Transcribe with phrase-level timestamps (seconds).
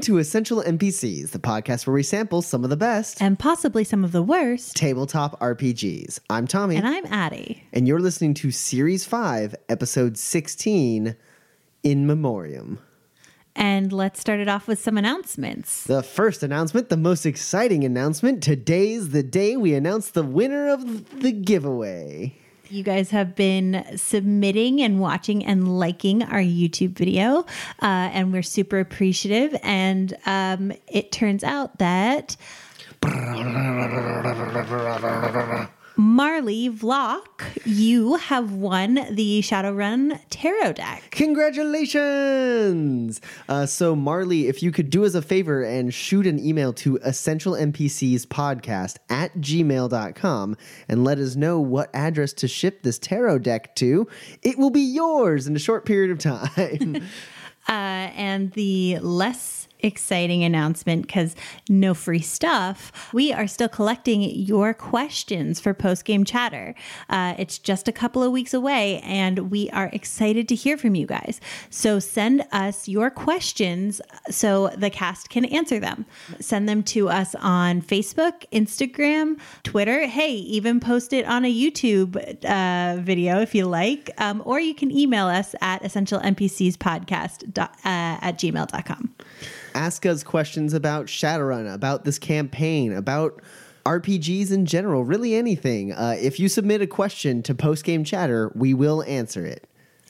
[0.00, 3.84] Welcome to Essential NPCs, the podcast where we sample some of the best And possibly
[3.84, 4.74] some of the worst.
[4.74, 6.20] tabletop RPGs.
[6.30, 7.64] I'm Tommy, And I'm Addie.
[7.74, 11.16] and you're listening to Series 5, Episode 16,
[11.82, 12.78] In Memoriam.
[13.54, 15.84] And let's start it off with some announcements.
[15.84, 18.42] The first announcement, the most exciting announcement.
[18.42, 22.38] Today's the day we announce the winner of the giveaway.
[22.70, 27.40] You guys have been submitting and watching and liking our YouTube video,
[27.82, 29.58] uh, and we're super appreciative.
[29.64, 32.36] And um, it turns out that
[36.00, 41.02] Marley Vlock, you have won the Shadowrun Tarot deck.
[41.10, 43.20] Congratulations!
[43.50, 46.98] Uh, so, Marley, if you could do us a favor and shoot an email to
[47.00, 50.56] essentialnpcspodcast at gmail.com
[50.88, 54.08] and let us know what address to ship this tarot deck to,
[54.40, 57.06] it will be yours in a short period of time.
[57.68, 61.34] Uh, and the less exciting announcement because
[61.68, 63.10] no free stuff.
[63.12, 66.74] We are still collecting your questions for post game chatter.
[67.08, 70.94] Uh, it's just a couple of weeks away and we are excited to hear from
[70.94, 71.40] you guys.
[71.70, 74.00] So send us your questions
[74.30, 76.06] so the cast can answer them.
[76.40, 80.06] Send them to us on facebook instagram twitter.
[80.06, 84.10] Hey even post it on a youtube uh, video if you like.
[84.18, 89.14] Um, or you can email us at essentialnpcspodcast uh, at gmail.com
[89.74, 93.40] Ask us questions about Shadowrun, about this campaign, about
[93.86, 95.92] RPGs in general, really anything.
[95.92, 99.66] Uh, if you submit a question to Post Game Chatter, we will answer it.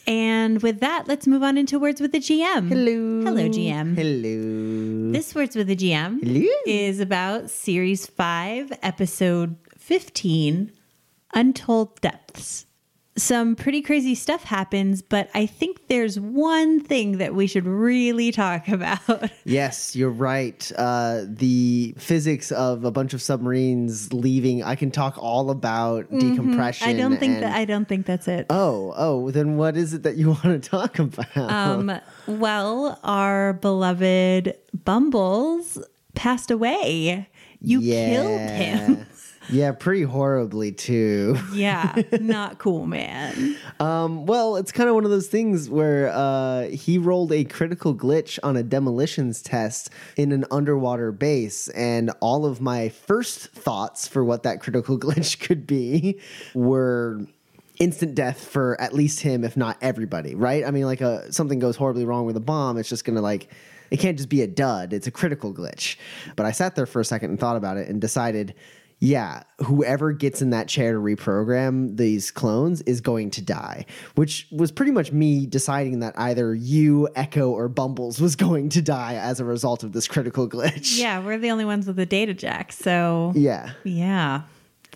[0.06, 2.68] And with that, let's move on into Words with the GM.
[2.68, 3.23] Hello.
[3.23, 3.95] Hello, GM.
[3.95, 5.12] Hello.
[5.12, 6.48] This Words with the GM Hello.
[6.67, 10.73] is about Series 5, Episode 15
[11.34, 12.67] Untold Depths.
[13.20, 18.33] Some pretty crazy stuff happens, but I think there's one thing that we should really
[18.33, 19.31] talk about.
[19.45, 20.73] Yes, you're right.
[20.75, 24.63] Uh, the physics of a bunch of submarines leaving.
[24.63, 26.89] I can talk all about decompression.
[26.89, 26.97] Mm-hmm.
[26.97, 28.47] I don't think and- that I don't think that's it.
[28.48, 31.37] Oh, oh, then what is it that you want to talk about?
[31.37, 31.92] Um,
[32.27, 35.79] well, our beloved Bumbles
[36.14, 37.29] passed away.
[37.61, 39.07] You killed him.
[39.50, 41.36] Yeah, pretty horribly too.
[41.52, 43.56] Yeah, not cool, man.
[43.78, 47.94] Um, well, it's kind of one of those things where uh, he rolled a critical
[47.94, 54.06] glitch on a demolitions test in an underwater base, and all of my first thoughts
[54.06, 56.20] for what that critical glitch could be
[56.55, 57.20] were
[57.78, 60.34] instant death for at least him, if not everybody.
[60.34, 60.64] Right?
[60.64, 63.48] I mean, like a something goes horribly wrong with a bomb, it's just gonna like.
[63.90, 64.92] It can't just be a dud.
[64.92, 65.96] It's a critical glitch.
[66.36, 68.55] But I sat there for a second and thought about it and decided
[69.02, 74.46] yeah, whoever gets in that chair to reprogram these clones is going to die, which
[74.52, 79.14] was pretty much me deciding that either you, Echo, or Bumbles was going to die
[79.14, 80.98] as a result of this critical glitch.
[80.98, 82.72] Yeah, we're the only ones with the data jack.
[82.72, 83.70] So, Yeah.
[83.84, 84.42] yeah.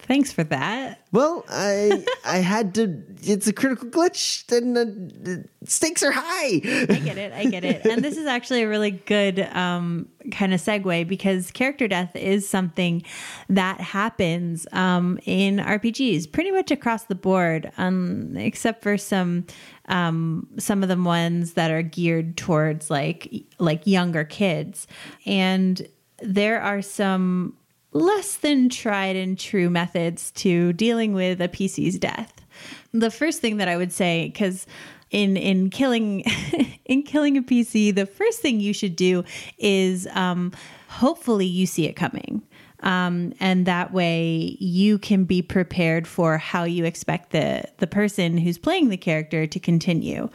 [0.07, 1.01] Thanks for that.
[1.13, 3.03] Well, I I had to.
[3.23, 4.51] It's a critical glitch.
[4.53, 6.61] and the stakes are high.
[6.63, 7.33] I get it.
[7.33, 7.87] I get it.
[7.87, 12.47] And this is actually a really good um, kind of segue because character death is
[12.47, 13.03] something
[13.49, 19.47] that happens um, in RPGs pretty much across the board, um, except for some
[19.89, 24.87] um, some of the ones that are geared towards like like younger kids.
[25.25, 25.89] And
[26.21, 27.57] there are some
[27.95, 32.33] less than tried and true methods to dealing with a PC's death.
[32.93, 34.67] The first thing that I would say, because
[35.11, 36.21] in in killing
[36.85, 39.25] in killing a PC, the first thing you should do
[39.59, 40.53] is um,
[40.89, 42.43] hopefully you see it coming.
[42.85, 48.39] Um, and that way you can be prepared for how you expect the the person
[48.39, 50.29] who's playing the character to continue.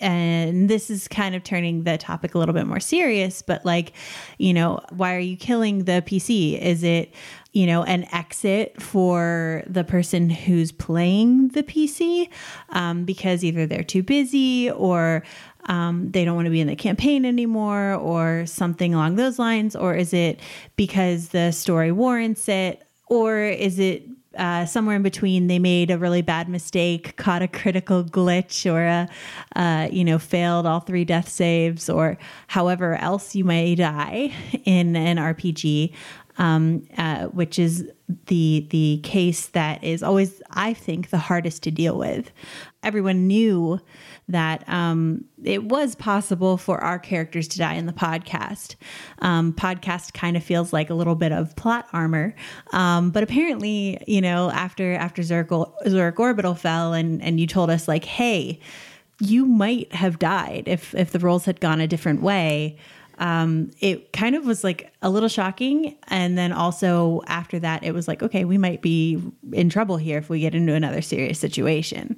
[0.00, 3.92] And this is kind of turning the topic a little bit more serious, but like,
[4.38, 6.60] you know, why are you killing the PC?
[6.60, 7.14] Is it
[7.54, 12.28] you know, an exit for the person who's playing the PC
[12.70, 15.22] um, because either they're too busy or
[15.66, 19.74] um, they don't want to be in the campaign anymore or something along those lines?
[19.74, 20.40] Or is it
[20.76, 22.86] because the story warrants it?
[23.06, 27.48] Or is it uh, somewhere in between they made a really bad mistake caught a
[27.48, 29.08] critical glitch or a
[29.54, 32.18] uh, you know failed all three death saves or
[32.48, 34.32] however else you may die
[34.64, 35.92] in an rpg
[36.38, 37.88] um, uh, which is
[38.26, 42.30] the the case that is always, I think, the hardest to deal with.
[42.82, 43.80] Everyone knew
[44.28, 48.74] that um, it was possible for our characters to die in the podcast.
[49.20, 52.34] Um, podcast kind of feels like a little bit of plot armor,
[52.72, 55.50] um, but apparently, you know, after after Zurich,
[56.20, 58.60] Orbital fell, and and you told us like, hey,
[59.20, 62.76] you might have died if if the rolls had gone a different way.
[63.18, 67.92] Um, it kind of was like a little shocking, and then also after that, it
[67.92, 69.22] was like, okay, we might be
[69.52, 72.16] in trouble here if we get into another serious situation.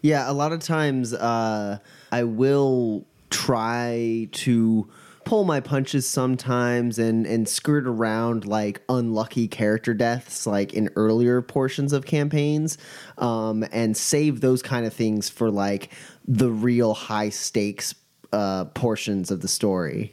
[0.00, 1.78] Yeah, a lot of times uh,
[2.10, 4.88] I will try to
[5.24, 11.40] pull my punches sometimes and and skirt around like unlucky character deaths like in earlier
[11.40, 12.76] portions of campaigns
[13.18, 15.92] um, and save those kind of things for like
[16.26, 17.94] the real high stakes
[18.32, 20.12] uh, portions of the story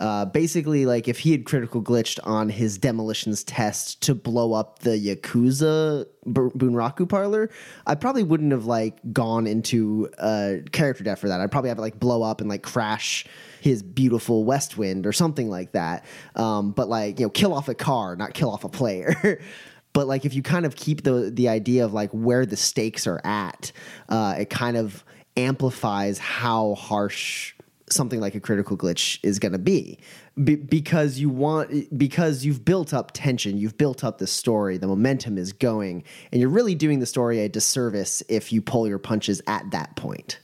[0.00, 4.78] uh, basically, like if he had critical glitched on his demolitions test to blow up
[4.78, 7.50] the Yakuza B- Bunraku parlor,
[7.86, 11.40] I probably wouldn't have like gone into a character death for that.
[11.40, 13.26] I'd probably have to like blow up and like crash
[13.60, 16.06] his beautiful West Wind or something like that.
[16.34, 19.42] Um, but like you know, kill off a car, not kill off a player.
[19.92, 23.06] but like if you kind of keep the the idea of like where the stakes
[23.06, 23.70] are at,
[24.08, 25.04] uh, it kind of
[25.36, 27.54] amplifies how harsh
[27.92, 29.98] something like a critical glitch is going to be.
[30.42, 34.86] be because you want because you've built up tension you've built up the story the
[34.86, 38.98] momentum is going and you're really doing the story a disservice if you pull your
[38.98, 40.40] punches at that point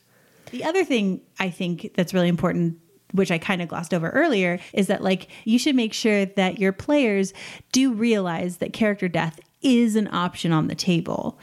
[0.51, 2.79] the other thing i think that's really important
[3.13, 6.59] which I kind of glossed over earlier, is that like you should make sure that
[6.59, 7.33] your players
[7.73, 11.39] do realize that character death is an option on the table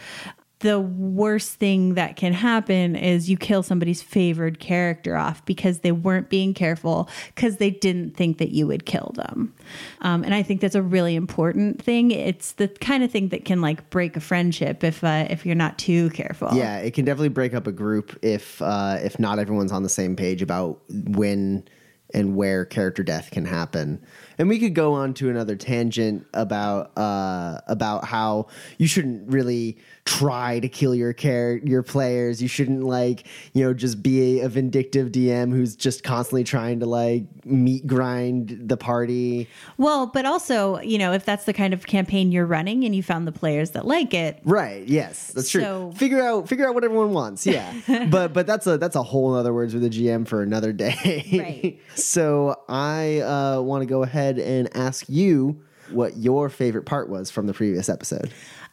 [0.63, 5.92] the worst thing that can happen is you kill somebody's favored character off because they
[5.92, 9.54] weren't being careful because they didn't think that you would kill them.
[10.00, 12.12] Um, and I think that's a really important thing.
[12.12, 15.54] It's the kind of thing that can like break a friendship if uh, if you're
[15.54, 16.51] not too careful.
[16.54, 19.89] Yeah, it can definitely break up a group if uh, if not everyone's on the
[19.89, 21.68] same page about when
[22.13, 24.01] and where character death can happen.
[24.38, 28.47] And we could go on to another tangent about uh, about how
[28.77, 32.41] you shouldn't really try to kill your char- your players.
[32.41, 36.80] You shouldn't like you know just be a, a vindictive DM who's just constantly trying
[36.80, 39.50] to like meat grind the party.
[39.77, 43.03] Well, but also you know if that's the kind of campaign you're running and you
[43.03, 44.88] found the players that like it, right?
[44.88, 45.62] Yes, that's true.
[45.62, 45.94] So-.
[45.95, 47.45] Figure out figure out what everyone wants.
[47.45, 47.74] Yeah,
[48.09, 51.25] but but that's a that's a whole other words with a GM for another day.
[51.33, 51.81] Right.
[51.95, 55.61] so I uh, want to go ahead and ask you
[55.91, 58.31] what your favorite part was from the previous episode.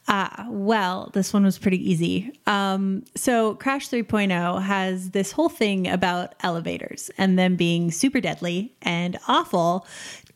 [0.08, 2.32] Ah, well, this one was pretty easy.
[2.46, 8.74] Um, so, Crash 3.0 has this whole thing about elevators and them being super deadly
[8.82, 9.86] and awful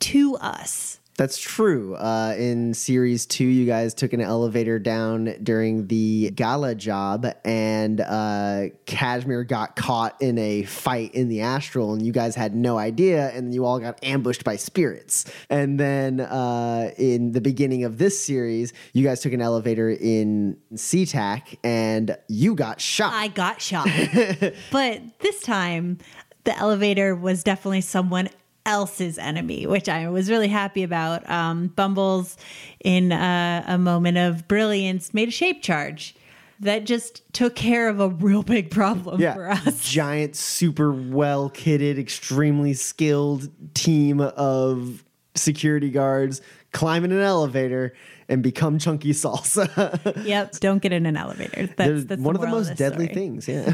[0.00, 1.00] to us.
[1.16, 1.94] That's true.
[1.94, 8.00] Uh, in series two, you guys took an elevator down during the gala job, and
[8.00, 12.78] uh, Kashmir got caught in a fight in the astral, and you guys had no
[12.78, 15.25] idea, and you all got ambushed by spirits.
[15.49, 20.56] And then uh, in the beginning of this series, you guys took an elevator in
[20.75, 23.12] SeaTac, and you got shot.
[23.12, 23.88] I got shot.
[24.72, 25.99] but this time,
[26.43, 28.28] the elevator was definitely someone
[28.66, 31.28] else's enemy, which I was really happy about.
[31.28, 32.37] Um, Bumbles,
[32.82, 36.14] in a, a moment of brilliance, made a shape charge
[36.61, 39.85] that just took care of a real big problem for us.
[39.90, 45.04] Giant, super well kitted, extremely skilled team of
[45.35, 46.40] security guards
[46.73, 47.94] climb in an elevator
[48.28, 49.64] and become chunky salsa.
[50.25, 51.68] Yep, don't get in an elevator.
[51.76, 53.14] That's, that's one of the most deadly story.
[53.14, 53.49] things.
[53.49, 53.73] Yeah.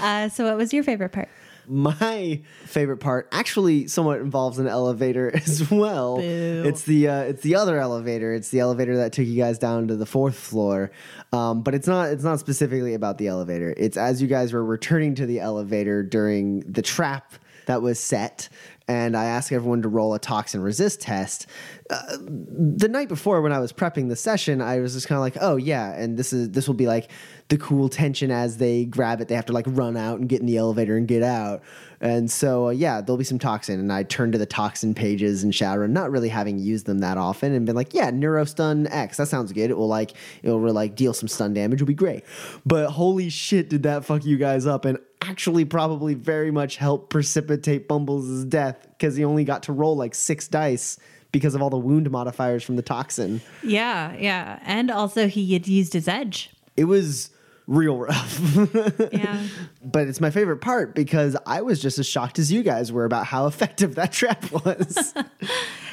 [0.06, 1.28] Uh, so, what was your favorite part?
[1.68, 6.16] My favorite part actually somewhat involves an elevator as well.
[6.16, 6.62] Boo.
[6.66, 8.32] It's the uh, it's the other elevator.
[8.34, 10.90] It's the elevator that took you guys down to the fourth floor.
[11.32, 13.74] Um, but it's not it's not specifically about the elevator.
[13.76, 17.34] It's as you guys were returning to the elevator during the trap
[17.66, 18.48] that was set.
[18.88, 21.46] And I asked everyone to roll a toxin resist test.
[21.90, 25.22] Uh, the night before, when I was prepping the session, I was just kind of
[25.22, 27.10] like, "Oh yeah," and this is this will be like
[27.48, 29.28] the cool tension as they grab it.
[29.28, 31.62] They have to like run out and get in the elevator and get out.
[32.00, 33.80] And so, uh, yeah, there'll be some toxin.
[33.80, 37.18] And I turned to the toxin pages in Shadowrun, not really having used them that
[37.18, 39.70] often, and been like, yeah, Neurostun X, that sounds good.
[39.70, 40.12] It will like,
[40.42, 42.24] it will like deal some stun damage, it'll be great.
[42.64, 44.84] But holy shit, did that fuck you guys up?
[44.84, 49.96] And actually, probably very much help precipitate Bumbles' death because he only got to roll
[49.96, 50.98] like six dice
[51.32, 53.40] because of all the wound modifiers from the toxin.
[53.62, 54.60] Yeah, yeah.
[54.62, 56.50] And also, he had used his edge.
[56.76, 57.30] It was
[57.66, 58.40] real rough.
[59.12, 59.42] Yeah.
[59.84, 63.04] but it's my favorite part because I was just as shocked as you guys were
[63.04, 65.14] about how effective that trap was.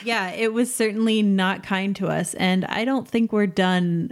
[0.05, 2.33] Yeah, it was certainly not kind to us.
[2.33, 4.11] And I don't think we're done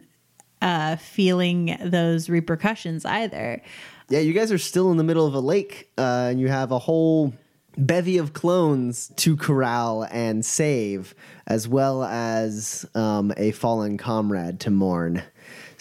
[0.62, 3.62] uh, feeling those repercussions either.
[4.08, 6.72] yeah, you guys are still in the middle of a lake uh, and you have
[6.72, 7.34] a whole
[7.78, 11.14] bevy of clones to corral and save,
[11.48, 15.22] as well as um, a fallen comrade to mourn.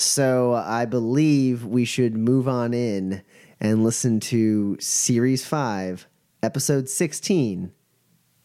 [0.00, 3.22] So I believe we should move on in
[3.60, 6.06] and listen to Series 5,
[6.42, 7.70] Episode 16,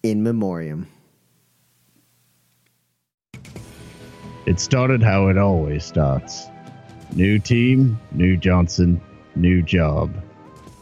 [0.04, 0.90] In Memoriam.
[4.46, 6.48] It started how it always starts
[7.14, 9.00] new team, new Johnson,
[9.38, 10.14] new job.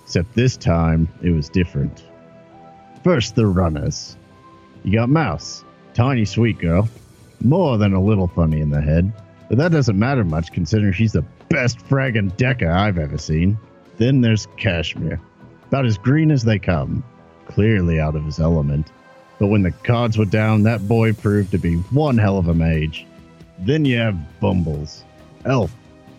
[0.03, 2.03] Except this time, it was different.
[3.03, 4.17] First, the runners.
[4.83, 5.63] You got Mouse,
[5.93, 6.89] tiny sweet girl,
[7.41, 9.13] more than a little funny in the head,
[9.53, 13.55] but that doesn't matter much considering she's the best fragging Decker I've ever seen.
[13.97, 15.21] Then there's Kashmir,
[15.67, 17.03] about as green as they come,
[17.45, 18.91] clearly out of his element.
[19.37, 22.55] But when the cards were down, that boy proved to be one hell of a
[22.55, 23.05] mage.
[23.59, 25.03] Then you have Bumbles,
[25.45, 25.71] Elf,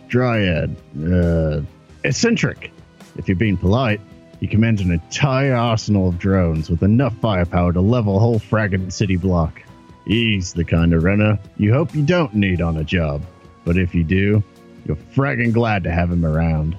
[0.07, 0.73] Dryad,
[1.03, 1.59] uh,
[2.05, 2.71] Eccentric.
[3.17, 3.99] If you're being polite,
[4.39, 8.93] he commands an entire arsenal of drones with enough firepower to level a whole fragging
[8.93, 9.61] city block.
[10.05, 13.23] He's the kind of runner you hope you don't need on a job,
[13.63, 14.43] but if you do,
[14.85, 16.75] you're fragging glad to have him around.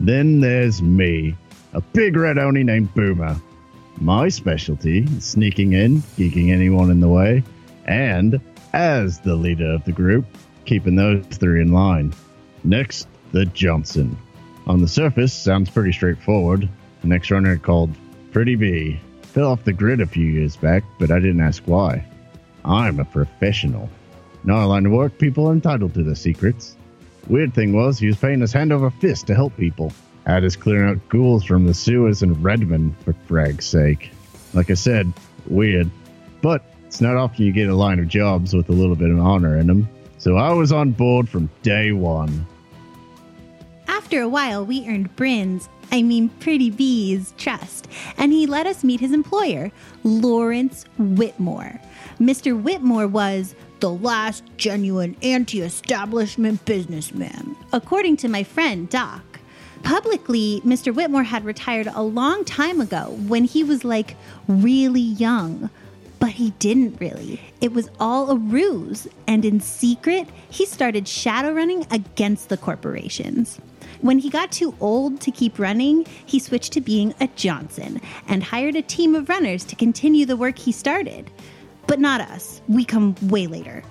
[0.00, 1.36] Then there's me,
[1.74, 3.36] a big red oni named Boomer.
[3.98, 7.44] My specialty is sneaking in, geeking anyone in the way,
[7.86, 8.40] and,
[8.72, 10.26] as the leader of the group,
[10.64, 12.14] keeping those three in line.
[12.64, 14.16] Next, the Johnson.
[14.66, 16.68] On the surface, sounds pretty straightforward.
[17.02, 17.94] The next runner called
[18.32, 19.00] Pretty Bee.
[19.22, 22.04] Fell off the grid a few years back, but I didn't ask why.
[22.66, 23.88] I'm a professional.
[24.48, 26.76] Our line of work, people are entitled to their secrets.
[27.28, 29.92] Weird thing was, he was paying us hand over fist to help people.
[30.26, 34.10] Had us clearing out ghouls from the sewers in Redmond, for frag's sake.
[34.54, 35.12] Like I said,
[35.46, 35.90] weird.
[36.42, 39.18] But it's not often you get a line of jobs with a little bit of
[39.18, 39.88] honor in them.
[40.18, 42.46] So I was on board from day one.
[43.88, 48.84] After a while, we earned Bryn's, I mean Pretty Bee's, trust, and he let us
[48.84, 49.70] meet his employer,
[50.04, 51.80] Lawrence Whitmore.
[52.20, 52.58] Mr.
[52.60, 59.22] Whitmore was the last genuine anti establishment businessman, according to my friend Doc.
[59.82, 60.94] Publicly, Mr.
[60.94, 64.16] Whitmore had retired a long time ago when he was like
[64.48, 65.68] really young.
[66.18, 67.38] But he didn't really.
[67.60, 73.60] It was all a ruse, and in secret, he started shadow running against the corporations.
[74.00, 78.42] When he got too old to keep running, he switched to being a Johnson and
[78.42, 81.30] hired a team of runners to continue the work he started.
[81.86, 82.60] But not us.
[82.68, 83.82] We come way later.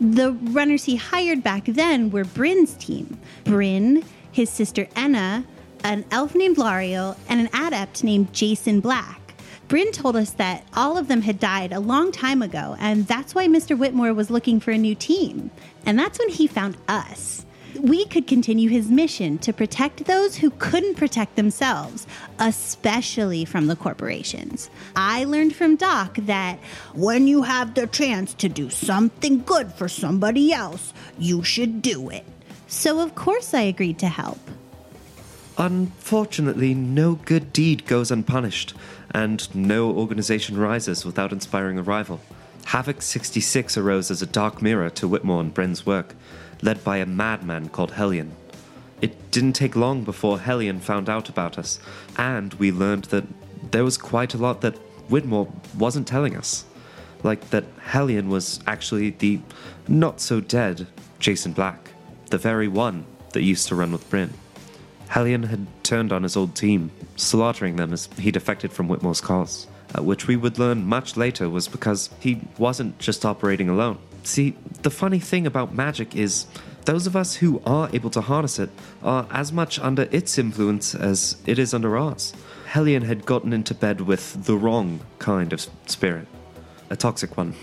[0.00, 3.18] The runners he hired back then were Bryn's team.
[3.44, 5.44] Bryn, his sister Enna,
[5.84, 9.34] an elf named Lariel, and an adept named Jason Black.
[9.68, 13.34] Bryn told us that all of them had died a long time ago, and that's
[13.34, 13.76] why Mr.
[13.76, 15.50] Whitmore was looking for a new team.
[15.84, 17.44] And that's when he found us.
[17.80, 22.06] We could continue his mission to protect those who couldn't protect themselves,
[22.38, 24.68] especially from the corporations.
[24.96, 26.58] I learned from Doc that
[26.94, 32.10] when you have the chance to do something good for somebody else, you should do
[32.10, 32.24] it.
[32.66, 34.40] So, of course, I agreed to help.
[35.56, 38.74] Unfortunately, no good deed goes unpunished,
[39.10, 42.20] and no organization rises without inspiring a rival.
[42.66, 46.14] Havoc 66 arose as a dark mirror to Whitmore and Bryn's work,
[46.62, 48.32] led by a madman called Hellion.
[49.00, 51.78] It didn't take long before Hellion found out about us,
[52.16, 53.24] and we learned that
[53.70, 54.76] there was quite a lot that
[55.08, 56.64] Whitmore wasn't telling us.
[57.22, 59.40] Like that Hellion was actually the
[59.86, 60.86] not so dead
[61.18, 61.92] Jason Black,
[62.30, 64.32] the very one that used to run with Bryn.
[65.08, 69.66] Hellion had turned on his old team, slaughtering them as he defected from Whitmore's cause,
[69.96, 73.98] uh, which we would learn much later was because he wasn't just operating alone.
[74.28, 76.44] See, the funny thing about magic is
[76.84, 78.68] those of us who are able to harness it
[79.02, 82.34] are as much under its influence as it is under ours.
[82.66, 86.28] Hellion had gotten into bed with the wrong kind of spirit,
[86.90, 87.54] a toxic one.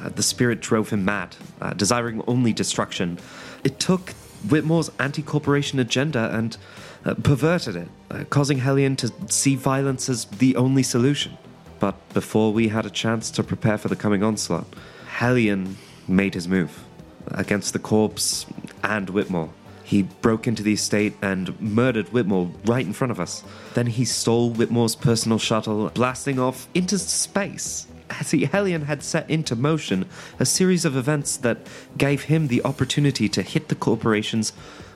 [0.00, 3.18] Uh, the spirit drove him mad, uh, desiring only destruction.
[3.62, 4.14] It took
[4.48, 6.56] Whitmore's anti corporation agenda and
[7.04, 11.36] uh, perverted it, uh, causing Hellion to see violence as the only solution.
[11.80, 14.66] But before we had a chance to prepare for the coming onslaught,
[15.06, 15.76] Hellion
[16.08, 16.84] made his move
[17.28, 18.46] against the corpse
[18.82, 19.50] and Whitmore.
[19.82, 23.44] He broke into the estate and murdered Whitmore right in front of us.
[23.74, 27.86] Then he stole Whitmore's personal shuttle, blasting off into space.
[28.22, 30.06] see, Hellion had set into motion
[30.40, 31.58] a series of events that
[31.98, 34.50] gave him the opportunity to hit the corporations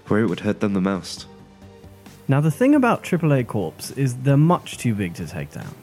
[0.06, 1.26] where it would hurt them the most.
[2.26, 5.74] Now, the thing about AAA Corps is they're much too big to take down.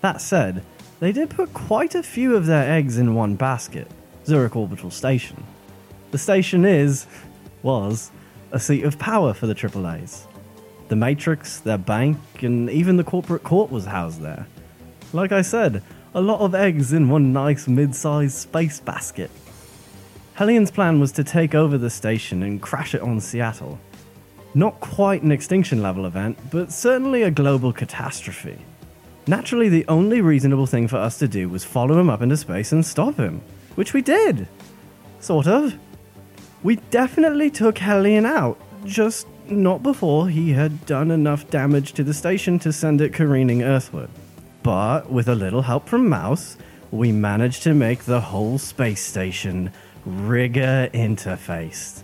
[0.00, 0.64] That said,
[1.00, 3.90] they did put quite a few of their eggs in one basket
[4.28, 5.42] Zurich Orbital Station.
[6.10, 7.06] The station is,
[7.62, 8.10] was,
[8.52, 10.26] a seat of power for the AAAs.
[10.88, 14.46] The Matrix, their bank, and even the corporate court was housed there.
[15.14, 15.82] Like I said,
[16.14, 19.30] a lot of eggs in one nice mid sized space basket.
[20.34, 23.78] Hellion's plan was to take over the station and crash it on Seattle.
[24.54, 28.58] Not quite an extinction level event, but certainly a global catastrophe.
[29.26, 32.72] Naturally, the only reasonable thing for us to do was follow him up into space
[32.72, 33.40] and stop him,
[33.78, 34.48] which we did.
[35.20, 35.72] Sort of.
[36.64, 42.12] We definitely took Hellion out, just not before he had done enough damage to the
[42.12, 44.10] station to send it careening earthward.
[44.64, 46.56] But with a little help from Mouse,
[46.90, 49.70] we managed to make the whole space station
[50.04, 52.02] rigger interfaced.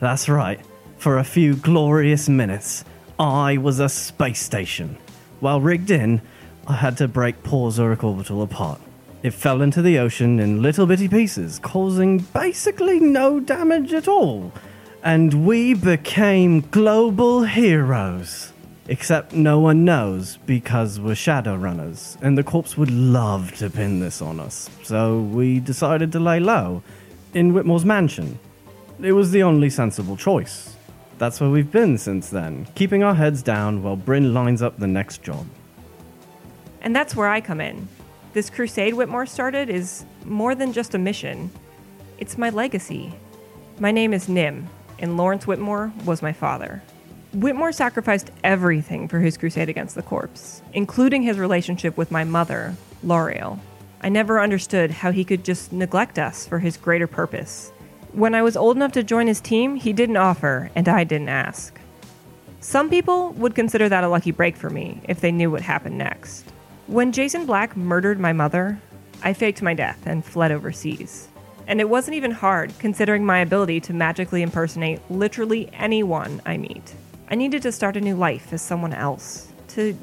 [0.00, 0.60] That's right,
[0.96, 2.86] for a few glorious minutes,
[3.18, 4.96] I was a space station.
[5.40, 6.22] While rigged in,
[6.66, 8.80] I had to break Zurich Orbital apart.
[9.22, 14.52] It fell into the ocean in little bitty pieces, causing basically no damage at all.
[15.04, 18.52] And we became global heroes.
[18.88, 24.20] Except no one knows because we're Shadowrunners, and the corpse would love to pin this
[24.20, 24.68] on us.
[24.82, 26.82] So we decided to lay low
[27.32, 28.40] in Whitmore's mansion.
[29.00, 30.76] It was the only sensible choice.
[31.18, 34.88] That's where we've been since then, keeping our heads down while Bryn lines up the
[34.88, 35.46] next job.
[36.80, 37.86] And that's where I come in.
[38.32, 41.50] This crusade Whitmore started is more than just a mission,
[42.16, 43.12] it's my legacy.
[43.78, 46.82] My name is Nim, and Lawrence Whitmore was my father.
[47.34, 52.74] Whitmore sacrificed everything for his crusade against the corpse, including his relationship with my mother,
[53.04, 53.58] Lariel.
[54.00, 57.70] I never understood how he could just neglect us for his greater purpose.
[58.12, 61.28] When I was old enough to join his team, he didn't offer, and I didn't
[61.28, 61.78] ask.
[62.60, 65.98] Some people would consider that a lucky break for me if they knew what happened
[65.98, 66.51] next.
[66.88, 68.78] When Jason Black murdered my mother,
[69.22, 71.28] I faked my death and fled overseas.
[71.68, 76.94] And it wasn't even hard, considering my ability to magically impersonate literally anyone I meet.
[77.30, 79.96] I needed to start a new life as someone else, to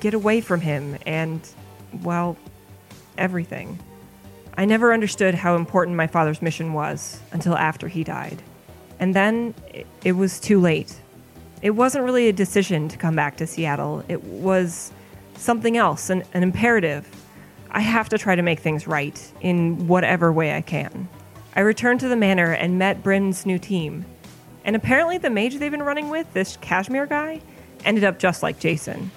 [0.00, 1.40] get away from him and,
[2.02, 2.36] well,
[3.16, 3.78] everything.
[4.56, 8.42] I never understood how important my father's mission was until after he died.
[8.98, 9.54] And then
[10.02, 11.00] it, was too late.
[11.62, 14.92] It wasn't really a decision to come back to Seattle, it was
[15.36, 17.08] something else, an, an imperative.
[17.70, 21.08] I have to try to make things right in whatever way I can.
[21.56, 24.04] I returned to the manor and met Bryn's new team.
[24.64, 27.40] And apparently, the mage they've been running with, this Kashmir guy,
[27.84, 29.10] ended up just like Jason.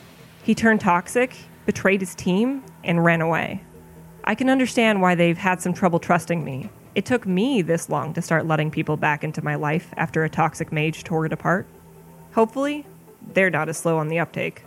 [0.44, 3.64] He turned toxic, betrayed his team, and ran away.
[4.24, 6.70] I can understand why they've had some trouble trusting me.
[6.96, 10.30] It took me this long to start letting people back into my life after a
[10.30, 11.68] toxic mage tore it apart.
[12.34, 12.86] Hopefully,
[13.34, 14.64] they're not as slow on the uptake.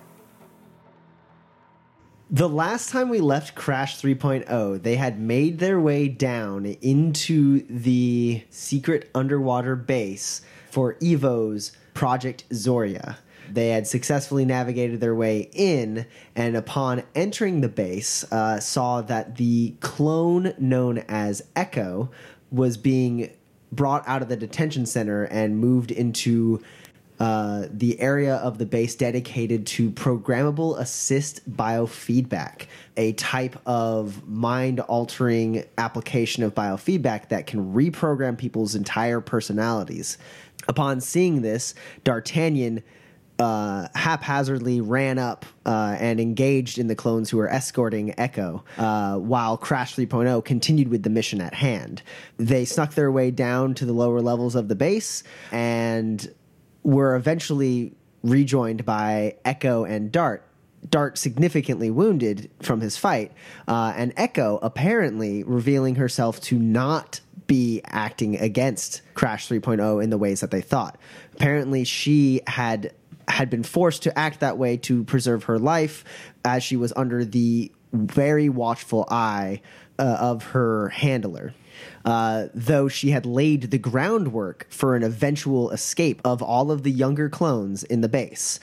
[2.32, 8.44] The last time we left Crash 3.0, they had made their way down into the
[8.50, 10.40] secret underwater base
[10.70, 13.16] for Evo's Project Zoria.
[13.50, 19.34] They had successfully navigated their way in, and upon entering the base, uh, saw that
[19.34, 22.12] the clone known as Echo
[22.52, 23.30] was being
[23.72, 26.62] brought out of the detention center and moved into
[27.20, 32.62] uh, the area of the base dedicated to programmable assist biofeedback,
[32.96, 40.16] a type of mind altering application of biofeedback that can reprogram people's entire personalities.
[40.66, 42.82] Upon seeing this, D'Artagnan
[43.38, 49.16] uh, haphazardly ran up uh, and engaged in the clones who were escorting Echo, uh,
[49.16, 52.02] while Crash 3.0 continued with the mission at hand.
[52.36, 56.30] They snuck their way down to the lower levels of the base and
[56.82, 60.46] were eventually rejoined by Echo and Dart.
[60.88, 63.32] Dart significantly wounded from his fight,
[63.68, 70.16] uh, and Echo apparently revealing herself to not be acting against Crash 3.0 in the
[70.16, 70.96] ways that they thought.
[71.34, 72.94] Apparently, she had
[73.28, 76.04] had been forced to act that way to preserve her life,
[76.44, 79.60] as she was under the very watchful eye
[79.98, 81.52] uh, of her handler.
[82.04, 86.90] Uh, though she had laid the groundwork for an eventual escape of all of the
[86.90, 88.58] younger clones in the base.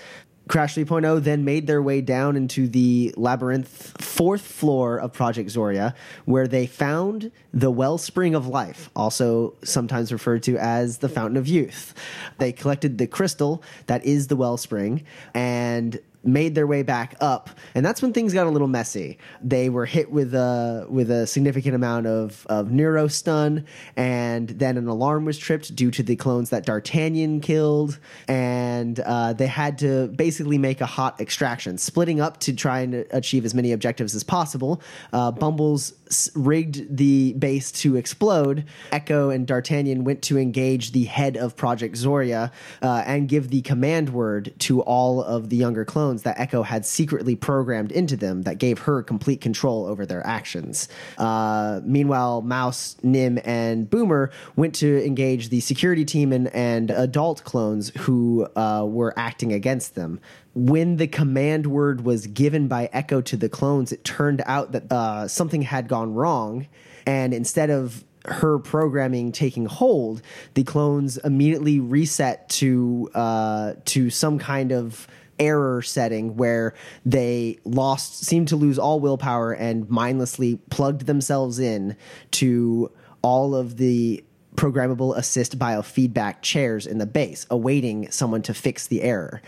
[0.48, 5.94] Crash 3.0 then made their way down into the labyrinth fourth floor of Project Zoria,
[6.26, 11.48] where they found the Wellspring of Life, also sometimes referred to as the Fountain of
[11.48, 11.94] Youth.
[12.38, 17.86] They collected the crystal that is the Wellspring, and made their way back up, and
[17.86, 19.18] that's when things got a little messy.
[19.42, 24.78] They were hit with a with a significant amount of of neuro stun, and then
[24.78, 29.78] an alarm was tripped due to the clones that D'Artagnan killed, and uh, they had
[29.80, 34.16] to basically make a hot extraction, splitting up to try and achieve as many objectives
[34.16, 34.82] as possible.
[35.14, 35.94] Uh, Bumbles
[36.36, 38.66] rigged the base to explode.
[38.92, 43.62] Echo and D'Artagnan went to engage the head of Project Zoria uh, and give the
[43.62, 48.44] command word to all of the younger clones that Echo had secretly programmed into them
[48.44, 50.88] that gave her complete control over their actions.
[51.18, 57.44] Uh, meanwhile, Mouse, Nim, and Boomer went to engage the security team and, and adult
[57.44, 60.20] clones who uh, were acting against them
[60.58, 64.92] when the command word was given by Echo to the clones, it turned out that
[64.92, 66.66] uh, something had gone wrong.
[67.06, 70.24] And instead of her programming taking hold,
[70.56, 75.08] the clones immediately reset to uh, to some kind of
[75.40, 76.74] error setting where
[77.06, 81.96] they lost seemed to lose all willpower and mindlessly plugged themselves in
[82.32, 82.92] to
[83.22, 84.24] all of the
[84.56, 89.40] programmable assist biofeedback chairs in the base, awaiting someone to fix the error.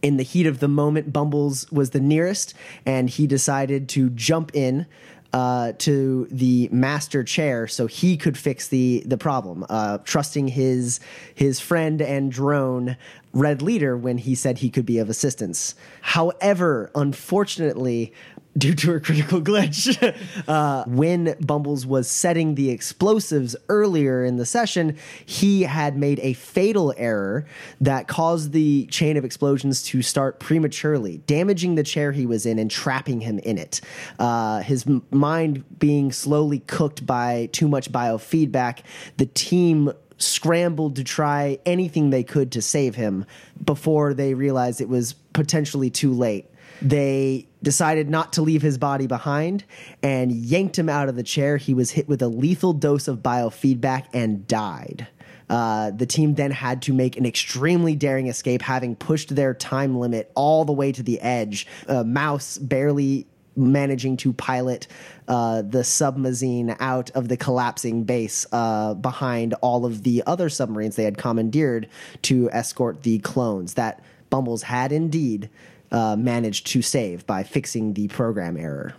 [0.00, 2.54] In the heat of the moment, Bumbles was the nearest,
[2.86, 4.86] and he decided to jump in
[5.32, 11.00] uh, to the master chair so he could fix the the problem, uh, trusting his
[11.34, 12.96] his friend and drone
[13.32, 15.74] Red Leader when he said he could be of assistance.
[16.00, 18.12] However, unfortunately,
[18.58, 19.96] due to a critical glitch,
[20.48, 26.32] uh, when Bumbles was setting the explosives earlier in the session, he had made a
[26.34, 27.46] fatal error
[27.80, 32.58] that caused the chain of explosions to start prematurely, damaging the chair he was in
[32.58, 33.80] and trapping him in it.
[34.18, 38.80] Uh, his m- mind being slowly cooked by too much biofeedback,
[39.16, 43.24] the team scrambled to try anything they could to save him
[43.64, 46.46] before they realized it was potentially too late.
[46.80, 49.64] They decided not to leave his body behind
[50.02, 51.56] and yanked him out of the chair.
[51.56, 55.08] He was hit with a lethal dose of biofeedback and died.
[55.50, 59.98] Uh, the team then had to make an extremely daring escape, having pushed their time
[59.98, 61.66] limit all the way to the edge.
[61.88, 63.26] Mouse barely
[63.58, 64.86] managing to pilot
[65.26, 70.96] uh, the submarine out of the collapsing base uh, behind all of the other submarines
[70.96, 71.88] they had commandeered
[72.22, 75.48] to escort the clones that Bumbles had indeed
[75.90, 78.94] uh, managed to save by fixing the program error.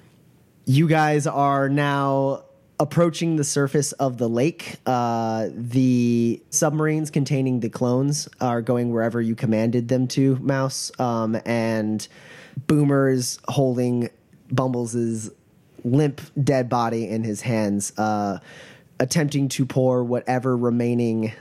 [0.65, 2.43] You guys are now
[2.79, 4.75] approaching the surface of the lake.
[4.85, 10.91] Uh, the submarines containing the clones are going wherever you commanded them to, Mouse.
[10.99, 12.07] Um, and
[12.67, 14.09] Boomer's holding
[14.51, 15.29] Bumbles'
[15.83, 18.39] limp, dead body in his hands, uh,
[18.99, 21.33] attempting to pour whatever remaining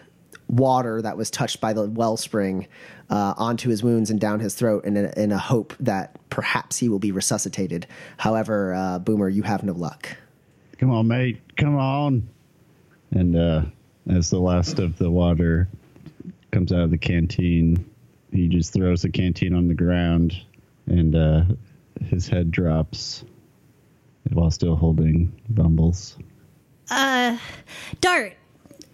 [0.48, 2.66] water that was touched by the wellspring
[3.10, 6.78] uh, onto his wounds and down his throat in a, in a hope that perhaps
[6.78, 7.86] he will be resuscitated.
[8.16, 10.16] However, uh, Boomer, you have no luck.
[10.78, 11.40] Come on, mate.
[11.56, 12.28] Come on.
[13.10, 13.62] And uh,
[14.10, 15.68] as the last of the water
[16.52, 17.84] comes out of the canteen,
[18.32, 20.34] he just throws the canteen on the ground
[20.86, 21.42] and uh,
[22.06, 23.24] his head drops
[24.32, 26.16] while still holding Bumbles.
[26.90, 27.38] Uh,
[28.00, 28.36] Dart,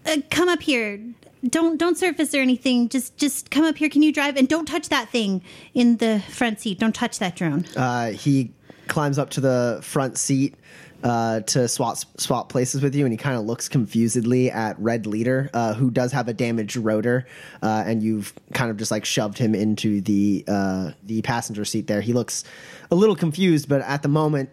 [0.05, 0.99] uh, come up here.
[1.47, 2.89] Don't don't surface or anything.
[2.89, 3.89] Just just come up here.
[3.89, 4.37] Can you drive?
[4.37, 5.41] And don't touch that thing
[5.73, 6.79] in the front seat.
[6.79, 7.65] Don't touch that drone.
[7.75, 8.51] Uh, he
[8.87, 10.55] climbs up to the front seat
[11.03, 15.05] uh, to swap swap places with you, and he kind of looks confusedly at Red
[15.05, 17.25] Leader, uh, who does have a damaged rotor,
[17.61, 21.87] uh, and you've kind of just like shoved him into the uh, the passenger seat
[21.87, 22.01] there.
[22.01, 22.43] He looks
[22.89, 24.49] a little confused, but at the moment.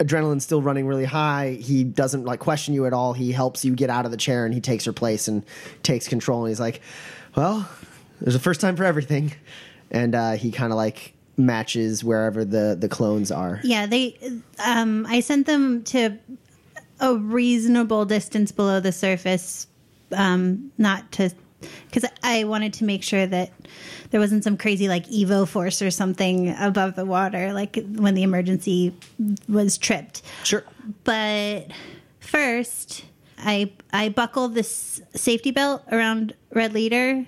[0.00, 1.58] Adrenaline's still running really high.
[1.60, 3.12] He doesn't like question you at all.
[3.12, 5.44] He helps you get out of the chair and he takes your place and
[5.82, 6.44] takes control.
[6.44, 6.80] And he's like,
[7.36, 7.68] "Well,
[8.20, 9.32] there's a first time for everything,"
[9.90, 13.60] and uh, he kind of like matches wherever the the clones are.
[13.62, 14.18] Yeah, they.
[14.64, 16.18] Um, I sent them to
[17.00, 19.66] a reasonable distance below the surface,
[20.12, 21.30] um, not to
[21.86, 23.52] because I wanted to make sure that
[24.10, 28.22] there wasn't some crazy like Evo force or something above the water, like when the
[28.22, 28.94] emergency
[29.48, 30.22] was tripped.
[30.44, 30.64] Sure.
[31.04, 31.68] But
[32.20, 33.04] first,
[33.38, 37.26] I I buckled this safety belt around Red Leader,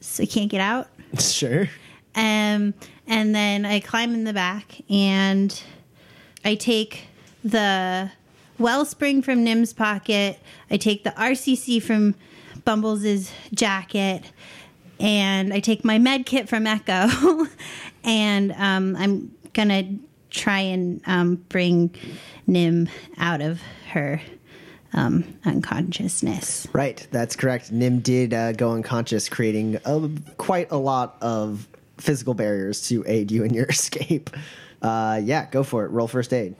[0.00, 0.88] so he can't get out.
[1.18, 1.70] Sure.
[2.14, 2.74] Um,
[3.06, 5.58] and then I climb in the back and
[6.44, 7.04] I take
[7.42, 8.10] the
[8.58, 10.38] wellspring from Nim's pocket.
[10.70, 12.14] I take the RCC from
[12.68, 14.22] Bumbles' jacket.
[15.00, 17.08] And I take my med kit from Echo.
[18.04, 21.94] and um, I'm to try and um, bring
[22.46, 24.20] Nim out of her
[24.92, 26.66] um, unconsciousness.
[26.74, 27.72] Right, that's correct.
[27.72, 33.32] Nim did uh, go unconscious, creating a, quite a lot of physical barriers to aid
[33.32, 34.28] you in your escape.
[34.82, 35.88] Uh, yeah, go for it.
[35.88, 36.54] Roll first aid.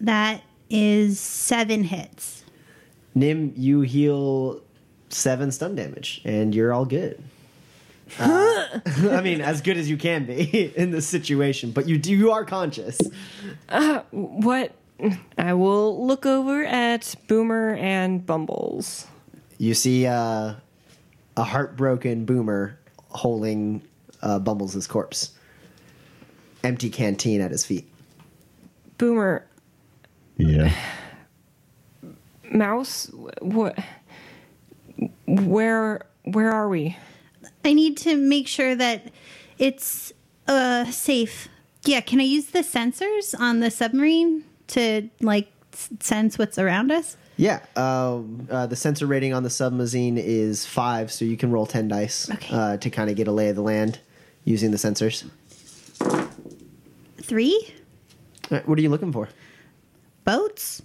[0.00, 0.40] That
[0.70, 2.33] is seven hits.
[3.14, 4.60] Nim, you heal
[5.08, 7.22] seven stun damage, and you're all good.
[8.18, 12.12] Uh, I mean, as good as you can be in this situation, but you do
[12.14, 13.00] you are conscious.
[14.10, 14.72] What?
[15.36, 19.06] I will look over at Boomer and Bumbles.
[19.58, 20.54] You see uh,
[21.36, 23.82] a heartbroken boomer holding
[24.22, 25.32] uh, Bumbles' corpse,
[26.62, 27.88] empty canteen at his feet.
[28.98, 29.44] Boomer,
[30.36, 30.72] Yeah.
[32.54, 33.78] Mouse, what?
[35.26, 36.06] Where?
[36.24, 36.96] Where are we?
[37.64, 39.10] I need to make sure that
[39.58, 40.12] it's
[40.48, 41.48] uh safe.
[41.84, 45.50] Yeah, can I use the sensors on the submarine to like
[46.00, 47.16] sense what's around us?
[47.36, 51.66] Yeah, um, uh, the sensor rating on the submarine is five, so you can roll
[51.66, 52.54] ten dice Okay.
[52.54, 53.98] uh, to kind of get a lay of the land
[54.44, 55.24] using the sensors.
[57.20, 57.74] Three
[58.50, 59.28] All right, what are you looking for?
[60.24, 60.80] boats.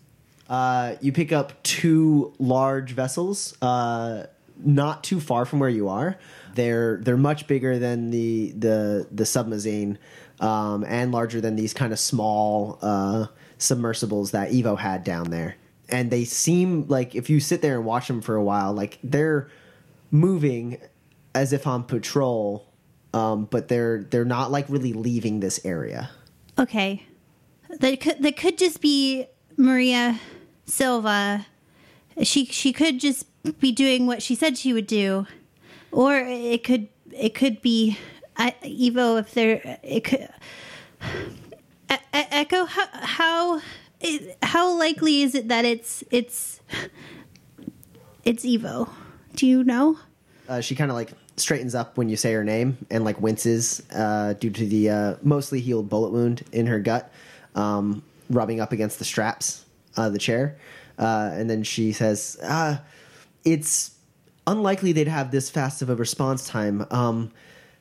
[0.50, 4.26] Uh, you pick up two large vessels, uh,
[4.58, 6.18] not too far from where you are.
[6.56, 10.00] They're they're much bigger than the the the submarine,
[10.40, 13.28] um, and larger than these kind of small uh,
[13.60, 15.56] submersibles that Evo had down there.
[15.88, 18.98] And they seem like if you sit there and watch them for a while, like
[19.04, 19.50] they're
[20.12, 20.78] moving
[21.36, 22.68] as if on patrol,
[23.14, 26.10] um, but they're they're not like really leaving this area.
[26.58, 27.06] Okay,
[27.80, 30.20] that could that could just be Maria
[30.70, 31.46] Silva.
[32.24, 33.26] She she could just
[33.60, 35.26] be doing what she said she would do,
[35.92, 37.98] or it could it could be
[38.38, 40.30] I, Evo if there it could.
[42.14, 43.62] Echo, how how
[44.44, 46.60] how likely is it that it's it's
[48.24, 48.90] it's Evo?
[49.36, 49.98] Do you know?
[50.50, 53.82] uh, she kind of like straightens up when you say her name and like winces
[53.96, 57.12] uh, due to the uh, mostly healed bullet wound in her gut,
[57.56, 59.64] um, rubbing up against the straps
[59.98, 60.58] of the chair.
[60.98, 62.78] Uh, and then she says, uh,
[63.44, 63.92] "It's
[64.46, 66.86] unlikely they'd have this fast of a response time.
[66.92, 67.32] Um,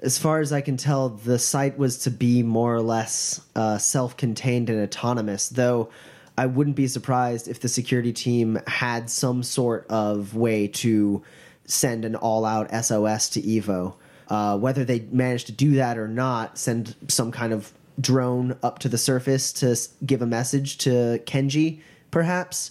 [0.00, 3.78] as far as I can tell, the site was to be more or less uh,
[3.78, 5.90] self-contained and autonomous, though."
[6.38, 11.24] I wouldn't be surprised if the security team had some sort of way to
[11.64, 13.94] send an all-out SOS to Evo.
[14.28, 18.78] Uh, whether they managed to do that or not, send some kind of drone up
[18.78, 22.70] to the surface to give a message to Kenji, perhaps.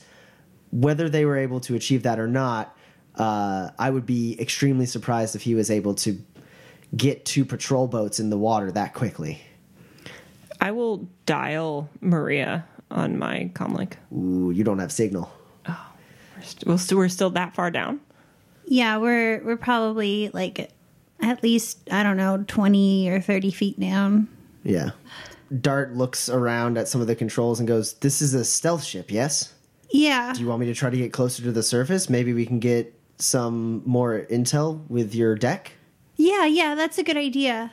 [0.72, 2.78] Whether they were able to achieve that or not,
[3.16, 6.18] uh, I would be extremely surprised if he was able to
[6.96, 9.42] get two patrol boats in the water that quickly.
[10.60, 13.94] I will dial Maria on my comlink.
[14.14, 15.32] Ooh, you don't have signal.
[15.68, 18.00] We're, st- we're, st- we're still that far down.
[18.66, 20.72] Yeah, we're we're probably like
[21.22, 24.28] at least I don't know twenty or thirty feet down.
[24.64, 24.92] Yeah.
[25.62, 29.12] Dart looks around at some of the controls and goes, This is a stealth ship,
[29.12, 29.54] yes?
[29.90, 30.34] Yeah.
[30.34, 32.10] Do you want me to try to get closer to the surface?
[32.10, 35.72] Maybe we can get some more intel with your deck?
[36.18, 37.72] Yeah, yeah, that's a good idea.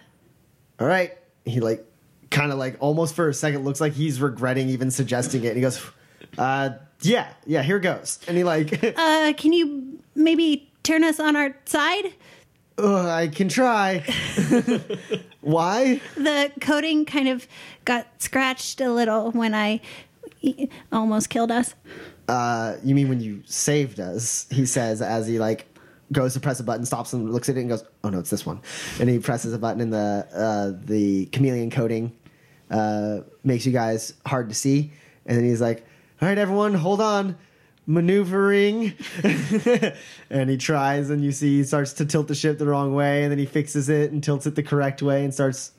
[0.79, 1.17] All right.
[1.45, 1.85] He, like,
[2.31, 5.49] kind of like almost for a second looks like he's regretting even suggesting it.
[5.49, 5.81] And he goes,
[6.39, 8.19] uh, yeah, yeah, here goes.
[8.29, 12.15] And he, like, Uh, can you maybe turn us on our side?
[12.79, 13.99] "Ugh, I can try.
[15.41, 16.01] Why?
[16.17, 17.47] The coating kind of
[17.85, 19.81] got scratched a little when I
[20.93, 21.75] almost killed us.
[22.29, 24.47] Uh, you mean when you saved us?
[24.51, 25.67] He says as he like
[26.13, 28.31] goes to press a button, stops and looks at it and goes, "Oh no, it's
[28.31, 28.61] this one."
[28.99, 32.13] And he presses a button, and the uh, the chameleon coating
[32.71, 34.93] uh, makes you guys hard to see.
[35.27, 35.87] And then he's like,
[36.21, 37.37] "All right, everyone, hold on."
[37.87, 38.95] Maneuvering,
[40.31, 43.25] and he tries, and you see he starts to tilt the ship the wrong way,
[43.25, 45.73] and then he fixes it and tilts it the correct way, and starts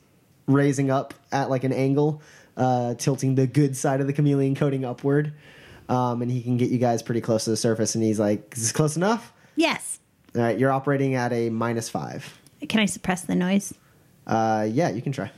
[0.45, 2.21] raising up at like an angle,
[2.57, 5.33] uh, tilting the good side of the chameleon coating upward.
[5.89, 7.95] Um, and he can get you guys pretty close to the surface.
[7.95, 9.99] And he's like, "Is this close enough?" Yes.
[10.35, 12.39] All right, you're operating at a minus five.
[12.67, 13.73] Can I suppress the noise?
[14.27, 15.31] Uh, yeah, you can try.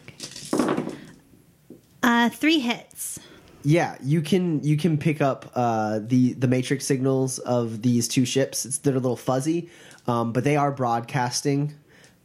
[2.02, 3.20] Uh, three hits.
[3.68, 8.24] Yeah, you can you can pick up uh, the the matrix signals of these two
[8.24, 8.66] ships.
[8.66, 9.70] It's, they're a little fuzzy,
[10.08, 11.74] um, but they are broadcasting.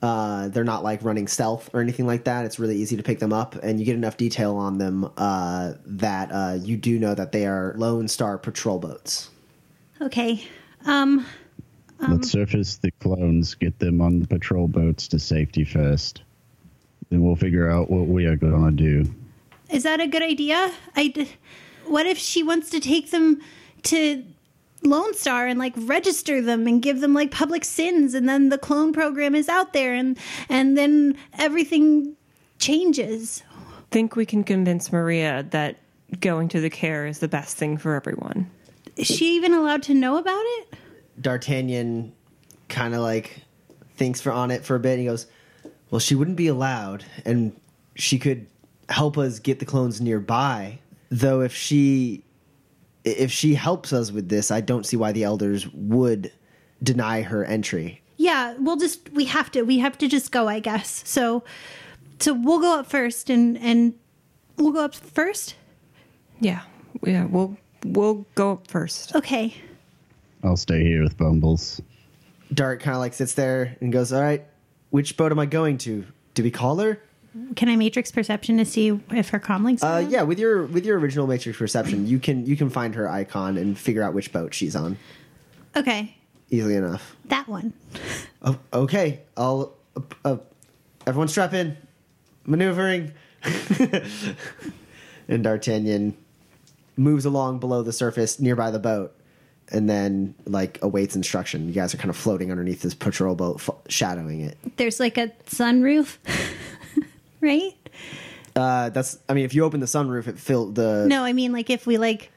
[0.01, 2.45] Uh, they're not like running stealth or anything like that.
[2.45, 5.73] It's really easy to pick them up, and you get enough detail on them uh,
[5.85, 9.29] that uh, you do know that they are Lone Star patrol boats.
[10.01, 10.47] Okay.
[10.85, 11.27] Um,
[11.99, 16.23] Let's surface the clones, get them on the patrol boats to safety first.
[17.11, 19.13] Then we'll figure out what we are going to do.
[19.73, 20.71] Is that a good idea?
[20.97, 21.09] I.
[21.09, 21.29] d-
[21.87, 23.41] What if she wants to take them
[23.85, 24.25] to
[24.85, 28.59] Lone Star and like register them and give them like public SINs and then the
[28.59, 32.17] clone program is out there and and then everything
[32.59, 33.43] changes.
[33.91, 35.77] Think we can convince Maria that
[36.21, 38.51] going to the care is the best thing for everyone.
[38.97, 40.75] Is she even allowed to know about it?
[41.21, 42.13] D'Artagnan
[42.69, 43.43] kind of like
[43.97, 44.93] thinks for on it for a bit.
[44.93, 45.27] And he goes,
[45.91, 47.53] "Well, she wouldn't be allowed, and
[47.95, 48.47] she could
[48.93, 50.79] help us get the clones nearby.
[51.11, 52.25] Though if she
[53.05, 56.33] if she helps us with this, I don't see why the elders would
[56.83, 58.01] deny her entry.
[58.17, 61.03] Yeah, we'll just we have to we have to just go, I guess.
[61.07, 61.43] So
[62.21, 63.95] so we'll go up first and and
[64.57, 65.57] we'll go up first.
[66.41, 66.63] Yeah,
[67.05, 67.25] yeah.
[67.25, 69.15] We'll we'll go up first.
[69.17, 69.55] Okay.
[70.45, 71.81] I'll stay here with Bumbles.
[72.53, 74.45] Dart kind of like sits there and goes, "All right,
[74.91, 76.05] which boat am I going to?
[76.35, 77.01] Do we call her?"
[77.57, 79.83] Can I matrix perception to see if her comlinks?
[79.83, 83.09] Uh, yeah, with your with your original matrix perception, you can you can find her
[83.09, 84.99] icon and figure out which boat she's on
[85.75, 86.15] Okay,
[86.51, 87.17] easily enough.
[87.27, 87.73] that one.
[88.43, 89.75] Oh, okay, I'll.
[89.97, 90.37] Uh, uh,
[91.07, 91.77] everyone, strap in.
[92.45, 93.13] Maneuvering.
[95.29, 96.17] and D'Artagnan
[96.97, 99.15] moves along below the surface nearby the boat,
[99.71, 101.69] and then like awaits instruction.
[101.69, 104.59] You guys are kind of floating underneath this patrol boat, f- shadowing it.
[104.77, 106.19] There's like a sunroof,
[107.43, 107.75] right?
[108.57, 109.19] Uh, that's.
[109.29, 111.07] I mean, if you open the sunroof, it filled the.
[111.07, 112.31] No, I mean like if we like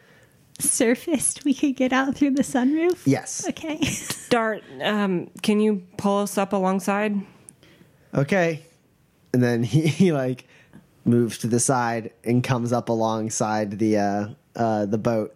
[0.60, 3.02] surfaced, we could get out through the sunroof.
[3.06, 3.48] Yes.
[3.48, 3.80] Okay.
[4.30, 7.16] Dart, um, can you pull us up alongside?
[8.16, 8.62] okay
[9.34, 10.48] and then he, he like
[11.04, 15.36] moves to the side and comes up alongside the uh, uh, the boat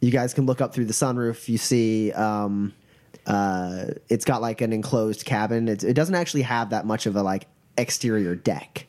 [0.00, 2.74] you guys can look up through the sunroof you see um,
[3.26, 7.16] uh, it's got like an enclosed cabin it's, it doesn't actually have that much of
[7.16, 7.46] a like
[7.78, 8.86] exterior deck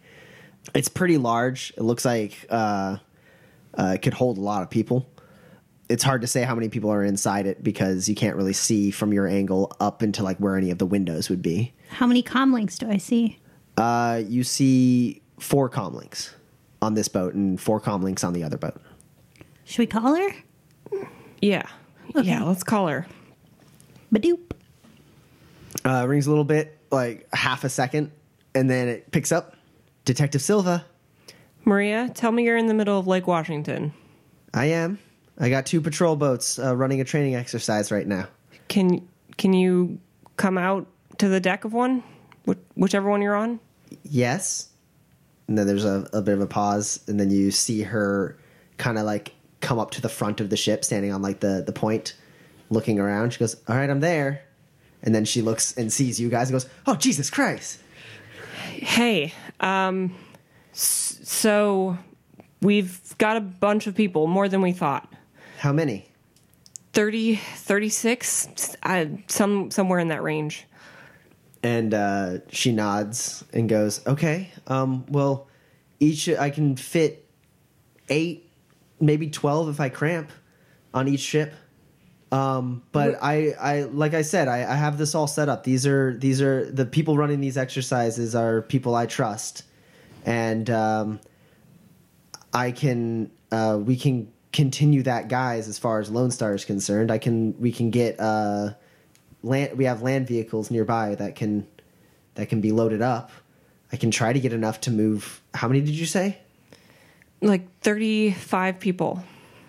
[0.74, 2.98] it's pretty large it looks like uh,
[3.78, 5.08] uh, it could hold a lot of people
[5.90, 8.92] it's hard to say how many people are inside it because you can't really see
[8.92, 12.22] from your angle up into like where any of the windows would be How many
[12.24, 13.38] comlinks do I see?
[13.78, 16.32] uh, you see four comlinks
[16.82, 18.80] on this boat and four comlinks on the other boat.
[19.66, 20.30] Should we call her?
[21.42, 21.64] Yeah.
[22.16, 23.06] Yeah, let's call her.
[24.14, 24.52] Badoop.
[25.86, 28.12] Uh, rings a little bit, like half a second,
[28.56, 29.56] and then it picks up.
[30.10, 30.84] Detective Silva,
[31.66, 33.94] Maria, tell me you're in the middle of Lake Washington.
[34.52, 34.98] I am.
[35.38, 38.28] I got two patrol boats uh, running a training exercise right now.
[38.70, 40.00] Can can you
[40.36, 40.88] come out
[41.20, 42.04] to the deck of one,
[42.48, 43.60] Wh- whichever one you're on?
[44.02, 44.70] Yes.
[45.48, 48.36] And then there's a, a bit of a pause, and then you see her
[48.78, 51.62] kind of like come up to the front of the ship, standing on like the,
[51.64, 52.16] the point,
[52.72, 53.34] looking around.
[53.34, 54.42] She goes, All right, I'm there.
[55.04, 57.80] And then she looks and sees you guys and goes, Oh, Jesus Christ.
[58.82, 60.16] Hey, um,
[60.72, 61.98] so
[62.62, 65.12] we've got a bunch of people, more than we thought.
[65.58, 66.06] How many?
[66.94, 70.66] 30, 36, I, some somewhere in that range.
[71.62, 75.48] and uh, she nods and goes, "Okay, um, well,
[76.00, 77.26] each I can fit
[78.08, 78.50] eight,
[79.02, 80.32] maybe twelve if I cramp
[80.94, 81.54] on each ship.
[82.32, 85.64] Um, but I, I, like I said, I, I have this all set up.
[85.64, 89.64] These are these are the people running these exercises are people I trust,
[90.26, 91.20] and um,
[92.54, 95.68] I can uh, we can continue that, guys.
[95.68, 98.72] As far as Lone Star is concerned, I can we can get." Uh,
[99.44, 101.68] land we have land vehicles nearby that can
[102.36, 103.32] that can be loaded up.
[103.92, 105.42] I can try to get enough to move.
[105.54, 106.38] How many did you say?
[107.42, 109.24] Like 35 people.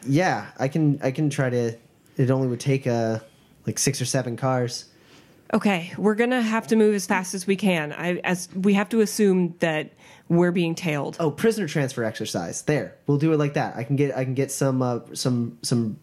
[0.07, 1.01] Yeah, I can.
[1.03, 1.77] I can try to.
[2.20, 3.20] It only would take uh
[3.66, 4.85] like six or seven cars.
[5.54, 7.92] Okay, we're gonna have to move as fast as we can.
[7.92, 9.92] I as we have to assume that
[10.28, 11.16] we're being tailed.
[11.18, 12.61] Oh, prisoner transfer exercise.
[12.62, 13.74] There, we'll do it like that.
[13.74, 14.14] I can get.
[14.14, 14.83] I can get some.
[14.83, 15.59] Uh, some.
[15.62, 15.98] Some.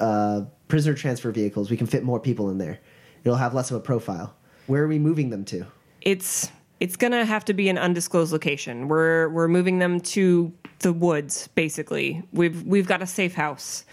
[0.00, 1.70] Uh, prisoner transfer vehicles.
[1.70, 2.80] We can fit more people in there.
[3.22, 4.34] It'll have less of a profile.
[4.66, 5.64] Where are we moving them to?
[6.00, 8.88] It's it's gonna have to be an undisclosed location.
[8.88, 11.48] We're we're moving them to the woods.
[11.54, 13.84] Basically, we've we've got a safe house.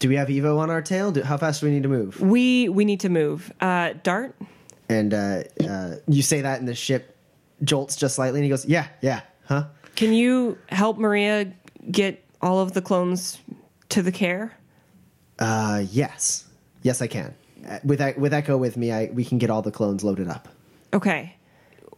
[0.00, 1.12] Do we have Evo on our tail?
[1.12, 2.20] Do, how fast do we need to move?
[2.20, 3.52] We we need to move.
[3.60, 4.34] Uh, Dart,
[4.88, 7.16] And uh, uh, you say that, and the ship
[7.62, 11.52] jolts just slightly, and he goes, "Yeah, yeah, huh." can you help Maria
[11.90, 13.38] get all of the clones
[13.90, 14.52] to the care?
[15.38, 16.44] Uh, yes,
[16.82, 17.34] yes, I can.
[17.66, 20.48] Uh, With with Echo with me, I we can get all the clones loaded up.
[20.92, 21.34] Okay,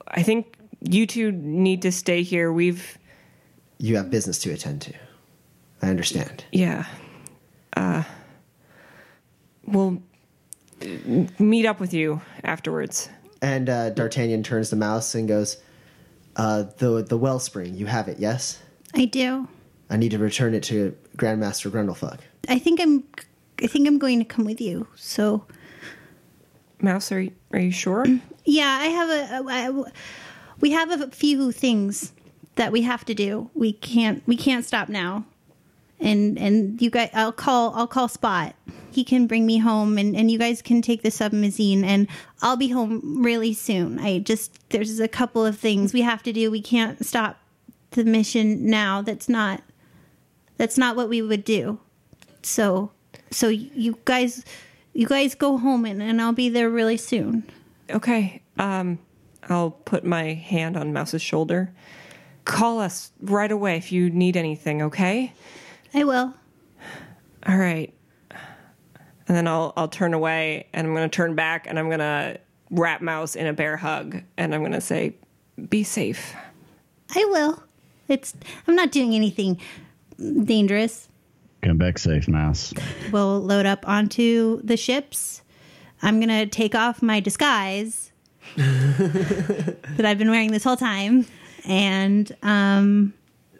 [0.08, 2.52] I think you two need to stay here.
[2.52, 2.98] We've
[3.78, 4.92] You have business to attend to.
[5.82, 6.44] I understand.
[6.52, 6.84] yeah.
[7.76, 8.02] Uh,
[9.66, 10.02] we'll
[11.38, 13.08] meet up with you afterwards.
[13.42, 15.58] And uh, D'Artagnan turns to Mouse and goes,
[16.36, 18.60] uh, "the the wellspring, you have it, yes?
[18.94, 19.46] I do.
[19.90, 23.04] I need to return it to Grandmaster Grundlefug." I think I'm
[23.62, 24.86] I think I'm going to come with you.
[24.96, 25.44] So
[26.80, 28.06] Mouse, are you, are you sure?
[28.44, 29.92] yeah, I have a, a, a
[30.60, 32.12] we have a few things
[32.56, 33.50] that we have to do.
[33.54, 35.26] We can't we can't stop now.
[35.98, 38.54] And and you guys I'll call I'll call Spot.
[38.90, 42.08] He can bring me home and, and you guys can take the submazine and
[42.40, 43.98] I'll be home really soon.
[43.98, 46.50] I just there's a couple of things we have to do.
[46.50, 47.38] We can't stop
[47.90, 49.02] the mission now.
[49.02, 49.62] That's not
[50.56, 51.78] that's not what we would do.
[52.42, 52.90] So
[53.30, 54.44] so you guys
[54.96, 57.44] you guys go home and, and I'll be there really soon.
[57.90, 58.40] Okay.
[58.58, 58.98] Um,
[59.48, 61.72] I'll put my hand on Mouse's shoulder.
[62.44, 65.32] Call us right away if you need anything, okay?
[65.96, 66.34] I will.
[67.46, 67.92] All right.
[68.30, 72.36] And then I'll I'll turn away and I'm gonna turn back and I'm gonna
[72.70, 75.16] wrap Mouse in a bear hug and I'm gonna say,
[75.70, 76.34] "Be safe."
[77.14, 77.62] I will.
[78.08, 78.34] It's
[78.68, 79.58] I'm not doing anything
[80.44, 81.08] dangerous.
[81.62, 82.74] Come back safe, Mouse.
[83.10, 85.42] We'll load up onto the ships.
[86.02, 88.12] I'm gonna take off my disguise
[88.56, 91.26] that I've been wearing this whole time,
[91.64, 93.14] and um,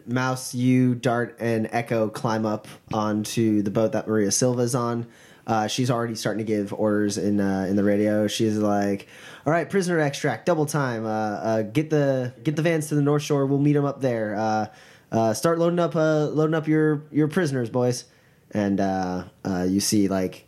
[0.07, 5.07] Mouse, you, Dart, and Echo climb up onto the boat that Maria Silva's on.
[5.47, 8.27] Uh, she's already starting to give orders in uh, in the radio.
[8.27, 9.07] She's like,
[9.45, 11.05] "All right, prisoner extract, double time.
[11.05, 13.45] Uh, uh, get the get the vans to the North Shore.
[13.45, 14.35] We'll meet them up there.
[14.35, 14.67] Uh,
[15.09, 18.03] uh, start loading up loading up your your prisoners, boys."
[18.51, 18.79] And
[19.71, 20.47] you see like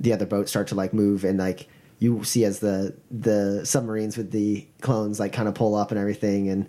[0.00, 4.16] the other boats start to like move, and like you see as the the submarines
[4.16, 6.68] with the clones like kind of pull up and everything, and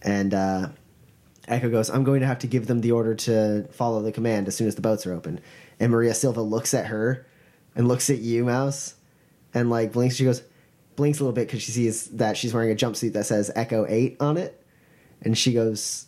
[0.00, 0.32] and
[1.50, 4.48] Echo goes, I'm going to have to give them the order to follow the command
[4.48, 5.40] as soon as the boats are open.
[5.78, 7.26] And Maria Silva looks at her
[7.74, 8.94] and looks at you, Mouse,
[9.52, 10.16] and like blinks.
[10.16, 10.42] She goes,
[10.96, 13.86] blinks a little bit because she sees that she's wearing a jumpsuit that says Echo
[13.88, 14.62] 8 on it.
[15.22, 16.06] And she goes,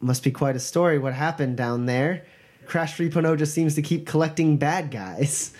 [0.00, 2.24] Must be quite a story what happened down there.
[2.66, 5.52] Crash 3.0 just seems to keep collecting bad guys.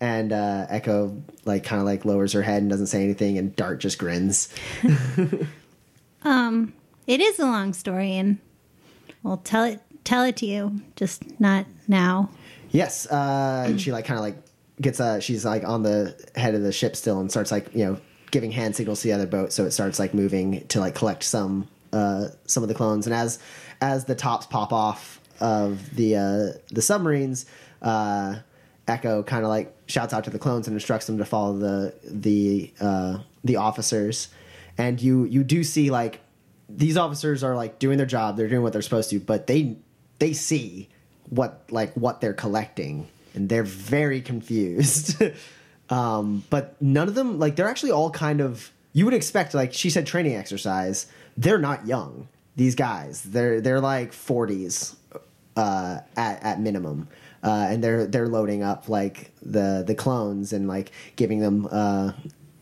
[0.00, 3.56] And uh, Echo like kind of like lowers her head and doesn't say anything, and
[3.56, 4.52] Dart just grins.
[6.22, 6.74] um,
[7.06, 8.38] it is a long story, and
[9.26, 12.30] we'll tell it tell it to you, just not now.
[12.70, 14.36] Yes, uh, and she like kind of like
[14.80, 17.84] gets uh she's like on the head of the ship still and starts like you
[17.84, 17.98] know
[18.30, 21.22] giving hand signals to the other boat, so it starts like moving to like collect
[21.22, 23.38] some uh some of the clones, and as
[23.80, 27.46] as the tops pop off of the uh the submarines,
[27.82, 28.36] uh
[28.88, 31.94] Echo kind of like shouts out to the clones and instructs them to follow the
[32.04, 34.28] the uh the officers,
[34.78, 36.20] and you you do see like
[36.68, 39.76] these officers are like doing their job, they're doing what they're supposed to, but they
[40.18, 40.88] they see
[41.30, 45.22] what like what they're collecting and they're very confused.
[45.88, 49.72] Um but none of them like they're actually all kind of you would expect like
[49.72, 51.06] she said training exercise
[51.36, 53.22] they're not young these guys.
[53.22, 54.96] They're they're like 40s
[55.56, 57.06] uh at at minimum.
[57.40, 62.12] Uh and they're they're loading up like the the clones and like giving them uh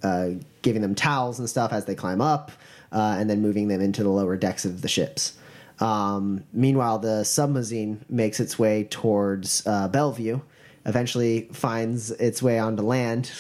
[0.03, 0.31] uh
[0.61, 2.53] giving them towels and stuff as they climb up
[2.93, 5.35] uh and then moving them into the lower decks of the ships
[5.81, 10.41] um, meanwhile, the submarine makes its way towards uh, Bellevue,
[10.87, 13.33] eventually finds its way onto land,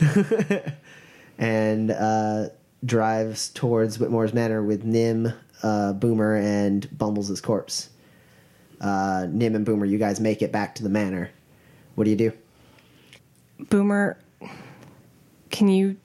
[1.38, 2.48] and uh,
[2.84, 5.32] drives towards Whitmore's Manor with Nim,
[5.62, 7.90] uh, Boomer, and Bumbles' corpse.
[8.80, 11.30] Uh, Nim and Boomer, you guys make it back to the manor.
[11.94, 12.32] What do you do?
[13.70, 14.18] Boomer,
[15.50, 15.96] can you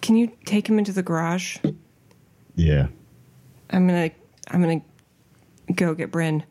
[0.00, 1.58] can you take him into the garage?
[2.56, 2.88] Yeah.
[3.70, 4.10] I'm gonna
[4.48, 4.82] I'm gonna
[5.74, 6.44] go get Bryn.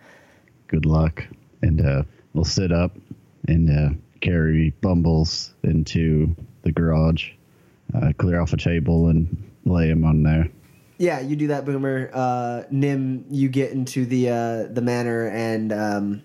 [0.67, 1.25] Good luck.
[1.61, 2.97] And uh, we'll sit up
[3.47, 7.31] and uh, carry Bumbles into the garage,
[7.93, 10.49] uh, clear off a table, and lay him on there.
[10.97, 12.09] Yeah, you do that, Boomer.
[12.13, 16.23] Uh, Nim, you get into the uh, the manor, and um,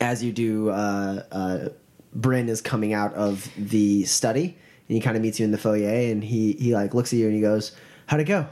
[0.00, 1.68] as you do, uh, uh,
[2.14, 4.56] Bryn is coming out of the study,
[4.88, 7.18] and he kind of meets you in the foyer, and he he like looks at
[7.18, 7.72] you and he goes,
[8.06, 8.46] "How'd it go?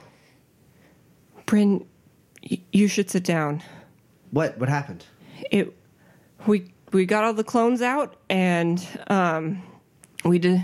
[1.47, 1.85] Bryn,
[2.49, 3.63] y- you should sit down.
[4.31, 5.05] What what happened?"
[5.51, 5.77] It
[6.47, 9.63] we we got all the clones out and um
[10.25, 10.63] we did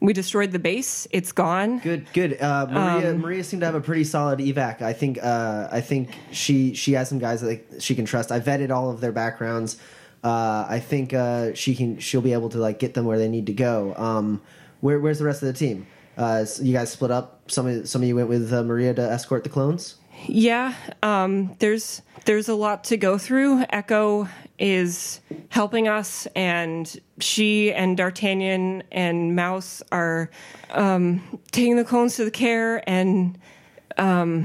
[0.00, 1.06] we destroyed the base.
[1.10, 1.78] It's gone.
[1.78, 2.40] Good, good.
[2.40, 4.82] Uh, Maria, Maria seemed to have a pretty solid evac.
[4.82, 8.30] I think, uh, I think she she has some guys that she can trust.
[8.30, 9.78] I vetted all of their backgrounds.
[10.22, 11.98] Uh, I think uh, she can.
[11.98, 13.94] She'll be able to like get them where they need to go.
[13.96, 14.42] Um,
[14.80, 15.86] where, where's the rest of the team?
[16.16, 17.50] Uh, so you guys split up.
[17.50, 19.96] Some of some of you went with uh, Maria to escort the clones.
[20.26, 23.64] Yeah, um, there's there's a lot to go through.
[23.70, 30.30] Echo is helping us, and she and D'Artagnan and Mouse are
[30.70, 32.88] um, taking the clones to the care.
[32.88, 33.38] And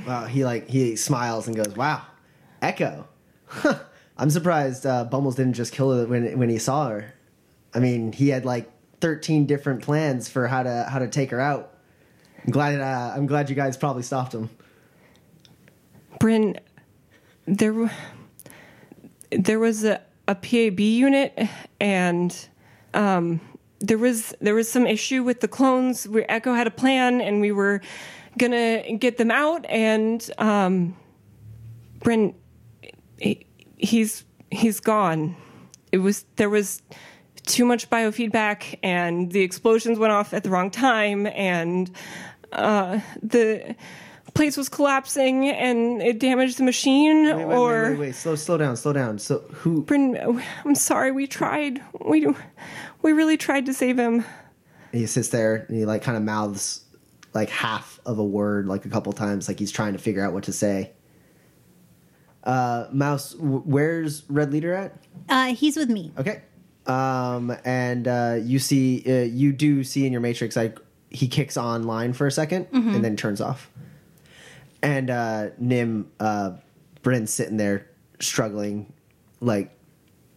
[0.05, 2.03] Wow, he like he smiles and goes, "Wow,
[2.61, 3.07] Echo."
[4.17, 7.13] I'm surprised uh, Bumbles didn't just kill her when when he saw her.
[7.73, 8.69] I mean, he had like
[8.99, 11.73] 13 different plans for how to how to take her out.
[12.45, 14.49] I'm glad uh, I'm glad you guys probably stopped him.
[16.19, 16.59] Bryn,
[17.45, 17.91] there,
[19.31, 21.47] there was a, a PAB unit,
[21.79, 22.35] and
[22.93, 23.39] um,
[23.79, 26.07] there was there was some issue with the clones.
[26.07, 27.81] We, Echo had a plan, and we were
[28.37, 29.65] gonna get them out.
[29.67, 30.95] And um,
[31.99, 32.35] Bryn,
[33.17, 33.45] he,
[33.77, 35.35] he's he's gone.
[35.91, 36.81] It was there was
[37.45, 41.89] too much biofeedback, and the explosions went off at the wrong time, and
[42.51, 43.75] uh, the
[44.33, 48.35] place was collapsing and it damaged the machine Wait, wait, or wait, wait, wait, slow,
[48.35, 49.19] slow down, slow down.
[49.19, 49.83] So who?
[49.83, 51.81] Bryn, I'm sorry, we tried.
[52.05, 52.27] We
[53.01, 54.23] we really tried to save him.
[54.91, 56.83] He sits there and he like kind of mouths
[57.33, 60.33] like half of a word like a couple times, like he's trying to figure out
[60.33, 60.91] what to say.
[62.43, 64.97] Uh, Mouse, w- where's Red Leader at?
[65.29, 66.11] Uh, he's with me.
[66.17, 66.41] Okay.
[66.87, 70.79] Um, and uh, you see, uh, you do see in your matrix, like
[71.09, 73.69] he kicks online for a 2nd and then turns off.
[74.83, 76.53] And uh, Nim, uh,
[77.03, 77.87] Bryn's sitting there
[78.19, 78.91] struggling,
[79.39, 79.71] like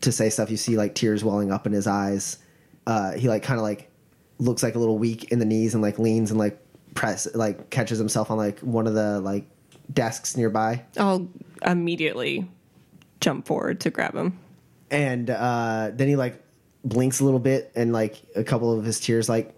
[0.02, 0.50] to say stuff.
[0.50, 2.38] You see like tears welling up in his eyes.
[2.86, 3.90] Uh, he like kind of like
[4.38, 6.58] looks like a little weak in the knees and like leans and like
[6.94, 9.46] press like catches himself on like one of the like
[9.92, 10.84] desks nearby.
[10.98, 11.26] I'll
[11.64, 12.46] immediately
[13.20, 14.38] jump forward to grab him.
[14.90, 16.42] and uh, then he like
[16.84, 19.54] blinks a little bit and like a couple of his tears like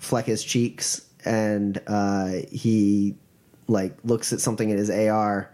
[0.00, 3.14] fleck his cheeks and uh, he
[3.68, 5.50] like looks at something in his ar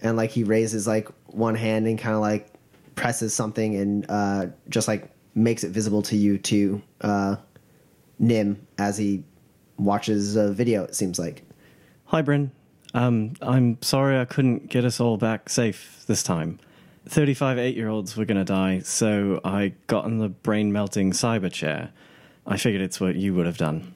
[0.00, 2.52] and like he raises like one hand and kind of like
[2.94, 7.36] presses something and uh, just like makes it visible to you to uh,
[8.18, 9.22] nim as he
[9.76, 11.44] watches a video it seems like
[12.08, 12.52] Hi, Bryn.
[12.94, 16.58] Um, I'm sorry I couldn't get us all back safe this time.
[17.06, 21.12] 35 eight year olds were going to die, so I got in the brain melting
[21.12, 21.90] cyber chair.
[22.46, 23.92] I figured it's what you would have done.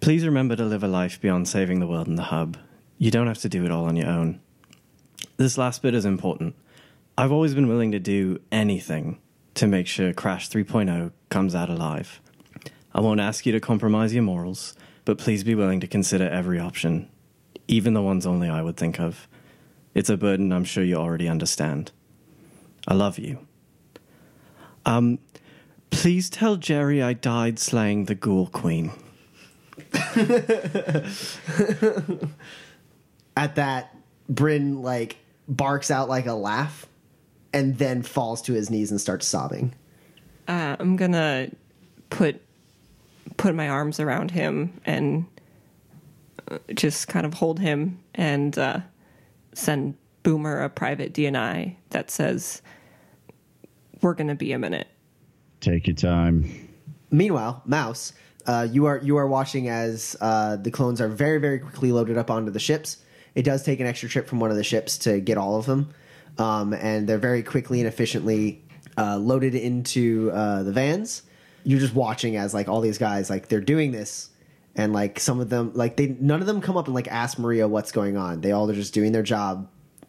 [0.00, 2.56] Please remember to live a life beyond saving the world in the hub.
[2.98, 4.40] You don't have to do it all on your own.
[5.36, 6.54] This last bit is important.
[7.16, 9.18] I've always been willing to do anything
[9.54, 12.20] to make sure Crash 3.0 comes out alive.
[12.94, 14.74] I won't ask you to compromise your morals,
[15.04, 17.08] but please be willing to consider every option,
[17.68, 19.28] even the ones only I would think of.
[19.94, 21.92] It's a burden I'm sure you already understand.
[22.86, 23.46] I love you.
[24.84, 25.18] Um,
[25.90, 28.92] please tell Jerry I died slaying the Ghoul Queen.
[33.36, 33.96] at that
[34.28, 35.16] bryn like
[35.48, 36.86] barks out like a laugh
[37.52, 39.74] and then falls to his knees and starts sobbing
[40.48, 41.50] Uh, I'm gonna
[42.10, 42.40] put
[43.36, 45.24] put my arms around him and
[46.50, 48.80] uh, just kind of hold him and uh,
[49.54, 52.62] send Boomer a private DNI that says
[54.00, 54.88] we're gonna be a minute.
[55.60, 56.68] Take your time.
[57.10, 58.12] Meanwhile, Mouse,
[58.46, 62.18] uh, you are you are watching as uh, the clones are very very quickly loaded
[62.18, 62.98] up onto the ships.
[63.34, 65.66] It does take an extra trip from one of the ships to get all of
[65.66, 65.92] them,
[66.38, 68.62] um, and they're very quickly and efficiently
[68.98, 71.22] uh, loaded into uh, the vans.
[71.64, 74.30] You're just watching as like all these guys like they're doing this,
[74.74, 77.38] and like some of them like they none of them come up and like ask
[77.38, 78.40] Maria what's going on.
[78.40, 79.68] They all are just doing their job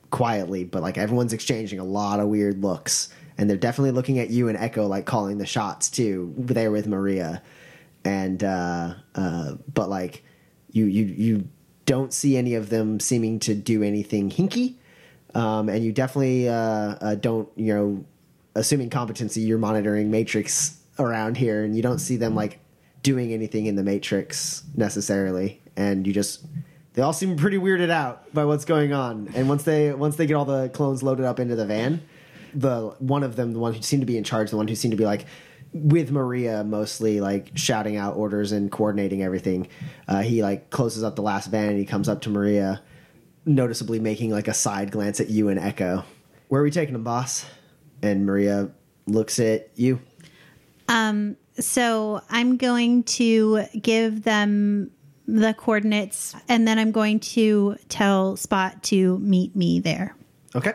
[0.10, 4.30] quietly, but like everyone's exchanging a lot of weird looks, and they're definitely looking at
[4.30, 6.34] you and Echo like calling the shots too.
[6.38, 7.42] There with Maria,
[8.04, 10.24] and uh, uh, but like
[10.72, 11.48] you you you
[11.86, 14.76] don't see any of them seeming to do anything hinky,
[15.36, 18.06] um, and you definitely uh, uh, don't you know
[18.56, 22.60] assuming competency you're monitoring Matrix around here, and you don't see them like
[23.02, 26.46] doing anything in the Matrix necessarily, and you just
[26.94, 29.30] they all seem pretty weirded out by what's going on.
[29.36, 32.02] And once they once they get all the clones loaded up into the van,
[32.54, 34.76] the one of them, the one who seemed to be in charge, the one who
[34.76, 35.26] seemed to be like
[35.74, 39.68] with Maria mostly like shouting out orders and coordinating everything.
[40.08, 42.82] Uh, he like closes up the last van and he comes up to Maria,
[43.46, 46.04] noticeably making like a side glance at you and Echo.
[46.48, 47.46] Where are we taking him, boss?
[48.02, 48.70] And Maria
[49.08, 50.00] looks at you.
[50.88, 54.92] Um, so I'm going to give them
[55.26, 60.16] the coordinates and then I'm going to tell Spot to meet me there.
[60.56, 60.74] Okay.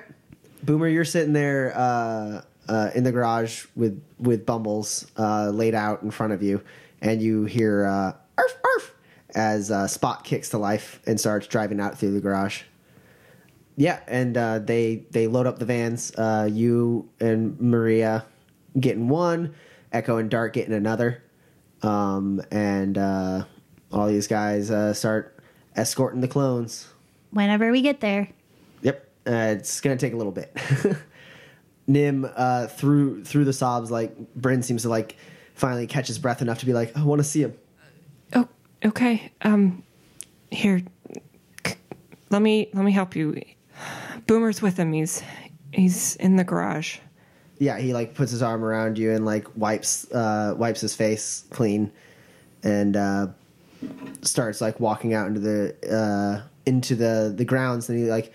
[0.62, 6.02] Boomer, you're sitting there uh, uh, in the garage with with Bumbles uh, laid out
[6.02, 6.62] in front of you,
[7.00, 8.94] and you hear uh, "arf arf"
[9.34, 12.62] as uh, Spot kicks to life and starts driving out through the garage.
[13.76, 16.12] Yeah, and uh, they they load up the vans.
[16.16, 18.24] Uh, you and Maria
[18.78, 19.54] getting one,
[19.92, 21.22] Echo and Dart getting another,
[21.82, 23.44] um, and uh,
[23.92, 25.38] all these guys uh, start
[25.76, 26.88] escorting the clones.
[27.30, 28.28] Whenever we get there.
[28.82, 30.56] Yep, uh, it's gonna take a little bit.
[31.88, 35.16] Nim uh, through through the sobs, like Bryn seems to like
[35.54, 37.54] finally catches breath enough to be like, I want to see him.
[38.34, 38.46] Oh,
[38.84, 39.32] okay.
[39.42, 39.82] Um,
[40.50, 40.82] here,
[42.30, 43.40] let me let me help you.
[44.26, 44.92] Boomer's with him.
[44.92, 45.22] He's
[45.72, 46.98] he's in the garage.
[47.58, 51.44] Yeah, he like puts his arm around you and like wipes uh, wipes his face
[51.50, 51.90] clean,
[52.62, 53.28] and uh,
[54.22, 57.88] starts like walking out into the uh, into the the grounds.
[57.88, 58.32] And he like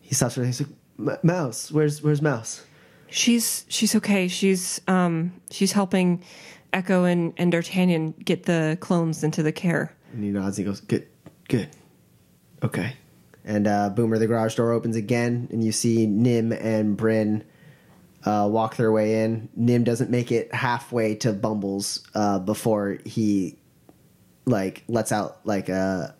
[0.00, 2.64] he stops and he's like, "M- "Mouse, where's where's Mouse?"
[3.14, 4.26] She's she's okay.
[4.26, 6.24] She's um she's helping
[6.72, 9.94] Echo and and D'Artagnan get the clones into the care.
[10.12, 10.56] And he nods.
[10.56, 11.06] He goes, "Good,
[11.48, 11.68] good,
[12.64, 12.96] okay."
[13.44, 17.44] And uh, Boomer, the garage door opens again, and you see Nim and Bryn
[18.24, 19.48] uh, walk their way in.
[19.54, 23.56] Nim doesn't make it halfway to Bumbles uh, before he
[24.44, 26.16] like lets out like a,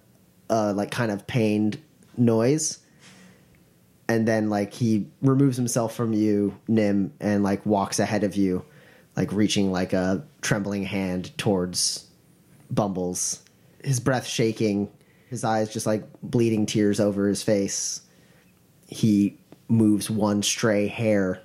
[0.49, 1.81] a like kind of pained
[2.17, 2.79] noise,
[4.09, 8.65] and then like he removes himself from you, Nim, and like walks ahead of you,
[9.17, 12.09] like reaching like a trembling hand towards
[12.71, 13.43] Bumbles,
[13.83, 14.91] his breath shaking,
[15.29, 18.03] his eyes just like bleeding tears over his face.
[18.87, 19.39] He
[19.69, 21.41] moves one stray hair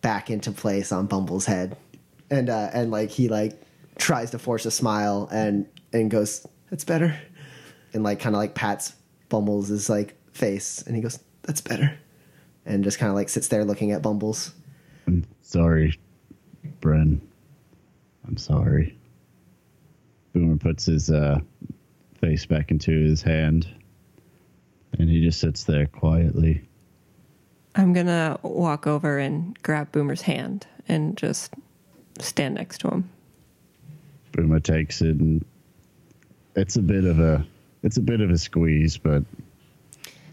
[0.00, 1.76] back into place on Bumble's head,
[2.30, 3.60] and uh, and like he like
[3.98, 7.18] tries to force a smile and and goes, "That's better,"
[7.92, 8.94] and like kind of like pats
[9.28, 11.94] Bumbles' like face, and he goes, "That's better,"
[12.66, 14.52] and just kind of like sits there looking at Bumbles.
[15.06, 15.98] I'm sorry,
[16.80, 17.20] Bryn.
[18.26, 18.96] I'm sorry.
[20.32, 21.40] Boomer puts his uh,
[22.20, 23.68] face back into his hand,
[24.98, 26.62] and he just sits there quietly.
[27.76, 31.52] I'm gonna walk over and grab Boomer's hand and just
[32.18, 33.10] stand next to him.
[34.32, 35.44] Boomer takes it, and
[36.56, 37.46] it's a bit of a
[37.82, 39.22] it's a bit of a squeeze, but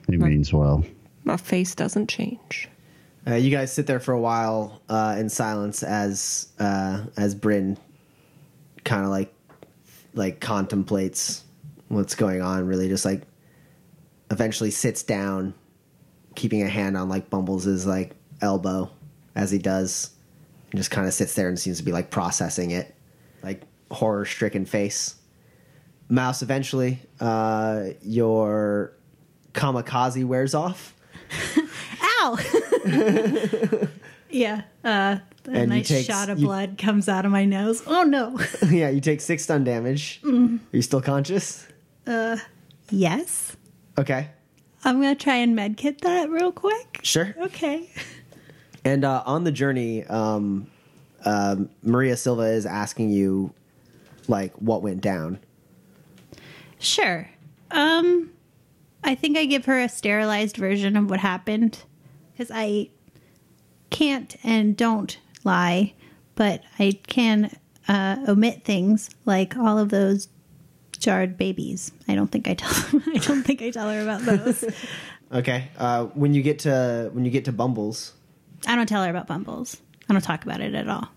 [0.09, 0.32] he Right.
[0.32, 0.86] means well.
[1.24, 2.69] My face doesn't change.
[3.28, 7.78] Uh, you guys sit there for a while uh, in silence as uh, as Bryn
[8.84, 9.34] kind of like
[10.15, 11.43] like contemplates
[11.89, 12.65] what's going on.
[12.65, 13.22] Really, just like
[14.32, 15.53] eventually sits down,
[16.36, 18.89] keeping a hand on like Bumbles' like elbow
[19.36, 20.11] as he does,
[20.72, 22.95] and just kind of sits there and seems to be like processing it,
[23.43, 23.61] like
[23.91, 25.15] horror stricken face.
[26.09, 28.93] Mouse, eventually, uh, your
[29.53, 30.95] kamikaze wears off.
[32.03, 32.38] Ow!
[34.29, 34.61] yeah.
[34.84, 35.17] Uh,
[35.47, 37.84] a And nice take- shot of you- blood comes out of my nose.
[37.88, 38.39] Oh no.
[38.69, 40.21] yeah, you take six stun damage.
[40.25, 41.67] Are you still conscious?
[42.07, 42.38] Uh,
[42.89, 43.55] yes.
[43.97, 44.29] Okay,
[44.84, 46.99] I'm gonna try and medkit that real quick.
[47.03, 47.36] sure.
[47.41, 47.89] Okay.
[48.84, 50.67] And uh, on the journey, um,
[51.25, 53.53] um Maria Silva is asking you,
[54.27, 55.39] like, what went down.
[56.79, 57.29] Sure.
[57.69, 58.32] Um,
[59.04, 61.84] I think I give her a sterilized version of what happened
[62.32, 62.89] because I
[63.89, 65.93] can't and don't lie,
[66.36, 67.56] but I can
[67.88, 70.28] uh, omit things like all of those
[70.99, 71.91] jarred babies.
[72.08, 73.02] I don't think I tell.
[73.08, 74.64] I don't think I tell her about those.
[75.34, 75.70] Okay.
[75.78, 78.12] Uh, when you get to when you get to Bumbles,
[78.68, 79.78] I don't tell her about Bumbles.
[80.10, 81.08] I don't talk about it at all.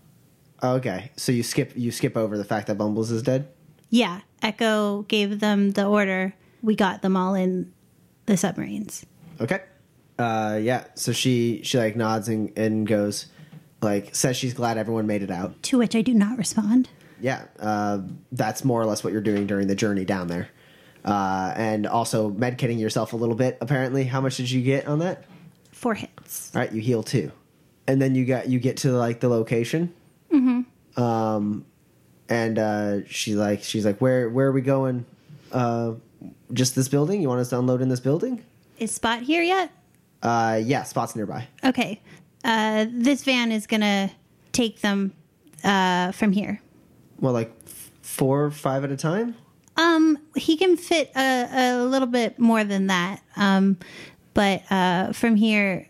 [0.63, 3.49] okay, so you skip you skip over the fact that Bumbles is dead.
[3.89, 6.33] Yeah, Echo gave them the order.
[6.61, 7.73] We got them all in
[8.25, 9.05] the submarines.
[9.39, 9.61] Okay.
[10.17, 10.85] Uh, yeah.
[10.95, 13.27] So she she like nods and, and goes,
[13.81, 15.61] like says she's glad everyone made it out.
[15.63, 16.89] To which I do not respond.
[17.19, 17.99] yeah, uh,
[18.31, 20.49] that's more or less what you're doing during the journey down there.
[21.03, 23.57] Uh, and also medkitting yourself a little bit.
[23.61, 25.23] Apparently, how much did you get on that?
[25.71, 26.51] Four hits.
[26.55, 27.31] All right, you heal two,
[27.85, 29.93] and then you got you get to like the location.
[30.33, 31.01] Mm-hmm.
[31.01, 31.65] Um,
[32.27, 35.05] and uh, she like she's like, where where are we going?
[35.51, 35.93] Uh,
[36.53, 37.21] just this building?
[37.21, 38.43] You want us to unload in this building?
[38.77, 39.71] Is Spot here yet?
[40.21, 41.47] Uh, yeah, spots nearby.
[41.63, 42.01] Okay.
[42.43, 44.11] Uh, this van is gonna
[44.51, 45.13] take them
[45.63, 46.61] uh, from here.
[47.19, 49.35] Well, like f- four or five at a time.
[49.77, 53.21] Um, he can fit a, a little bit more than that.
[53.35, 53.77] Um,
[54.33, 55.87] but uh, from here,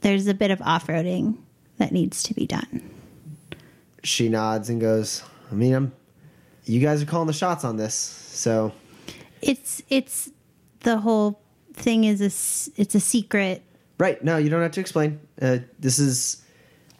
[0.00, 1.38] there's a bit of off roading
[1.78, 2.90] that needs to be done.
[4.02, 5.92] She nods and goes, I mean, I'm.
[6.66, 8.72] You guys are calling the shots on this, so
[9.44, 10.30] It's it's
[10.80, 11.40] the whole
[11.74, 13.62] thing is a it's a secret.
[13.98, 14.22] right.
[14.24, 15.20] No, you don't have to explain.
[15.40, 16.42] Uh, this is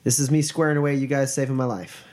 [0.03, 0.95] this is me squaring away.
[0.95, 2.05] You guys saving my life.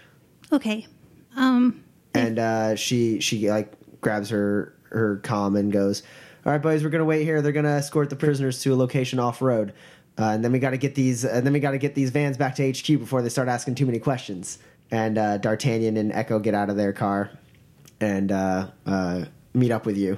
[0.52, 0.88] Okay.
[1.36, 6.04] Um, and uh, she she like grabs her her comm and goes,
[6.46, 7.42] "All right, boys, we're gonna wait here.
[7.42, 9.74] They're gonna escort the prisoners to a location off road,
[10.18, 12.10] uh, and then we got to get these and then we got to get these
[12.10, 14.60] vans back to HQ before they start asking too many questions."
[14.94, 17.32] And uh, D'Artagnan and Echo get out of their car
[18.02, 20.18] and uh, uh, meet up with you.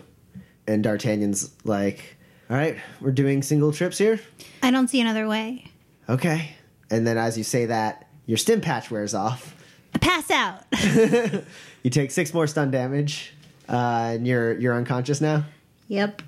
[0.67, 2.17] And D'Artagnan's like,
[2.49, 4.19] "All right, we're doing single trips here."
[4.61, 5.65] I don't see another way.
[6.09, 6.55] Okay.
[6.89, 9.55] And then as you say that, your stim patch wears off.
[9.99, 10.63] pass out.
[11.83, 13.33] You take six more stun damage,
[13.67, 15.43] uh, and you're you're unconscious now.
[15.89, 16.21] yep.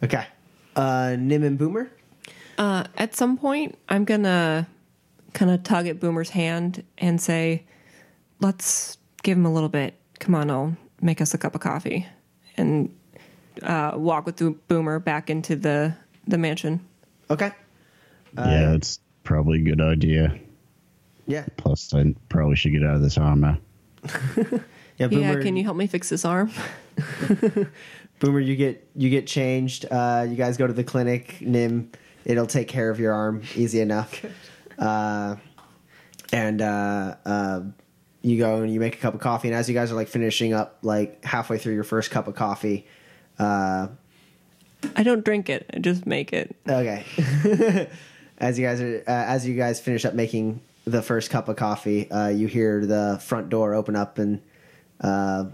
[0.00, 0.24] Okay.
[0.76, 1.90] Uh, Nim and Boomer.
[2.56, 4.68] Uh, at some point, I'm gonna
[5.32, 7.64] kind of tug at Boomer's hand and say,
[8.38, 9.94] "Let's give him a little bit.
[10.20, 12.06] Come on, I'll make us a cup of coffee,"
[12.56, 12.94] and
[13.62, 15.94] uh, walk with the Boomer back into the
[16.26, 16.80] the mansion.
[17.30, 17.50] Okay.
[18.36, 20.38] yeah, it's probably a good idea.
[21.26, 21.46] Yeah.
[21.56, 23.58] Plus, I probably should get out of this armor.
[24.98, 25.08] Yeah.
[25.08, 25.38] Boomer.
[25.38, 26.52] yeah, can you help me fix this arm?
[28.20, 29.86] Boomer, you get you get changed.
[29.90, 31.40] Uh, you guys go to the clinic.
[31.40, 31.90] Nim,
[32.24, 34.24] it'll take care of your arm easy enough.
[34.78, 35.36] Uh,
[36.32, 37.60] and uh, uh,
[38.22, 39.48] you go and you make a cup of coffee.
[39.48, 42.34] And as you guys are like finishing up, like halfway through your first cup of
[42.34, 42.86] coffee,
[43.38, 43.88] uh,
[44.96, 45.68] I don't drink it.
[45.74, 46.54] I just make it.
[46.68, 47.04] okay.
[48.38, 51.56] as you guys are uh, as you guys finish up making the first cup of
[51.56, 54.40] coffee, uh, you hear the front door open up and
[55.00, 55.44] uh,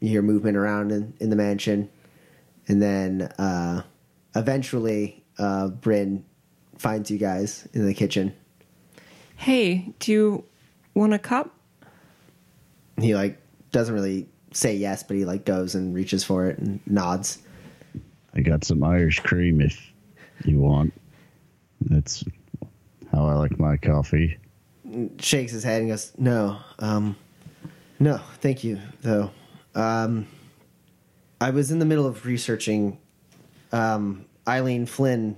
[0.00, 1.90] you hear movement around in, in the mansion,
[2.68, 3.82] and then uh,
[4.34, 6.24] eventually uh, Bryn
[6.78, 8.34] finds you guys in the kitchen.
[9.36, 10.44] Hey, do you
[10.94, 11.54] want a cup?
[13.00, 13.38] He like
[13.72, 17.38] doesn't really say yes, but he like goes and reaches for it and nods.
[18.34, 19.92] I got some Irish cream if
[20.44, 20.92] you want.
[21.80, 22.24] That's
[23.12, 24.38] how I like my coffee.
[25.18, 27.16] shakes his head and goes, "No, um,
[27.98, 29.30] no, thank you, though.
[29.74, 30.26] Um,
[31.40, 32.98] I was in the middle of researching
[33.72, 35.36] um, Eileen Flynn,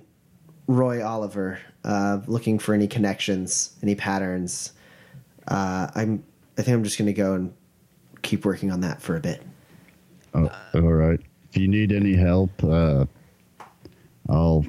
[0.66, 4.72] Roy Oliver, uh, looking for any connections, any patterns.
[5.48, 6.24] Uh, I'm,
[6.58, 7.52] I think I'm just going to go and
[8.22, 9.42] keep working on that for a bit.
[10.34, 11.20] Oh, all right.
[11.50, 13.04] If you need any help, uh,
[14.28, 14.64] I'll.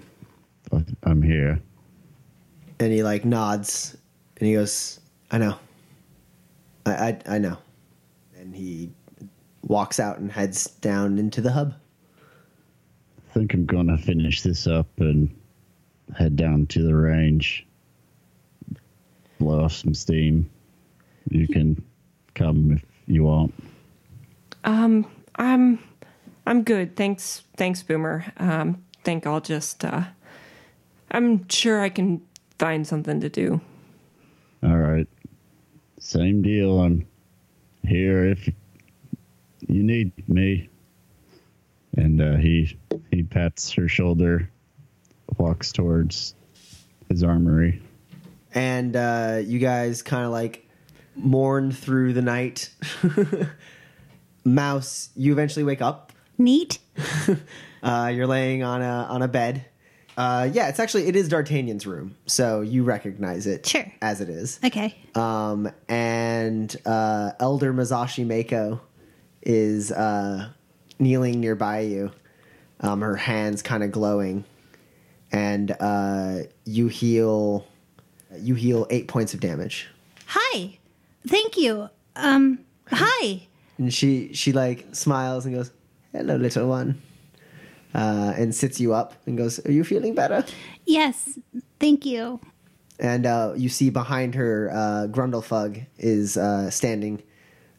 [1.03, 1.61] I'm here.
[2.79, 3.95] And he like nods,
[4.37, 4.99] and he goes,
[5.31, 5.55] "I know,
[6.85, 7.57] I, I, I know."
[8.37, 8.91] And he
[9.61, 11.75] walks out and heads down into the hub.
[13.29, 15.33] I think I'm gonna finish this up and
[16.17, 17.65] head down to the range.
[19.39, 20.49] Blow off some steam.
[21.29, 21.83] You can
[22.35, 23.53] come if you want.
[24.63, 25.05] Um,
[25.35, 25.79] I'm
[26.45, 26.95] I'm good.
[26.95, 28.25] Thanks, thanks, Boomer.
[28.37, 29.83] Um, think I'll just.
[29.85, 30.03] Uh,
[31.11, 32.21] I'm sure I can
[32.59, 33.61] find something to do.
[34.63, 35.07] All right.
[35.99, 36.79] Same deal.
[36.79, 37.05] I'm
[37.85, 38.47] here if
[39.67, 40.69] you need me.
[41.97, 42.77] And uh, he
[43.11, 44.49] he pats her shoulder,
[45.37, 46.35] walks towards
[47.09, 47.81] his armory.
[48.55, 50.62] and uh, you guys kind of like
[51.15, 52.69] mourn through the night.
[54.45, 56.11] Mouse, you eventually wake up.
[56.37, 56.79] Neat.
[57.83, 59.65] Uh, you're laying on a on a bed.
[60.15, 63.83] Uh, yeah, it's actually it is D'Artagnan's room, so you recognize it Sure.
[64.01, 64.57] as it is.
[64.63, 64.95] Okay.
[65.15, 68.79] Um, and uh, Elder Masashi Mako
[69.41, 70.47] is uh,
[70.97, 72.13] kneeling nearby you,
[72.79, 74.45] um, her hands kind of glowing,
[75.33, 77.67] and uh, you heal
[78.39, 79.89] you heal eight points of damage.
[80.27, 80.79] Hi.
[81.27, 81.89] Thank you.
[82.15, 83.47] Um, hi.
[83.77, 85.71] And she she like smiles and goes,
[86.11, 87.01] "Hello, little one,"
[87.95, 90.45] uh, and sits you up and goes, "Are you feeling better?"
[90.85, 91.39] Yes.
[91.79, 92.39] Thank you.
[92.99, 97.23] And uh, you see behind her, uh, Grundlefug is uh, standing,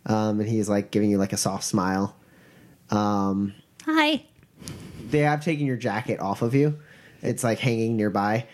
[0.07, 2.17] um, and he's like giving you like a soft smile.
[2.91, 3.55] Um,
[3.87, 4.25] Hi.
[5.11, 6.79] they have taken your jacket off of you;
[7.23, 8.47] it's like hanging nearby.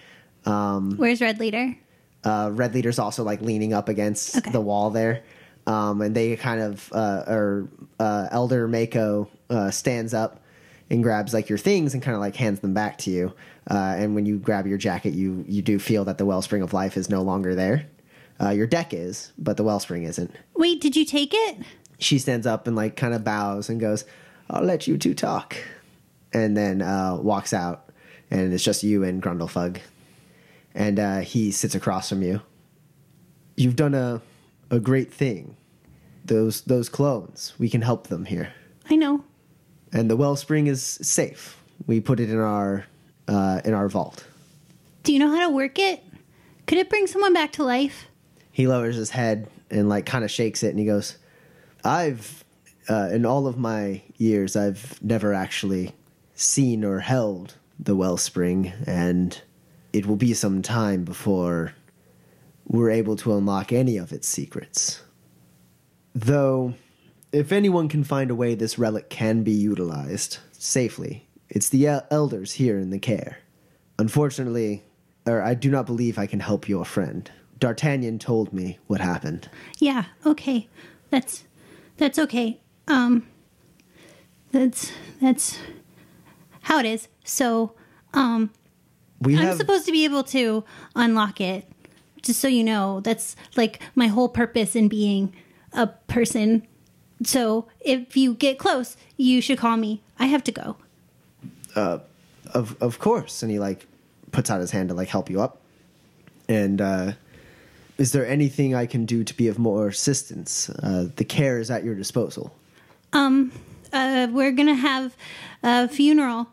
[0.44, 1.76] Um, Where's Red Leader?
[2.24, 4.50] Uh, Red Leader's also like leaning up against Okay.
[4.50, 5.22] the wall there.
[5.66, 7.68] Um, and they kind of, uh, or
[7.98, 10.40] uh, Elder Mako uh, stands up
[10.88, 13.32] and grabs like your things and kind of like hands them back to you.
[13.70, 16.72] Uh, and when you grab your jacket, you you do feel that the wellspring of
[16.72, 17.86] life is no longer there.
[18.40, 20.34] Uh, your deck is, but the wellspring isn't.
[20.56, 21.58] Wait, did you take it?
[21.98, 24.04] She stands up and like kind of bows and goes,
[24.48, 25.56] "I'll let you two talk,"
[26.32, 27.90] and then uh, walks out.
[28.30, 29.78] And it's just you and Grundlefug,
[30.74, 32.40] and uh, he sits across from you.
[33.56, 34.20] You've done a
[34.70, 35.56] a great thing.
[36.24, 38.52] Those those clones, we can help them here,
[38.88, 39.24] I know.
[39.92, 41.56] and the wellspring is safe.
[41.86, 42.86] We put it in our
[43.28, 44.24] uh, in our vault.
[45.02, 46.04] Do you know how to work it?
[46.66, 48.06] Could it bring someone back to life?
[48.52, 51.16] he lowers his head and like kind of shakes it and he goes
[51.84, 52.44] i've
[52.90, 55.92] uh, in all of my years i've never actually
[56.34, 59.40] seen or held the wellspring and
[59.92, 61.74] it will be some time before
[62.66, 65.02] we're able to unlock any of its secrets
[66.14, 66.74] though
[67.32, 72.06] if anyone can find a way this relic can be utilized safely it's the el-
[72.10, 73.38] elders here in the care
[73.98, 74.82] unfortunately
[75.26, 77.30] or i do not believe i can help your friend
[77.60, 79.48] D'Artagnan told me what happened.
[79.78, 80.66] Yeah, okay.
[81.10, 81.44] That's
[81.98, 82.58] that's okay.
[82.88, 83.26] Um
[84.50, 85.58] that's that's
[86.62, 87.08] how it is.
[87.22, 87.74] So,
[88.14, 88.50] um
[89.20, 90.64] We I'm have supposed to be able to
[90.94, 91.66] unlock it.
[92.22, 95.32] Just so you know, that's like my whole purpose in being
[95.72, 96.66] a person.
[97.22, 100.02] So, if you get close, you should call me.
[100.18, 100.76] I have to go.
[102.54, 103.86] of of course, and he like
[104.32, 105.60] puts out his hand to like help you up.
[106.48, 107.12] And uh,
[107.98, 110.70] is there anything I can do to be of more assistance?
[110.70, 112.54] Uh, the care is at your disposal.
[113.12, 113.52] Um
[113.92, 115.16] uh we're going to have
[115.62, 116.46] a funeral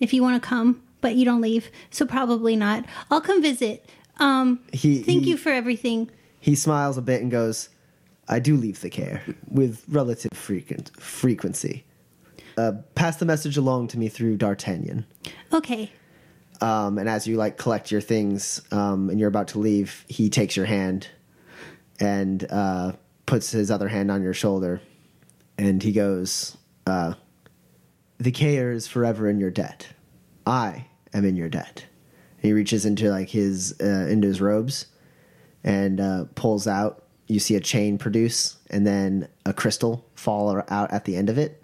[0.00, 1.70] if you want to come, but you don't leave.
[1.90, 2.84] So probably not.
[3.10, 3.88] I'll come visit.
[4.18, 6.10] Um He- thank he- you for everything.
[6.38, 7.68] He smiles a bit and goes,
[8.28, 11.84] "I do leave the care with relative frequent frequency.
[12.56, 15.04] Uh, pass the message along to me through D'Artagnan."
[15.52, 15.90] Okay.
[16.62, 20.28] Um, and as you like collect your things um, and you're about to leave, he
[20.28, 21.06] takes your hand
[21.98, 22.92] and uh,
[23.26, 24.80] puts his other hand on your shoulder,
[25.56, 27.14] and he goes, uh,
[28.18, 29.88] "The care is forever in your debt.
[30.46, 31.86] I am in your debt."
[32.36, 34.86] And he reaches into like his uh, into his robes
[35.64, 37.04] and uh, pulls out.
[37.26, 41.38] You see a chain produce, and then a crystal fall out at the end of
[41.38, 41.62] it,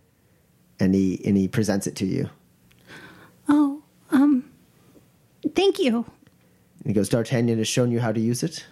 [0.79, 2.31] and he and he presents it to you.
[3.49, 3.83] Oh,
[4.13, 4.45] um
[5.55, 6.05] thank you.
[6.79, 8.65] And he goes, "D'Artagnan has shown you how to use it."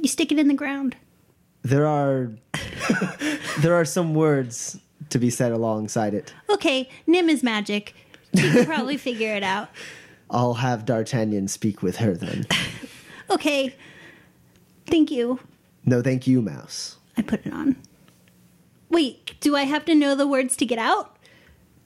[0.00, 0.96] You stick it in the ground.
[1.62, 2.32] there are
[3.60, 4.78] there are some words
[5.10, 6.34] to be said alongside it.
[6.50, 7.94] Okay, Nim is magic.
[8.32, 9.68] You can probably figure it out.
[10.34, 12.46] I'll have D'Artagnan speak with her then.
[13.30, 13.74] Okay.
[14.86, 15.40] Thank you.
[15.86, 16.96] no, thank you, Mouse.
[17.16, 17.76] I put it on.
[18.90, 21.16] Wait, do I have to know the words to get out?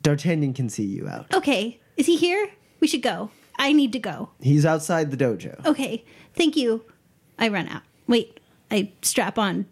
[0.03, 1.32] D'Artagnan can see you out.
[1.32, 1.78] Okay.
[1.96, 2.51] Is he here?
[2.80, 3.30] We should go.
[3.57, 4.30] I need to go.
[4.40, 5.64] He's outside the dojo.
[5.64, 6.05] Okay.
[6.34, 6.82] Thank you.
[7.38, 7.82] I run out.
[8.09, 8.40] Wait,
[8.70, 9.66] I strap on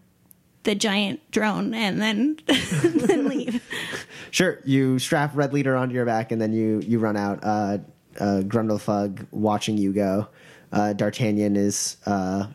[0.63, 3.61] the giant drone and then then leave.
[4.31, 7.39] Sure, you strap Red Leader onto your back and then you you run out.
[7.43, 7.77] Uh,
[8.19, 10.27] uh, Grundlefug watching you go.
[10.71, 12.47] Uh, D'Artagnan is uh,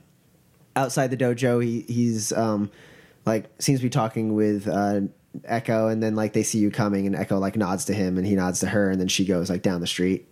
[0.76, 1.62] outside the dojo.
[1.62, 2.70] He he's um,
[3.24, 5.02] like seems to be talking with uh,
[5.44, 8.26] Echo, and then like they see you coming, and Echo like nods to him, and
[8.26, 10.28] he nods to her, and then she goes like down the street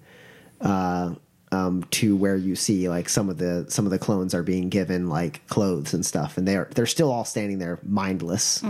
[0.60, 1.14] uh,
[1.52, 4.68] um, to where you see like some of the some of the clones are being
[4.68, 8.62] given like clothes and stuff, and they're they're still all standing there mindless.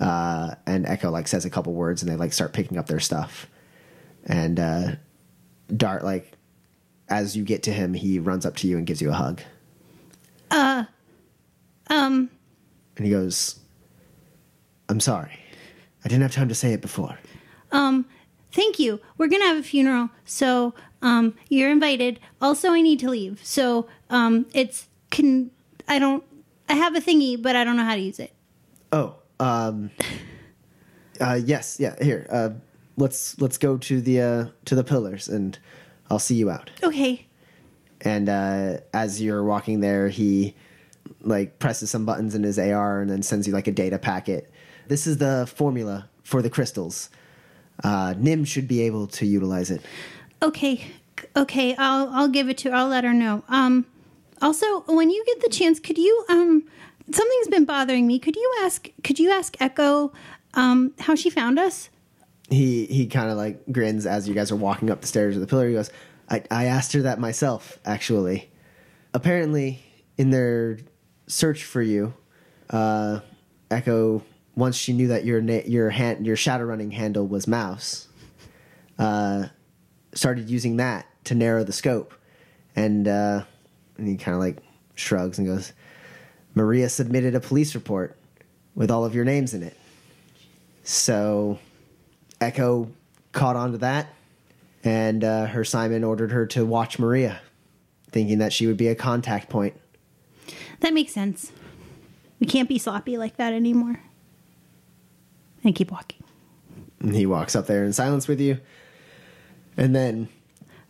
[0.00, 3.00] Uh, and Echo like says a couple words, and they like start picking up their
[3.00, 3.46] stuff.
[4.24, 4.92] And uh,
[5.76, 6.32] Dart like
[7.08, 9.40] as you get to him, he runs up to you and gives you a hug,
[10.50, 10.84] Uh,
[11.88, 12.30] Um,
[12.96, 13.58] and he goes,
[14.88, 15.38] "I'm sorry,
[16.04, 17.18] I didn't have time to say it before."
[17.70, 18.04] um,
[18.52, 19.00] thank you.
[19.18, 22.20] We're gonna have a funeral, so um, you're invited.
[22.40, 25.50] Also, I need to leave, so um, it's can
[25.88, 26.22] I don't
[26.68, 28.32] I have a thingy, but I don't know how to use it.
[28.92, 29.90] Oh, um,
[31.20, 31.96] uh, yes, yeah.
[32.02, 32.50] Here, uh,
[32.96, 35.58] let's let's go to the uh, to the pillars, and
[36.10, 36.70] I'll see you out.
[36.82, 37.26] Okay.
[38.00, 40.54] And uh, as you're walking there, he
[41.20, 44.50] like presses some buttons in his AR and then sends you like a data packet.
[44.88, 47.10] This is the formula for the crystals.
[47.84, 49.82] Uh, Nim should be able to utilize it.
[50.42, 50.84] Okay.
[51.36, 52.70] Okay, I'll I'll give it to.
[52.70, 53.44] I'll let her know.
[53.48, 53.86] Um
[54.40, 56.64] also, when you get the chance, could you um
[57.12, 58.18] something's been bothering me.
[58.18, 60.12] Could you ask could you ask Echo
[60.54, 61.90] um how she found us?
[62.52, 65.40] He he kind of like grins as you guys are walking up the stairs of
[65.40, 65.68] the pillar.
[65.68, 65.90] He goes,
[66.28, 68.50] "I I asked her that myself, actually.
[69.14, 69.82] Apparently,
[70.18, 70.78] in their
[71.26, 72.12] search for you,
[72.68, 73.20] uh,
[73.70, 74.22] Echo
[74.54, 78.08] once she knew that your na- your hand your shadow running handle was mouse,
[78.98, 79.46] uh,
[80.14, 82.12] started using that to narrow the scope,
[82.76, 83.44] and uh,
[83.96, 84.58] and he kind of like
[84.94, 85.72] shrugs and goes,
[86.54, 88.14] Maria submitted a police report
[88.74, 89.76] with all of your names in it,
[90.84, 91.58] so."
[92.42, 92.90] Echo
[93.30, 94.08] caught on to that,
[94.84, 97.40] and uh, her Simon ordered her to watch Maria,
[98.10, 99.74] thinking that she would be a contact point.
[100.80, 101.52] That makes sense.
[102.40, 104.00] We can't be sloppy like that anymore.
[105.62, 106.24] And keep walking.
[106.98, 108.58] And he walks up there in silence with you,
[109.76, 110.28] and then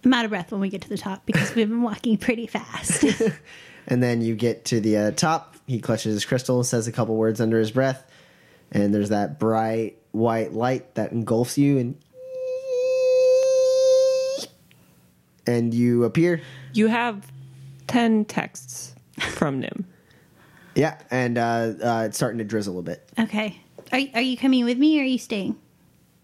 [0.05, 2.46] I'm out of breath when we get to the top because we've been walking pretty
[2.46, 3.05] fast.
[3.86, 5.57] and then you get to the uh, top.
[5.66, 8.11] He clutches his crystal, says a couple words under his breath,
[8.72, 11.96] and there's that bright white light that engulfs you, and
[15.46, 16.40] and you appear.
[16.72, 17.30] You have
[17.88, 18.94] 10 texts
[19.32, 19.84] from Nim.
[20.74, 23.08] Yeah, and uh, uh, it's starting to drizzle a bit.
[23.18, 23.58] okay.
[23.92, 25.52] Are, are you coming with me or are you staying?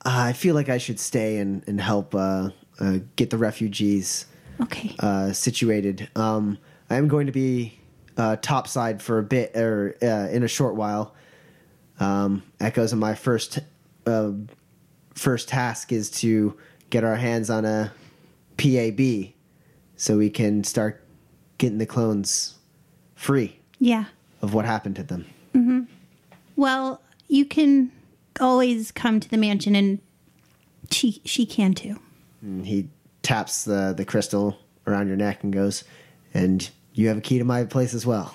[0.06, 2.48] Uh, I feel like I should stay and, and help uh,
[2.80, 4.24] uh, get the refugees
[4.60, 4.94] Okay.
[5.00, 6.08] uh, situated.
[6.16, 6.56] Um,
[6.88, 7.78] I am going to be
[8.16, 11.14] uh, topside for a bit or uh, in a short while.
[12.00, 13.58] Um, Echoes and my first
[14.08, 14.32] uh,
[15.14, 16.56] first task is to
[16.90, 17.92] get our hands on a
[18.56, 19.32] PAB
[19.96, 21.04] so we can start
[21.58, 22.56] getting the clones
[23.14, 24.06] free Yeah.
[24.42, 25.26] of what happened to them.
[26.56, 27.92] Well, you can
[28.40, 29.98] always come to the mansion, and
[30.90, 31.98] she she can too.
[32.42, 32.88] And he
[33.22, 34.56] taps the, the crystal
[34.86, 35.84] around your neck and goes,
[36.34, 38.34] And you have a key to my place as well.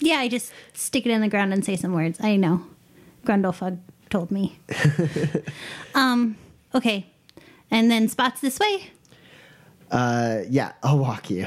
[0.00, 2.18] Yeah, I just stick it in the ground and say some words.
[2.22, 2.64] I know.
[3.26, 3.78] Grundlefug
[4.10, 4.58] told me.
[5.94, 6.36] um.
[6.74, 7.06] Okay.
[7.70, 8.90] And then spots this way.
[9.90, 11.46] Uh, yeah, I'll walk you.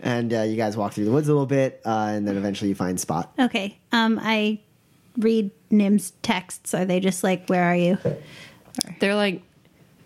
[0.00, 2.68] and uh, you guys walk through the woods a little bit, uh, and then eventually
[2.68, 3.32] you find Spot.
[3.38, 3.78] Okay.
[3.92, 4.20] Um.
[4.22, 4.60] I
[5.18, 6.74] read Nim's texts.
[6.74, 7.98] Are they just like, "Where are you?"
[9.00, 9.42] They're like,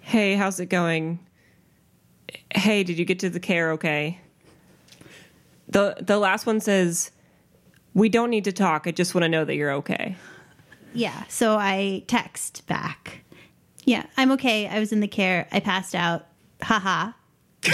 [0.00, 1.18] "Hey, how's it going?
[2.54, 4.20] Hey, did you get to the care okay?"
[5.68, 7.10] The the last one says,
[7.94, 8.86] "We don't need to talk.
[8.86, 10.16] I just want to know that you're okay."
[10.96, 11.24] Yeah.
[11.28, 13.22] So I text back.
[13.84, 14.66] Yeah, I'm okay.
[14.66, 15.46] I was in the care.
[15.52, 16.26] I passed out.
[16.62, 17.12] Haha.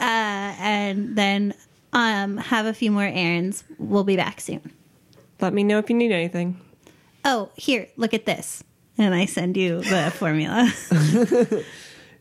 [0.00, 1.54] uh, and then
[1.92, 3.64] um, have a few more errands.
[3.78, 4.72] We'll be back soon.
[5.40, 6.60] Let me know if you need anything.
[7.24, 8.62] Oh, here, look at this.
[8.96, 10.70] And I send you the formula.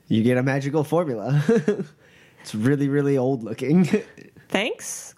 [0.08, 1.44] You get a magical formula.
[2.42, 3.90] it's really, really old looking.
[4.50, 5.14] Thanks.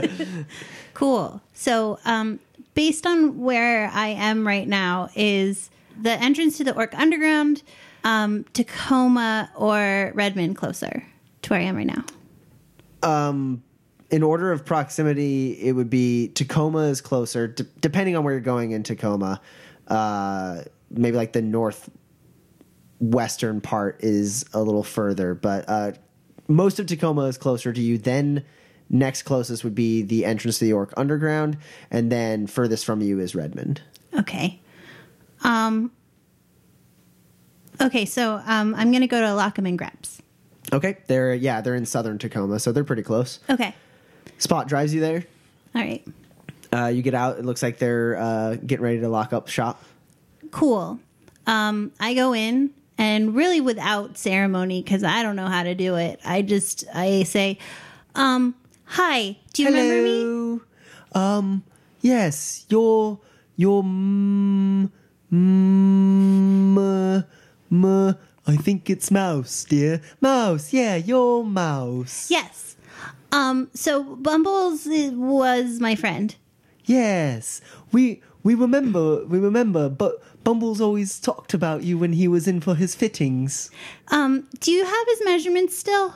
[0.94, 1.40] cool.
[1.52, 2.40] So, um,
[2.74, 5.70] based on where I am right now, is
[6.00, 7.62] the entrance to the Ork Underground,
[8.04, 11.04] um, Tacoma, or Redmond closer
[11.42, 12.04] to where I am right now?
[13.02, 13.62] um,
[14.10, 18.40] in order of proximity, it would be Tacoma is closer, d- depending on where you're
[18.40, 19.40] going in Tacoma.
[19.86, 21.42] Uh, maybe like the
[23.00, 25.92] northwestern part is a little further, but uh,
[26.50, 27.96] most of Tacoma is closer to you.
[27.96, 28.44] Then
[28.90, 31.56] next closest would be the entrance to the Ork Underground,
[31.90, 33.80] and then furthest from you is Redmond.
[34.18, 34.60] Okay.
[35.42, 35.92] Um,
[37.80, 40.20] okay, so um, I'm going to go to Lockham and Greps.
[40.72, 43.40] Okay, they're yeah they're in southern Tacoma, so they're pretty close.
[43.48, 43.74] Okay.
[44.38, 45.24] Spot drives you there.
[45.74, 46.06] All right.
[46.72, 47.38] Uh, you get out.
[47.38, 49.82] It looks like they're uh, getting ready to lock up shop.
[50.50, 51.00] Cool.
[51.46, 52.70] Um, I go in
[53.00, 56.20] and really without ceremony because I don't know how to do it.
[56.22, 57.58] I just I say,
[58.14, 60.60] um, "Hi, do you remember me?"
[61.12, 61.64] Um,
[62.02, 63.18] yes, your
[63.56, 64.90] your mm,
[65.32, 66.88] mm,
[68.46, 70.02] I think it's Mouse, dear.
[70.20, 72.30] Mouse, yeah, you're Mouse.
[72.30, 72.76] Yes.
[73.32, 76.34] Um, so Bumbles was my friend.
[76.84, 82.48] Yes, we we remember we remember, but Bumbles always talked about you when he was
[82.48, 83.70] in for his fittings.
[84.08, 86.14] Um, do you have his measurements still?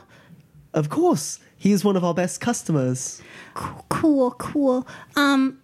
[0.73, 3.23] Of course, he is one of our best customers.
[3.55, 4.87] Cool, cool.
[5.15, 5.59] Um,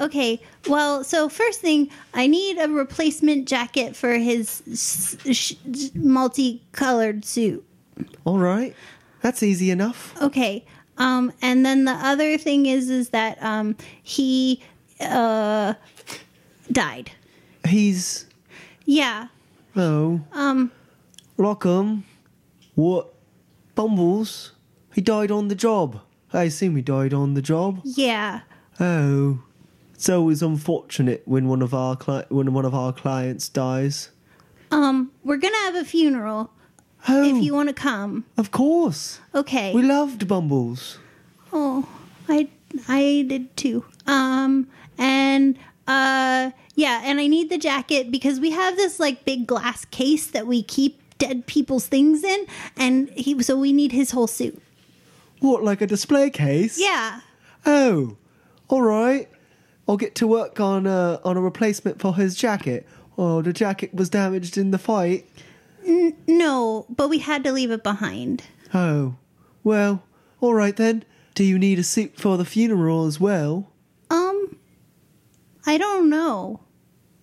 [0.00, 0.40] okay.
[0.68, 5.54] Well, so first thing, I need a replacement jacket for his s- sh-
[5.94, 7.64] multicolored suit.
[8.24, 8.74] All right,
[9.20, 10.20] that's easy enough.
[10.22, 10.64] Okay.
[10.96, 14.62] Um, and then the other thing is, is that um, he
[15.00, 15.74] uh
[16.70, 17.10] died.
[17.66, 18.26] He's
[18.84, 19.28] Yeah.
[19.76, 20.70] oh Um.
[21.38, 22.04] Lockham.
[22.74, 23.12] What?
[23.74, 24.52] Bumbles?
[24.94, 26.00] He died on the job.
[26.32, 27.80] I assume he died on the job.
[27.84, 28.40] Yeah.
[28.80, 29.40] Oh,
[29.94, 34.10] it's always unfortunate when one of our cli- when one of our clients dies.
[34.70, 35.10] Um.
[35.24, 36.50] We're gonna have a funeral.
[37.08, 38.24] Oh, If you want to come.
[38.36, 39.20] of course.
[39.34, 39.74] Okay.
[39.74, 40.98] We loved Bumbles.
[41.52, 41.86] Oh,
[42.28, 42.48] I
[42.88, 43.84] I did too.
[44.06, 49.46] Um and uh yeah, and I need the jacket because we have this like big
[49.46, 54.10] glass case that we keep dead people's things in and he so we need his
[54.10, 54.60] whole suit.
[55.40, 56.80] What, like a display case?
[56.80, 57.20] Yeah.
[57.66, 58.16] Oh,
[58.68, 59.28] all right.
[59.86, 62.86] I'll get to work on a on a replacement for his jacket.
[63.18, 65.28] Oh, the jacket was damaged in the fight.
[65.86, 68.42] N- No, but we had to leave it behind.
[68.72, 69.16] Oh,
[69.62, 70.02] well,
[70.40, 71.04] all right then.
[71.34, 73.70] Do you need a suit for the funeral as well?
[75.66, 76.60] I don't know.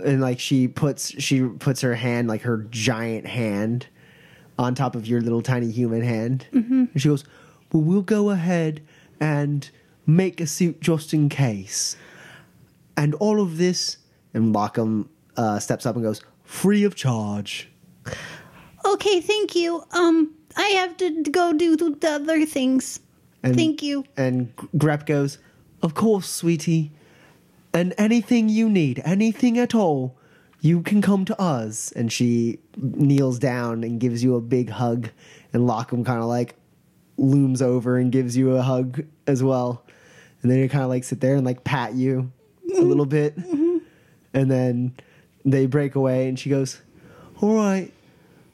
[0.04, 3.88] and like she puts she puts her hand like her giant hand
[4.58, 7.24] on top of your little tiny human hand and she goes
[7.72, 8.82] well we'll go ahead
[9.20, 9.70] and
[10.08, 11.96] make a suit just in case
[12.98, 13.98] and all of this
[14.34, 17.70] and Lockham uh, steps up and goes free of charge
[18.84, 19.84] Okay, thank you.
[19.92, 23.00] Um I have to go do the the other things.
[23.44, 24.04] and, Thank you.
[24.18, 25.38] and Grep goes
[25.84, 26.92] of course sweetie
[27.74, 30.18] and anything you need anything at all
[30.62, 35.10] you can come to us and she kneels down and gives you a big hug
[35.54, 36.56] and Lockham kind of like
[37.18, 39.84] looms over and gives you a hug as well.
[40.42, 42.32] And then you kind of like sit there and like pat you
[42.78, 43.10] a little mm-hmm.
[43.10, 43.38] bit.
[43.38, 43.78] Mm-hmm.
[44.34, 44.96] And then
[45.44, 46.80] they break away and she goes,
[47.42, 47.92] All right,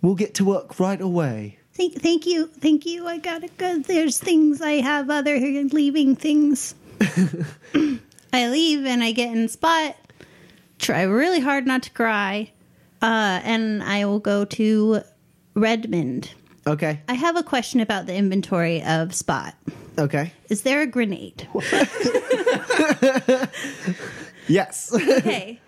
[0.01, 1.59] we'll get to work right away.
[1.73, 3.05] Thank, thank you, thank you.
[3.05, 3.79] I gotta go.
[3.79, 6.73] There's things I have other leaving things.
[8.33, 9.95] I leave and I get in spot.
[10.79, 12.51] Try really hard not to cry,
[13.01, 15.01] uh, and I will go to
[15.55, 16.31] Redmond.
[16.67, 16.99] Okay.
[17.07, 19.55] I have a question about the inventory of Spot.
[19.97, 20.33] Okay.
[20.49, 21.47] Is there a grenade?
[24.49, 24.93] Yes.
[24.93, 25.59] Okay.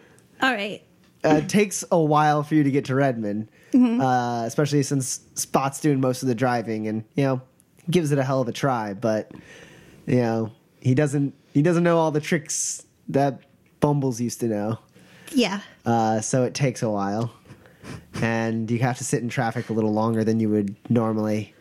[0.41, 0.81] All right.
[1.25, 5.81] uh, it takes a while for you to get to Redmond, uh, especially since Spot's
[5.81, 7.41] doing most of the driving, and you know
[7.91, 8.93] gives it a hell of a try.
[8.93, 9.31] But
[10.05, 13.41] you know he doesn't he doesn't know all the tricks that
[13.81, 14.79] Bumbles used to know,
[15.33, 15.59] Yeah.
[15.85, 17.33] uh, so it takes a while,
[18.21, 21.53] and you have to sit in traffic a little longer than you would normally,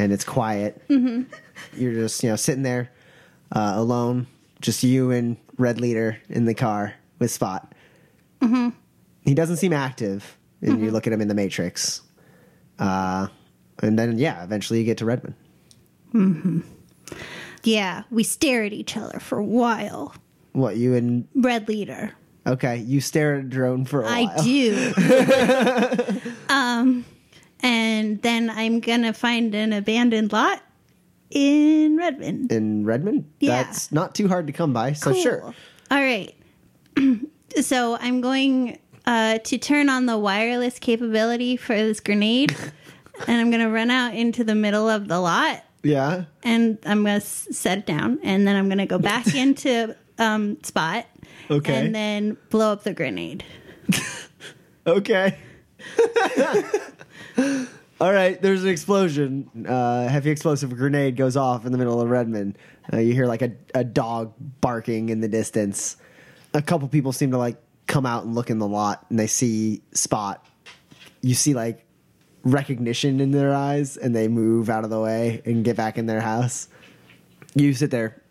[0.00, 0.82] and it's quiet.
[0.88, 2.90] You're just you know sitting there
[3.52, 4.26] uh, alone,
[4.60, 7.72] just you and Red Leader in the car with Spot.
[9.22, 12.02] He doesn't seem active, and you look at him in the Matrix.
[12.80, 13.28] Uh,
[13.80, 15.34] and then, yeah, eventually you get to Redmond.
[17.66, 18.04] Yeah.
[18.10, 20.14] We stare at each other for a while.
[20.52, 21.28] What, you and.
[21.34, 22.12] Red leader.
[22.46, 24.38] Okay, you stare at a drone for a I while.
[24.38, 26.20] I do.
[26.48, 27.04] um,
[27.60, 30.62] and then I'm gonna find an abandoned lot
[31.30, 32.52] in Redmond.
[32.52, 33.28] In Redmond?
[33.40, 33.64] Yeah.
[33.64, 35.22] That's not too hard to come by, so Cool.
[35.22, 35.54] sure.
[35.90, 36.32] All right.
[37.60, 42.56] so I'm going uh, to turn on the wireless capability for this grenade,
[43.26, 46.24] and I'm gonna run out into the middle of the lot, Yeah.
[46.42, 51.06] and I'm gonna set it down, and then I'm gonna go back into um, spot,
[51.50, 51.74] Okay.
[51.74, 53.44] and then blow up the grenade.
[54.88, 55.36] Okay.
[57.98, 59.66] All right, there's an explosion.
[59.66, 62.58] Uh, heavy explosive grenade goes off in the middle of Redmond.
[62.92, 65.96] Uh, you hear like a, a dog barking in the distance.
[66.52, 67.56] A couple people seem to like
[67.86, 70.44] come out and look in the lot and they see Spot.
[71.22, 71.85] You see like
[72.46, 76.06] recognition in their eyes and they move out of the way and get back in
[76.06, 76.68] their house.
[77.54, 78.22] You sit there.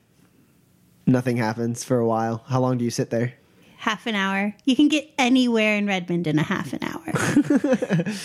[1.05, 2.43] Nothing happens for a while.
[2.47, 3.33] How long do you sit there?
[3.77, 4.55] Half an hour.
[4.65, 8.05] You can get anywhere in Redmond in a half an hour.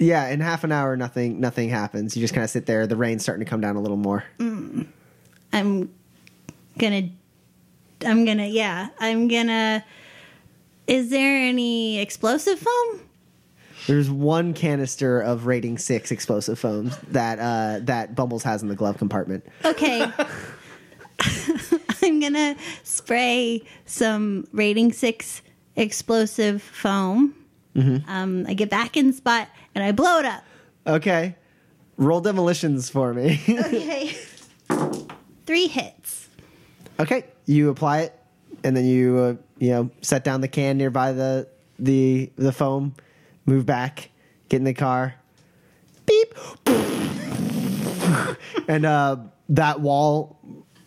[0.00, 2.16] Yeah, in half an hour, nothing nothing happens.
[2.16, 2.86] You just kind of sit there.
[2.86, 4.24] The rain's starting to come down a little more.
[4.38, 4.86] Mm.
[5.52, 5.94] I'm
[6.78, 7.10] gonna
[8.06, 9.84] I'm gonna yeah, I'm gonna
[10.86, 13.00] is there any explosive foam?
[13.86, 18.76] There's one canister of rating six explosive foams that uh, that Bumbles has in the
[18.76, 19.44] glove compartment.
[19.64, 20.06] Okay.
[22.02, 25.42] I'm gonna spray some rating six
[25.76, 27.34] explosive foam.
[27.76, 30.44] Um, I get back in spot and I blow it up.
[30.86, 31.36] Okay,
[31.96, 33.40] roll demolitions for me.
[33.48, 34.14] Okay.
[35.46, 36.28] Three hits.
[36.98, 38.18] okay, you apply it,
[38.64, 42.94] and then you uh, you know set down the can nearby the the the foam,
[43.46, 44.10] move back,
[44.48, 45.14] get in the car,
[46.06, 46.34] beep,
[48.68, 49.16] and uh,
[49.50, 50.38] that wall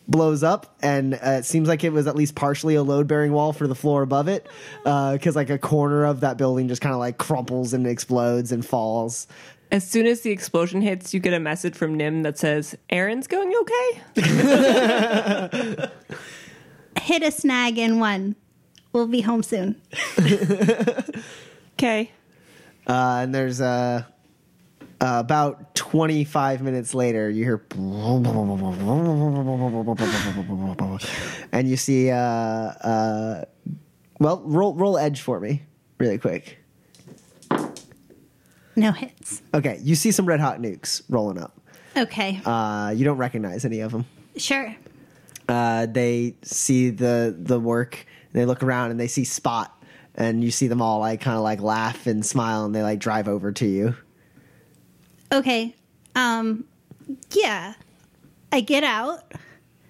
[0.08, 3.32] blows up and uh, it seems like it was at least partially a load bearing
[3.32, 4.46] wall for the floor above it
[4.84, 8.66] because like a corner of that building just kind of like crumples and explodes and
[8.66, 9.28] falls
[9.72, 13.28] As soon as the explosion hits, you get a message from Nim that says, Aaron's
[13.28, 14.04] going okay?
[17.02, 18.36] Hit a snag in one.
[18.92, 19.82] We'll be home soon.
[21.76, 22.12] Okay.
[22.88, 24.04] Uh, and there's uh,
[25.02, 27.58] uh, about 25 minutes later you hear
[31.52, 33.46] and you see uh, uh,
[34.20, 35.62] well roll roll edge for me
[36.00, 36.58] really quick
[38.76, 39.42] No hits.
[39.54, 41.60] okay you see some red hot nukes rolling up
[41.96, 42.42] Okay.
[42.46, 44.06] uh, you don't recognize any of them
[44.38, 44.76] sure.
[45.48, 49.83] uh, they see the the work they look around and they see spot
[50.16, 53.00] and you see them all like kind of like laugh and smile and they like
[53.00, 53.96] drive over to you
[55.32, 55.76] Okay.
[56.16, 56.66] Um
[57.32, 57.74] yeah.
[58.52, 59.34] I get out.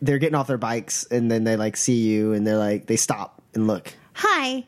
[0.02, 2.96] they're getting off their bikes and then they like see you and they're like they
[2.96, 4.64] stop and look Hi.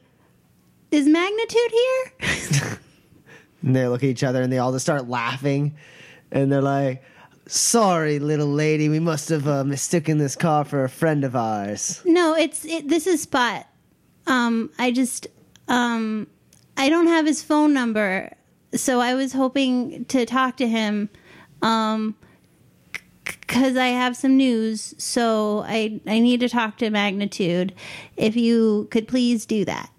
[0.91, 2.79] Is magnitude here?
[3.61, 5.75] and they look at each other and they all just start laughing
[6.31, 7.03] and they're like
[7.47, 12.01] sorry little lady we must have uh, mistaken this car for a friend of ours
[12.05, 13.65] no, it's it, this is Spot.
[14.27, 15.27] Um I just
[15.67, 16.27] um
[16.77, 18.31] I don't have his phone number.
[18.73, 21.09] So I was hoping to talk to him
[21.61, 22.15] um
[23.47, 24.93] cuz I have some news.
[24.97, 27.73] So I I need to talk to Magnitude.
[28.17, 29.89] If you could please do that.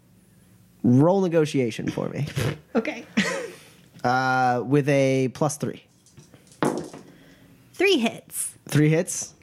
[0.82, 2.26] roll negotiation for me
[2.76, 3.04] Okay.
[4.04, 5.82] uh, with a plus three
[7.72, 8.54] Three hits.
[8.68, 9.34] Three hits.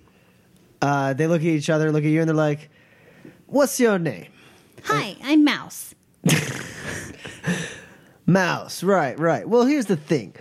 [0.81, 2.69] Uh, they look at each other, look at you, and they're like,
[3.45, 4.25] "What's your name?"
[4.85, 5.92] Hi, I'm Mouse.
[8.25, 8.83] Mouse.
[8.83, 9.47] Right, right.
[9.47, 10.35] Well, here's the thing.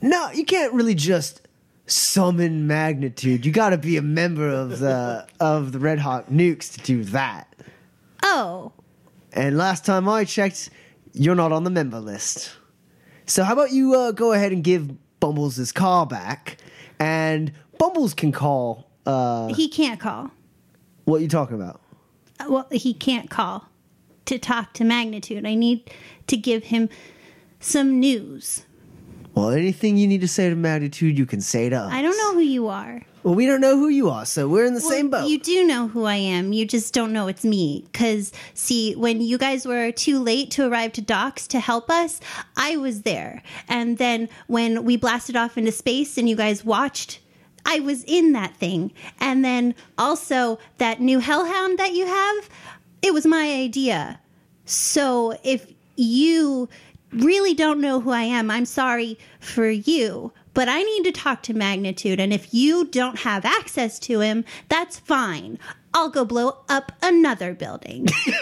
[0.00, 1.46] No, you can't really just
[1.86, 3.44] summon magnitude.
[3.44, 7.04] You got to be a member of the of the Red Hawk Nukes to do
[7.04, 7.54] that.
[8.22, 8.72] Oh,
[9.32, 10.70] And last time I checked,
[11.12, 12.56] you're not on the member list.
[13.26, 14.90] So how about you uh, go ahead and give
[15.20, 16.58] Bumbles his car back,
[16.98, 18.90] and Bumbles can call.
[19.06, 20.30] Uh, he can't call.
[21.04, 21.80] what you talking about?
[22.40, 23.68] Uh, Well, he can't call
[24.26, 25.46] to talk to Magnitude.
[25.46, 25.90] I need
[26.26, 26.88] to give him
[27.60, 28.64] some news.
[29.34, 31.92] Well, anything you need to say to Magnitude, you can say to us.
[31.92, 33.02] I don't know who you are.
[33.24, 35.28] Well, we don't know who you are, so we're in the Well, same boat.
[35.28, 36.52] You do know who I am.
[36.52, 37.86] You just don't know it's me.
[37.90, 42.20] Because, see, when you guys were too late to arrive to docks to help us,
[42.56, 43.42] I was there.
[43.66, 47.18] And then when we blasted off into space and you guys watched,
[47.64, 48.92] I was in that thing.
[49.18, 52.50] And then also, that new Hellhound that you have,
[53.04, 54.18] it was my idea.
[54.64, 56.70] So if you
[57.12, 60.32] really don't know who I am, I'm sorry for you.
[60.54, 64.44] But I need to talk to Magnitude, and if you don't have access to him,
[64.68, 65.58] that's fine.
[65.92, 68.06] I'll go blow up another building.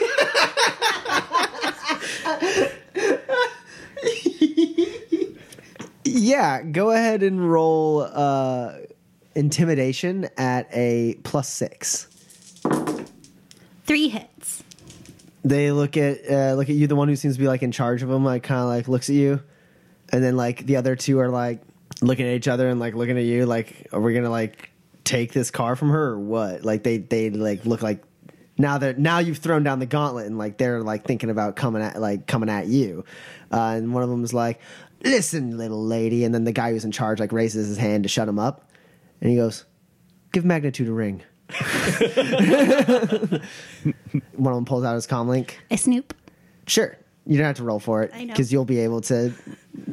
[6.05, 8.75] yeah, go ahead and roll uh,
[9.35, 12.09] intimidation at a plus six.
[13.93, 14.65] Three hits.
[15.45, 17.73] They look at uh, look at you, the one who seems to be like in
[17.73, 19.43] charge of them, like kind of like looks at you,
[20.11, 21.61] and then like the other two are like
[22.01, 24.71] looking at each other and like looking at you, like are we gonna like
[25.05, 26.65] take this car from her or what?
[26.65, 28.03] Like they they like look like
[28.57, 31.83] now that now you've thrown down the gauntlet and like they're like thinking about coming
[31.83, 33.05] at like coming at you,
[33.53, 34.59] uh, and one of them is like,
[35.05, 38.09] "Listen, little lady," and then the guy who's in charge like raises his hand to
[38.09, 38.71] shut him up,
[39.21, 39.67] and he goes,
[40.33, 41.25] "Give Magnitude a ring."
[44.37, 45.59] One of them pulls out his comm link.
[45.71, 46.15] I snoop.
[46.67, 46.97] Sure.
[47.27, 48.33] You don't have to roll for it I know.
[48.33, 49.33] because you'll be able to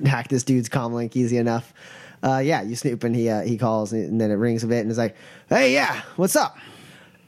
[0.06, 1.73] hack this dude's comm link easy enough.
[2.23, 4.80] Uh, yeah, you snoop and he uh, he calls and then it rings a bit
[4.80, 5.15] and it's like,
[5.48, 6.57] "Hey, yeah, what's up?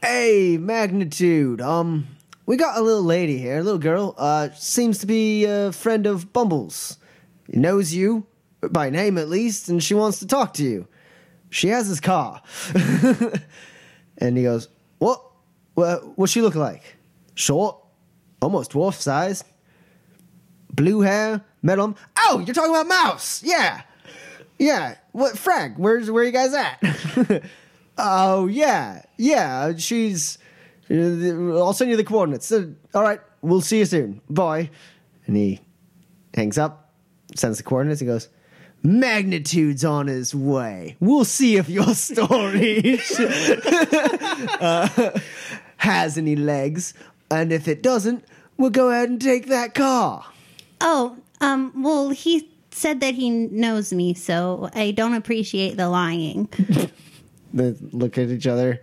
[0.02, 1.60] Hey, magnitude.
[1.60, 2.06] Um,
[2.44, 4.14] we got a little lady here, a little girl.
[4.18, 6.98] Uh, seems to be a friend of Bumbles.
[7.50, 8.26] He Knows you
[8.70, 10.86] by name at least, and she wants to talk to you.
[11.50, 12.42] She has his car."
[14.22, 14.68] and he goes,
[14.98, 15.22] "What?
[15.74, 16.16] What?
[16.16, 16.96] What's she look like?
[17.34, 17.76] Short,
[18.40, 19.44] almost dwarf sized."
[20.72, 21.94] blue hair, met him.
[22.16, 23.42] Oh, you're talking about Mouse?
[23.44, 23.82] Yeah,
[24.58, 24.96] yeah.
[25.12, 25.76] What Frank?
[25.76, 27.42] Where's where you guys at?
[27.98, 29.76] oh yeah, yeah.
[29.76, 30.38] She's.
[30.90, 32.50] I'll send you the coordinates.
[32.50, 34.20] Uh, all right, we'll see you soon.
[34.28, 34.70] Bye.
[35.26, 35.60] And he
[36.34, 36.92] hangs up,
[37.36, 38.00] sends the coordinates.
[38.00, 38.28] He goes.
[38.82, 40.96] Magnitude's on his way.
[41.00, 43.00] We'll see if your story
[44.60, 45.18] uh,
[45.78, 46.94] has any legs,
[47.30, 48.24] and if it doesn't,
[48.56, 50.24] we'll go ahead and take that car.
[50.80, 56.48] Oh, um, well, he said that he knows me, so I don't appreciate the lying.
[57.54, 58.80] They look at each other.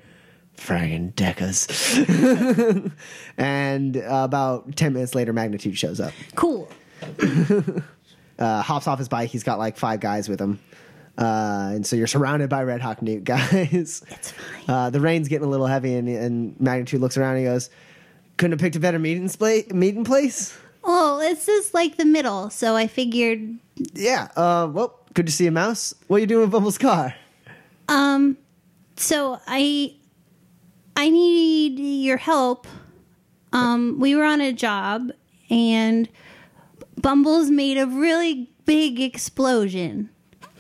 [0.56, 1.68] Fragging Deckers.
[3.36, 6.14] and about 10 minutes later, Magnitude shows up.
[6.36, 6.70] Cool.
[8.40, 9.30] Uh, hops off his bike.
[9.30, 10.60] He's got like five guys with him.
[11.18, 14.02] Uh, and so you're surrounded by Red Hawk Nuke guys.
[14.08, 14.64] It's fine.
[14.68, 17.70] Uh, the rain's getting a little heavy, and, and Magnitude looks around and he goes,
[18.38, 20.58] Couldn't have picked a better meeting, spla- meeting place?
[20.82, 23.58] Well, it's just like the middle, so I figured,
[23.94, 24.30] Yeah.
[24.38, 25.94] Uh, well, good to see you, Mouse.
[26.08, 27.14] What are you doing with Bumble's car?
[27.90, 28.38] um,
[28.96, 29.94] so I,
[30.96, 32.66] I need your help.
[33.52, 35.12] Um, we were on a job,
[35.50, 36.08] and
[37.02, 40.10] Bumbles made a really big explosion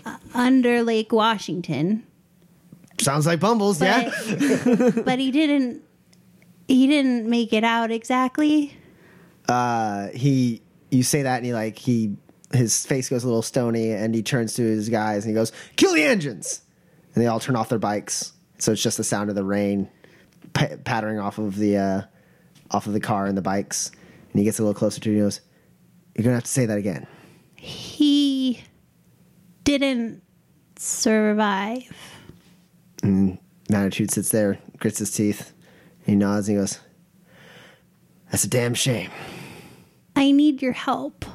[0.05, 2.05] uh, under Lake Washington.
[2.99, 4.11] Sounds like Bumbles, yeah?
[4.65, 5.81] but, but he didn't.
[6.67, 8.75] He didn't make it out exactly.
[9.47, 10.61] uh, he
[10.91, 12.15] you say that and he like he
[12.53, 15.51] his face goes a little stony and he turns to his guys and he goes
[15.75, 16.61] kill the engines
[17.13, 19.87] and they all turn off their bikes so it's just the sound of the rain
[20.53, 22.01] pa- pattering off of the uh,
[22.71, 23.91] off of the car and the bikes
[24.31, 25.41] and he gets a little closer to it and he goes
[26.15, 27.07] you're gonna have to say that again
[27.55, 28.63] He
[29.63, 30.21] didn't
[30.77, 31.93] survive.
[33.03, 33.37] And
[33.69, 35.53] Magnitude sits there grits his teeth
[36.05, 36.79] he nods and he goes
[38.31, 39.11] that's a damn shame
[40.15, 41.25] I need your help.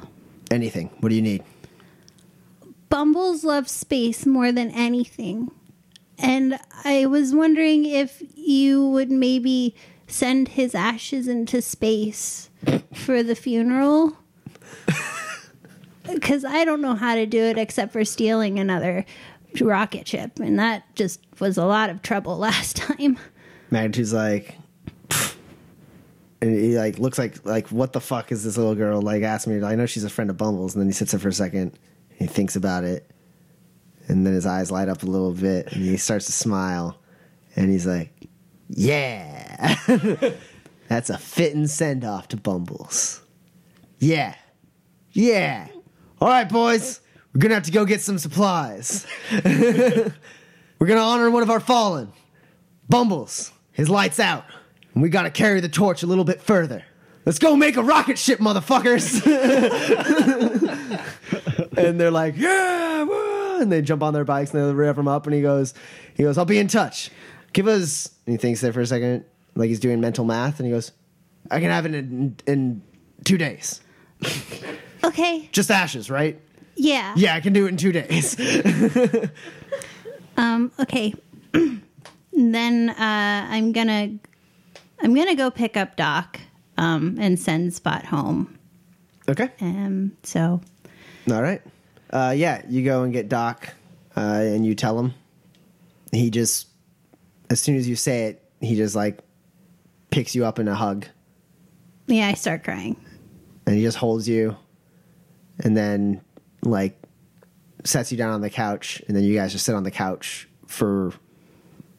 [0.51, 1.43] anything what do you need
[2.89, 5.51] Bumbles love space more than anything.
[6.17, 9.75] And I was wondering if you would maybe
[10.07, 12.49] send his ashes into space
[12.93, 14.17] for the funeral.
[16.13, 19.05] Because I don't know how to do it except for stealing another
[19.59, 23.17] rocket ship, and that just was a lot of trouble last time.
[23.71, 24.55] Magnitude's like,
[26.41, 29.59] and he like looks like like what the fuck is this little girl like asking
[29.59, 29.65] me?
[29.65, 31.77] I know she's a friend of Bumble's, and then he sits there for a second.
[32.17, 33.09] He thinks about it,
[34.07, 36.97] and then his eyes light up a little bit, and he starts to smile,
[37.55, 38.13] and he's like,
[38.69, 39.75] "Yeah,
[40.87, 43.21] that's a fitting send off to Bumbles.
[43.99, 44.35] Yeah,
[45.15, 45.67] yeah.
[46.19, 46.99] All right, boys,
[47.33, 49.07] we're gonna have to go get some supplies.
[49.33, 50.11] we're
[50.79, 52.11] gonna honor one of our fallen."
[52.87, 54.45] Bumbles, his lights out.
[54.93, 56.83] And we gotta carry the torch a little bit further.
[57.25, 59.25] Let's go make a rocket ship, motherfuckers!
[61.77, 65.07] and they're like, yeah, woo," and they jump on their bikes and they rev them
[65.07, 65.25] up.
[65.25, 65.73] And he goes,
[66.13, 67.09] he goes, I'll be in touch.
[67.53, 68.11] Give us.
[68.27, 69.25] And he thinks there for a second,
[69.55, 70.91] like he's doing mental math, and he goes,
[71.49, 72.83] I can have it in, in
[73.23, 73.81] two days.
[75.05, 76.39] Okay, Just ashes, right?
[76.75, 77.13] yeah.
[77.15, 78.35] Yeah, I can do it in two days.
[80.37, 81.13] Um, okay.
[82.33, 82.95] then uh,
[83.49, 84.17] I'm gonna
[85.01, 86.41] I'm gonna go pick up Doc
[86.77, 88.57] um, and send Spot home.
[89.29, 89.49] okay.
[89.61, 90.59] Um, so
[91.31, 91.61] All right.
[92.11, 93.69] Uh, yeah, you go and get Doc,
[94.17, 95.13] uh, and you tell him.
[96.11, 96.67] He just,
[97.49, 99.19] as soon as you say it, he just like
[100.11, 101.05] picks you up in a hug,
[102.07, 102.95] yeah, I start crying.
[103.65, 104.55] and he just holds you,
[105.59, 106.21] and then
[106.63, 106.99] like
[107.83, 110.47] sets you down on the couch, and then you guys just sit on the couch
[110.67, 111.13] for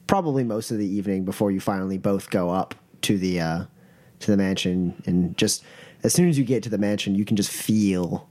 [0.07, 3.65] probably most of the evening before you finally both go up to the uh,
[4.21, 5.65] to the mansion, and just
[6.03, 8.29] as soon as you get to the mansion, you can just feel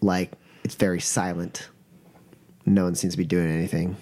[0.00, 0.32] like
[0.64, 1.68] it's very silent.
[2.64, 3.96] No one seems to be doing anything.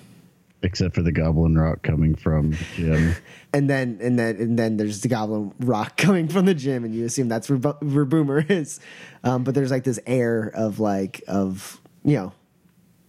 [0.65, 3.15] Except for the goblin rock coming from the gym.
[3.53, 6.93] And then and then and then there's the goblin rock coming from the gym, and
[6.93, 8.81] you assume that's where, where Boomer is.
[9.23, 12.33] Um, but there's like this air of like of you know,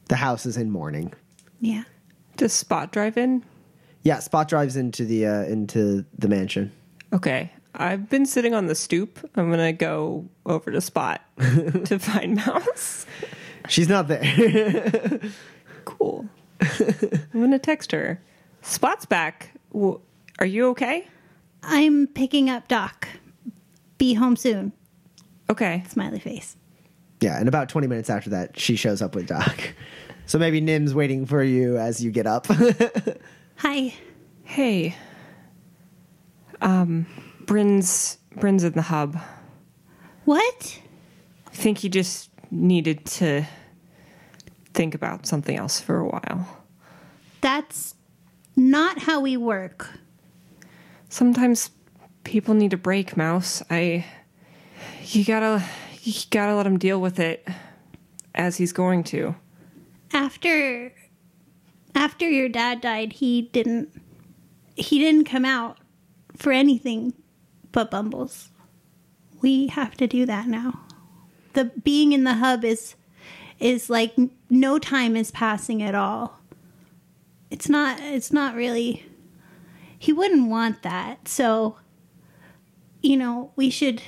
[0.07, 1.14] the house is in mourning.
[1.61, 1.86] Yeah.
[2.38, 3.44] Does Spot drive in?
[4.03, 6.72] Yeah, Spot drives into the uh, into the mansion.
[7.11, 7.52] Okay.
[7.73, 9.18] I've been sitting on the stoop.
[9.36, 13.07] I'm gonna go over to Spot to find Mouse.
[13.68, 15.19] She's not there.
[15.86, 16.27] Cool.
[16.61, 18.22] I'm gonna text her.
[18.61, 19.52] Spot's back.
[19.73, 19.99] W-
[20.40, 21.07] Are you okay?
[21.64, 23.07] I'm picking up Doc.
[23.98, 24.72] Be home soon.
[25.49, 25.84] Okay.
[25.90, 26.57] Smiley face.
[27.22, 29.73] yeah, and about 20 minutes after that, she shows up with Doc.
[30.27, 32.48] So maybe Nim's waiting for you as you get up.
[33.57, 33.94] Hi.
[34.44, 34.95] Hey.
[36.61, 37.06] Um,
[37.45, 39.18] Bryn's Bryn's in the hub.
[40.26, 40.80] What?
[41.45, 43.45] I think he just needed to
[44.76, 46.64] think about something else for a while.
[47.41, 47.95] That's
[48.56, 49.89] not how we work.
[51.10, 51.72] Sometimes
[52.23, 53.64] people need a break, Mouse.
[53.69, 54.06] I
[55.06, 55.64] you gotta
[56.03, 57.47] you gotta let him deal with it
[58.34, 59.35] as he's going to.
[60.14, 60.93] After
[61.95, 63.89] after your dad died, he didn't
[64.76, 65.77] he didn't come out
[66.35, 67.14] for anything
[67.72, 68.49] but Bumbles.
[69.41, 70.81] We have to do that now.
[71.53, 72.95] The being in the hub is
[73.60, 74.14] is like
[74.49, 76.40] no time is passing at all.
[77.49, 79.06] It's not it's not really
[79.98, 81.27] he wouldn't want that.
[81.27, 81.77] So
[83.02, 84.02] you know, we should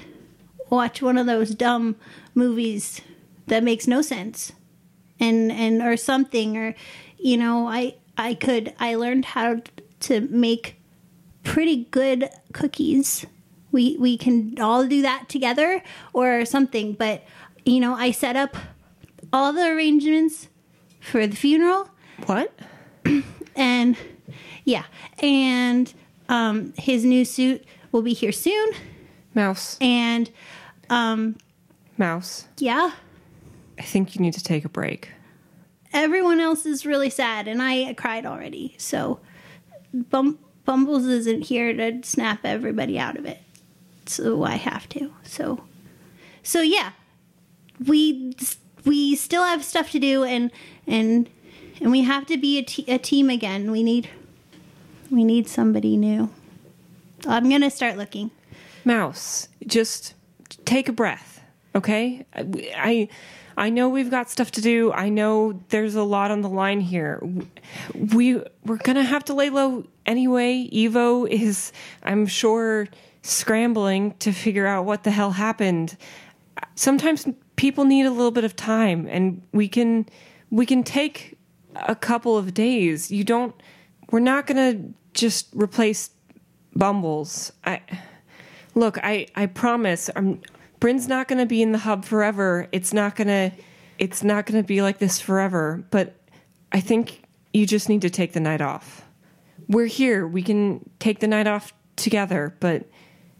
[0.69, 1.95] watch one of those dumb
[2.33, 3.01] movies
[3.47, 4.51] that makes no sense
[5.19, 6.75] and and or something or
[7.17, 9.59] you know i i could i learned how
[9.99, 10.79] to make
[11.43, 13.25] pretty good cookies
[13.71, 15.81] we we can all do that together
[16.13, 17.23] or something but
[17.65, 18.55] you know i set up
[19.33, 20.47] all the arrangements
[20.99, 21.89] for the funeral
[22.25, 22.53] What?
[23.55, 23.97] and
[24.65, 24.83] yeah
[25.19, 25.93] and
[26.29, 28.71] um his new suit will be here soon
[29.33, 29.77] Mouse.
[29.81, 30.29] and
[30.89, 31.37] um
[31.97, 32.47] Mouse.
[32.57, 32.91] yeah
[33.79, 35.09] I think you need to take a break.
[35.93, 39.19] everyone else is really sad and i cried already so
[39.93, 43.39] Bum- bumbles isn't here to snap everybody out of it
[44.05, 45.63] so i have to so
[46.43, 46.91] so yeah
[47.85, 48.33] we
[48.87, 50.51] we still have stuff to do and
[50.87, 51.29] and
[51.79, 52.57] and we have to be
[52.87, 54.09] a, team again we need
[55.11, 56.29] we need somebody new
[57.27, 58.31] i'm gonna start looking
[58.87, 60.13] Mouse, just
[60.63, 61.43] take a breath,
[61.75, 62.25] okay?
[62.33, 63.09] I, I
[63.59, 64.93] I know we've got stuff to do.
[64.93, 67.21] I know there's a lot on the line here.
[67.93, 70.69] We we're gonna have to lay low anyway.
[70.71, 72.87] Evo is, I'm sure,
[73.23, 75.97] scrambling to figure out what the hell happened.
[76.75, 77.27] Sometimes
[77.57, 80.07] people need a little bit of time, and we can
[80.49, 81.37] we can take
[81.75, 83.11] a couple of days.
[83.11, 83.53] You don't.
[84.09, 84.79] We're not gonna
[85.13, 86.11] just replace
[86.73, 87.51] Bumbles.
[87.65, 87.81] I
[88.73, 88.97] look.
[89.03, 90.09] I I promise.
[90.15, 90.41] I'm.
[90.79, 92.69] Bryn's not gonna be in the hub forever.
[92.71, 93.51] It's not gonna.
[93.97, 95.83] It's not gonna be like this forever.
[95.89, 96.15] But
[96.71, 97.23] I think
[97.53, 99.03] you just need to take the night off.
[99.67, 100.25] We're here.
[100.27, 102.87] We can take the night off together, but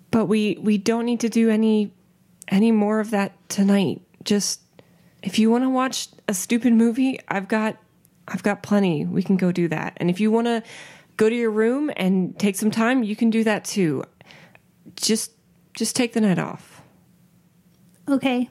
[0.10, 1.94] but we we don't need to do any
[2.48, 4.02] any more of that tonight.
[4.28, 4.62] Just
[5.24, 7.78] if you want to watch a stupid movie, I've got
[8.28, 9.06] I've got plenty.
[9.06, 9.94] We can go do that.
[9.98, 10.62] And if you want to
[11.16, 14.04] go to your room and take some time, you can do that too.
[14.98, 15.32] Just
[15.74, 16.82] just take the night off.
[18.10, 18.50] Okay.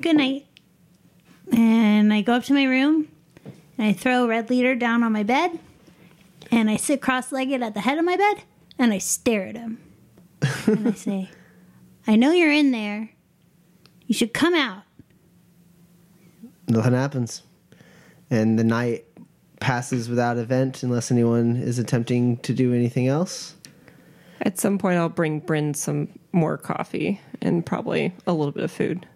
[0.00, 0.46] Good night.
[1.52, 3.08] And I go up to my room
[3.78, 5.58] and I throw Red Leader down on my bed
[6.50, 8.42] and I sit cross legged at the head of my bed
[8.78, 9.78] and I stare at him.
[10.66, 11.30] and I say,
[12.06, 13.10] I know you're in there.
[14.08, 14.82] You should come out.
[16.66, 17.42] Nothing happens.
[18.30, 19.04] And the night
[19.60, 23.54] passes without event unless anyone is attempting to do anything else.
[24.40, 28.70] At some point, I'll bring Bryn some more coffee and probably a little bit of
[28.70, 29.06] food.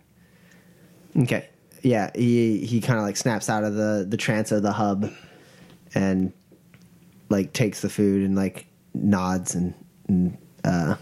[1.16, 1.48] Okay.
[1.82, 5.10] Yeah, he he kind of like snaps out of the the trance of the hub
[5.94, 6.32] and
[7.28, 9.74] like takes the food and like nods and,
[10.06, 10.96] and uh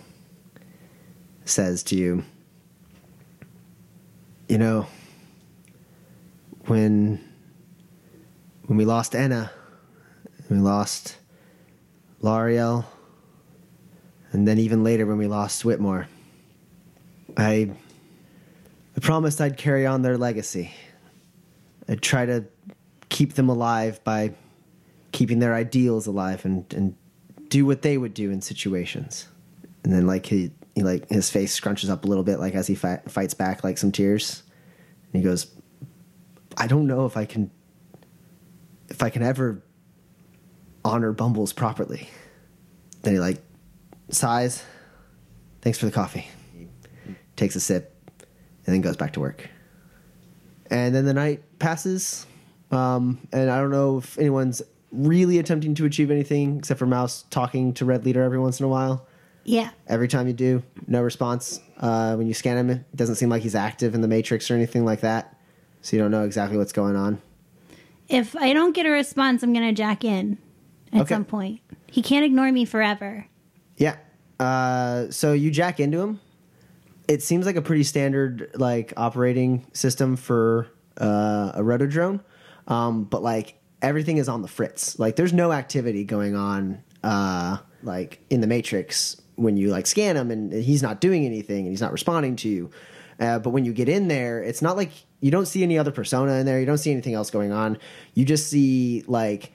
[1.44, 2.24] says to you
[4.50, 4.84] you know
[6.66, 7.24] when
[8.66, 9.52] when we lost Anna,
[10.48, 11.16] we lost
[12.20, 12.84] Lariel
[14.32, 16.08] and then even later when we lost Whitmore
[17.36, 17.70] I
[18.96, 20.72] I promised I'd carry on their legacy.
[21.88, 22.44] I'd try to
[23.08, 24.34] keep them alive by
[25.12, 26.96] keeping their ideals alive and, and
[27.48, 29.28] do what they would do in situations.
[29.84, 32.66] And then like he, he like his face scrunches up a little bit like as
[32.66, 34.42] he fi- fights back like some tears.
[35.12, 35.46] And he goes,
[36.56, 37.50] "I don't know if I can
[38.88, 39.62] if I can ever
[40.84, 42.08] honor Bumbles properly."
[43.02, 43.42] Then he like
[44.10, 44.62] sighs.
[45.62, 46.28] Thanks for the coffee.
[47.36, 47.94] Takes a sip
[48.66, 49.48] and then goes back to work.
[50.70, 52.26] And then the night passes,
[52.70, 57.24] um, and I don't know if anyone's really attempting to achieve anything except for Mouse
[57.30, 59.06] talking to Red Leader every once in a while.
[59.44, 59.70] Yeah.
[59.86, 61.60] Every time you do, no response.
[61.78, 64.54] Uh, when you scan him, it doesn't seem like he's active in the Matrix or
[64.54, 65.36] anything like that.
[65.82, 67.20] So you don't know exactly what's going on.
[68.08, 70.38] If I don't get a response, I'm going to jack in
[70.92, 71.14] at Okay.
[71.14, 71.60] some point.
[71.86, 73.26] He can't ignore me forever.
[73.76, 73.96] Yeah.
[74.38, 76.20] Uh, so you jack into him.
[77.08, 80.68] It seems like a pretty standard like operating system for
[81.00, 82.20] uh, a rotodrone,
[82.68, 84.98] um, but like everything is on the fritz.
[84.98, 90.16] Like there's no activity going on uh, like in the matrix when you like scan
[90.16, 92.70] him and he's not doing anything and he's not responding to you.
[93.18, 94.90] Uh, but when you get in there, it's not like
[95.20, 96.60] you don't see any other persona in there.
[96.60, 97.78] You don't see anything else going on.
[98.14, 99.52] You just see like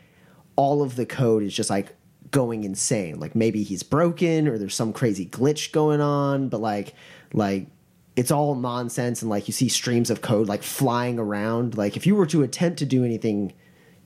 [0.56, 1.96] all of the code is just like
[2.32, 3.20] going insane.
[3.20, 6.94] Like maybe he's broken or there's some crazy glitch going on, but like
[7.34, 7.68] like
[8.16, 11.78] it's all nonsense and like you see streams of code like flying around.
[11.78, 13.54] Like if you were to attempt to do anything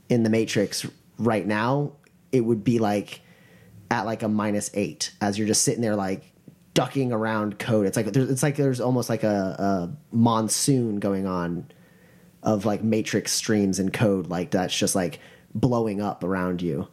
[0.10, 0.86] in the matrix
[1.18, 1.94] right now,
[2.32, 3.22] it would be like
[3.92, 6.32] at like a minus 8 as you're just sitting there like
[6.74, 7.86] ducking around code.
[7.86, 9.28] It's like there's it's like there's almost like a,
[9.60, 11.70] a monsoon going on
[12.44, 15.20] of like matrix streams and code like that's just like
[15.54, 16.88] blowing up around you.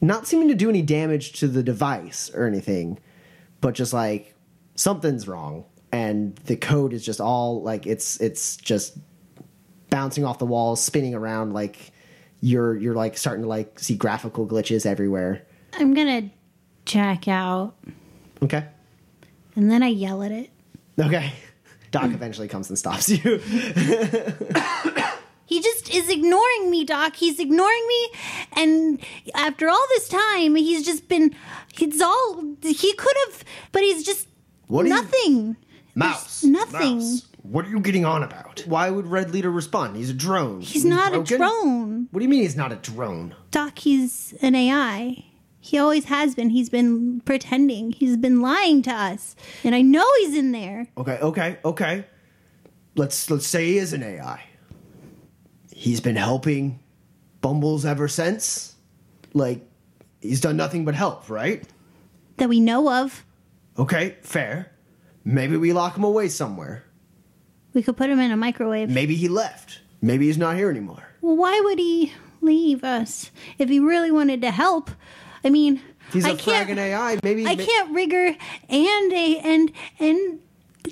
[0.00, 2.98] Not seeming to do any damage to the device or anything
[3.60, 4.34] but just like
[4.74, 5.64] something's wrong.
[5.90, 8.98] And the code is just all like it's it's just
[9.90, 11.92] bouncing off the walls spinning around like
[12.40, 16.30] you're you're like starting to like see graphical glitches everywhere I'm to
[16.84, 17.74] jack out
[18.42, 18.64] okay
[19.56, 20.50] and then I yell at it.
[20.98, 21.32] okay
[21.90, 23.40] doc eventually comes and stops you
[25.46, 27.16] He just is ignoring me, Doc.
[27.16, 28.08] He's ignoring me.
[28.52, 29.00] And
[29.34, 31.34] after all this time, he's just been,
[31.74, 34.28] he's all, he could have, but he's just
[34.66, 35.56] What do you- nothing.
[35.94, 36.96] mouse nothing.
[36.98, 40.60] Mouse, what are you getting on about why would red leader respond he's a drone
[40.60, 41.34] He's not broken?
[41.36, 42.08] a drone.
[42.10, 45.24] what do you mean he's not a drone Doc, he's an AI.
[45.68, 46.48] He always has been.
[46.48, 47.92] He's been pretending.
[47.92, 49.36] He's been lying to us.
[49.62, 50.88] And I know he's in there.
[50.96, 52.06] Okay, okay, okay.
[52.96, 54.42] Let's let's say he is an AI.
[55.70, 56.80] He's been helping
[57.42, 58.76] Bumbles ever since.
[59.34, 59.60] Like
[60.22, 61.62] he's done nothing but help, right?
[62.38, 63.26] That we know of.
[63.78, 64.72] Okay, fair.
[65.22, 66.86] Maybe we lock him away somewhere.
[67.74, 68.88] We could put him in a microwave.
[68.88, 69.80] Maybe he left.
[70.00, 71.06] Maybe he's not here anymore.
[71.20, 74.92] Well, why would he leave us if he really wanted to help?
[75.44, 75.80] I mean,
[76.12, 76.68] he's a I can't.
[76.68, 78.36] fragging AI, maybe I ma- can't rigger
[78.68, 80.40] and a and and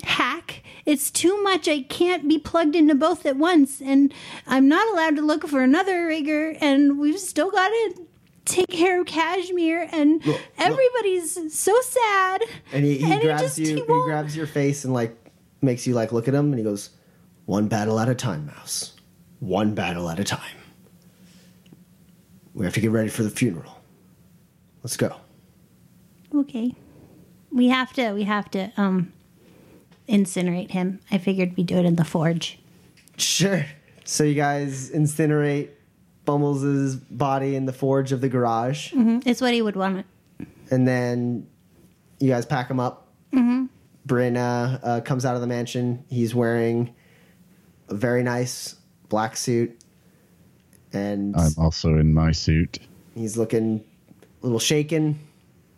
[0.03, 0.63] hack.
[0.85, 1.67] It's too much.
[1.67, 4.13] I can't be plugged into both at once, and
[4.45, 6.55] I'm not allowed to look for another rigger.
[6.61, 8.01] And we've still got to
[8.45, 10.39] take care of Kashmir, and look.
[10.57, 12.41] everybody's so sad.
[12.71, 13.65] And he, he And grabs just- you.
[13.67, 15.13] he He, grabs your face and like
[15.61, 16.91] makes you like look at him, and he goes,
[17.45, 18.93] "One battle at a time, mouse.
[19.39, 20.55] One battle at a time."
[22.53, 23.76] We have to get ready for the funeral.
[24.83, 25.15] Let's go.
[26.33, 26.73] Okay.
[27.51, 29.13] We have to we have to um
[30.07, 30.99] incinerate him.
[31.11, 32.59] I figured we'd do it in the forge.
[33.17, 33.65] Sure.
[34.05, 35.69] So you guys incinerate
[36.25, 39.23] Bumbles' body in the forge of the garage, Mhm.
[39.25, 40.05] It's what he would want.
[40.69, 41.47] and then
[42.19, 43.07] you guys pack him up.
[43.33, 43.65] Mm-hmm.
[44.05, 46.03] Bryn uh, uh, comes out of the mansion.
[46.09, 46.93] He's wearing
[47.89, 48.75] a very nice
[49.09, 49.77] black suit,
[50.93, 52.79] and I'm also in my suit.
[53.15, 53.96] he's looking a
[54.47, 55.19] little shaken.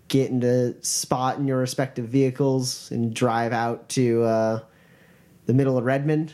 [0.07, 4.59] get into spot in your respective vehicles and drive out to uh,
[5.45, 6.33] the middle of Redmond,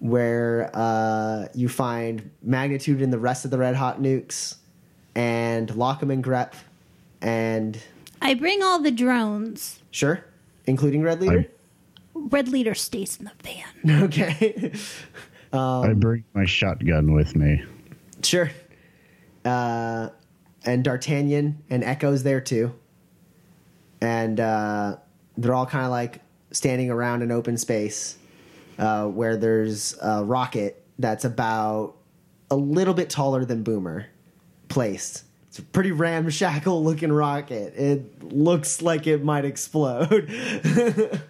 [0.00, 4.56] where uh, you find Magnitude and the rest of the Red Hot Nukes,
[5.14, 6.54] and Lockham and Grep,
[7.20, 7.78] and
[8.20, 9.80] I bring all the drones.
[9.92, 10.24] sure,
[10.66, 11.48] including Red Leader.
[12.14, 13.32] Red leader stays in the
[13.84, 14.02] van.
[14.04, 14.72] okay,
[15.52, 17.62] I bring my shotgun with me.
[18.22, 18.50] sure.
[19.44, 20.08] Uh,
[20.64, 22.74] and D'Artagnan and Echo's there too.
[24.00, 24.96] And uh,
[25.36, 26.20] they're all kind of like
[26.50, 28.18] standing around an open space
[28.78, 31.96] uh, where there's a rocket that's about
[32.50, 34.06] a little bit taller than Boomer
[34.68, 35.24] placed.
[35.48, 37.74] It's a pretty ramshackle looking rocket.
[37.76, 40.28] It looks like it might explode.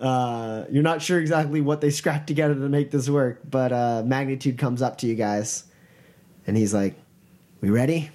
[0.00, 4.02] uh, you're not sure exactly what they scrapped together to make this work, but uh,
[4.04, 5.64] Magnitude comes up to you guys
[6.46, 6.94] and he's like,
[7.60, 8.10] We ready?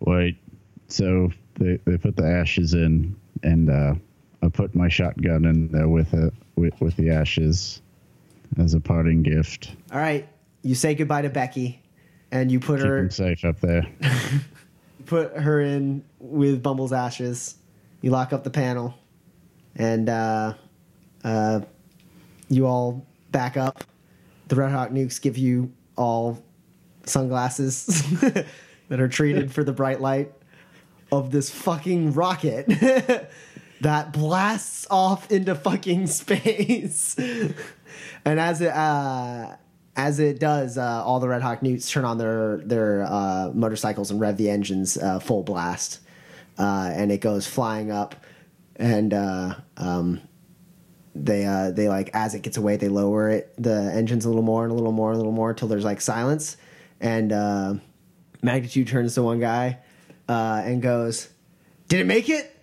[0.00, 0.36] Wait,
[0.88, 3.94] so they, they put the ashes in, and uh,
[4.42, 7.80] I put my shotgun in there with it with, with the ashes
[8.58, 9.74] as a parting gift.
[9.92, 10.28] All right.
[10.62, 11.80] You say goodbye to Becky
[12.32, 13.86] and you put Keep her safe up there.
[15.06, 17.56] put her in with Bumble's ashes.
[18.02, 18.94] You lock up the panel,
[19.76, 20.54] and uh,
[21.24, 21.60] uh,
[22.48, 23.84] you all back up.
[24.48, 26.42] The Red Hawk Nukes give you all
[27.04, 28.02] sunglasses
[28.90, 30.32] that are treated for the bright light
[31.10, 32.66] of this fucking rocket
[33.80, 37.16] that blasts off into fucking space.
[38.24, 39.56] and as it uh,
[39.96, 44.10] as it does, uh, all the Red Hawk Nukes turn on their their uh, motorcycles
[44.10, 46.00] and rev the engines uh, full blast,
[46.58, 48.16] uh, and it goes flying up,
[48.76, 50.20] and uh, um,
[51.14, 51.42] they
[51.74, 54.72] they like as it gets away, they lower it the engines a little more and
[54.72, 56.56] a little more and a little more until there's like silence,
[57.00, 57.32] and
[58.42, 59.78] Magnitude turns to one guy
[60.28, 61.28] uh, and goes,
[61.88, 62.56] "Did it make it?"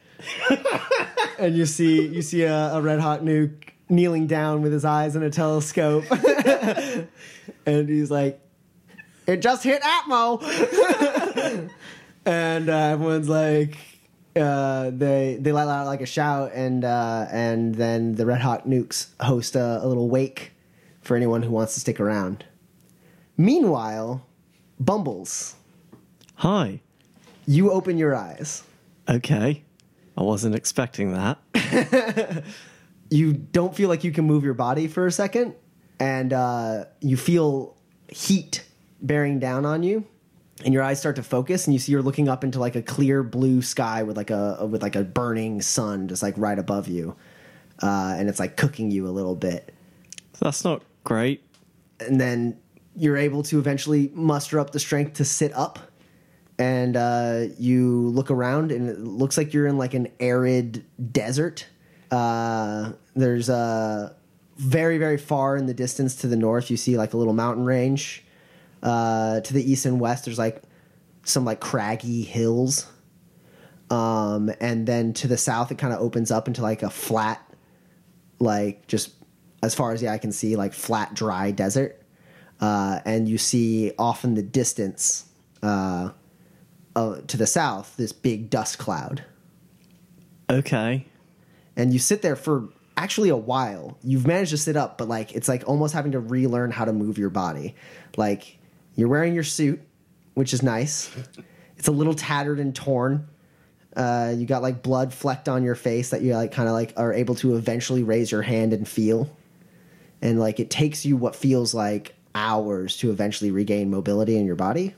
[1.39, 5.15] and you see you see a, a red hot nuke kneeling down with his eyes
[5.15, 6.05] in a telescope,
[7.65, 8.39] and he's like,
[9.27, 10.41] "It just hit Atmo,"
[12.25, 13.77] and uh, everyone's like.
[14.35, 18.67] Uh, they they let out like a shout and uh, and then the Red Hot
[18.67, 20.51] Nukes host a, a little wake
[21.01, 22.45] for anyone who wants to stick around.
[23.35, 24.27] Meanwhile,
[24.79, 25.55] Bumbles,
[26.37, 26.81] Hi.
[27.45, 28.63] you open your eyes.
[29.09, 29.63] Okay.
[30.17, 31.39] I wasn't expecting that.
[33.09, 35.55] you don't feel like you can move your body for a second,
[35.99, 37.75] and uh, you feel
[38.09, 38.65] heat
[39.01, 40.05] bearing down on you,
[40.65, 42.81] and your eyes start to focus, and you see you're looking up into like a
[42.81, 46.87] clear blue sky with like a with like a burning sun just like right above
[46.87, 47.15] you,
[47.83, 49.73] uh, and it's like cooking you a little bit,
[50.39, 51.43] That's not great.
[51.99, 52.57] and then
[52.95, 55.77] you're able to eventually muster up the strength to sit up.
[56.59, 61.67] And uh, you look around, and it looks like you're in like an arid desert.
[62.09, 64.15] Uh, there's a
[64.57, 67.65] very, very far in the distance to the north, you see like a little mountain
[67.65, 68.23] range.
[68.81, 70.61] Uh, to the east and west, there's like
[71.23, 72.91] some like craggy hills.
[73.89, 77.41] Um, and then to the south, it kind of opens up into like a flat,
[78.39, 79.13] like just
[79.63, 82.01] as far as the eye can see, like flat, dry desert.
[82.59, 85.25] Uh, and you see off in the distance,
[86.97, 89.23] uh, to the south, this big dust cloud.
[90.49, 91.05] Okay.
[91.75, 93.99] And you sit there for actually a while.
[94.03, 96.93] You've managed to sit up, but like it's like almost having to relearn how to
[96.93, 97.75] move your body.
[98.17, 98.57] Like
[98.95, 99.79] you're wearing your suit,
[100.33, 101.15] which is nice.
[101.77, 103.27] It's a little tattered and torn.
[103.95, 106.93] Uh, you got like blood flecked on your face that you like kind of like
[106.97, 109.29] are able to eventually raise your hand and feel.
[110.23, 114.55] And like it takes you what feels like hours to eventually regain mobility in your
[114.55, 114.95] body.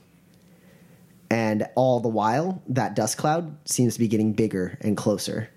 [1.31, 5.49] And all the while, that dust cloud seems to be getting bigger and closer.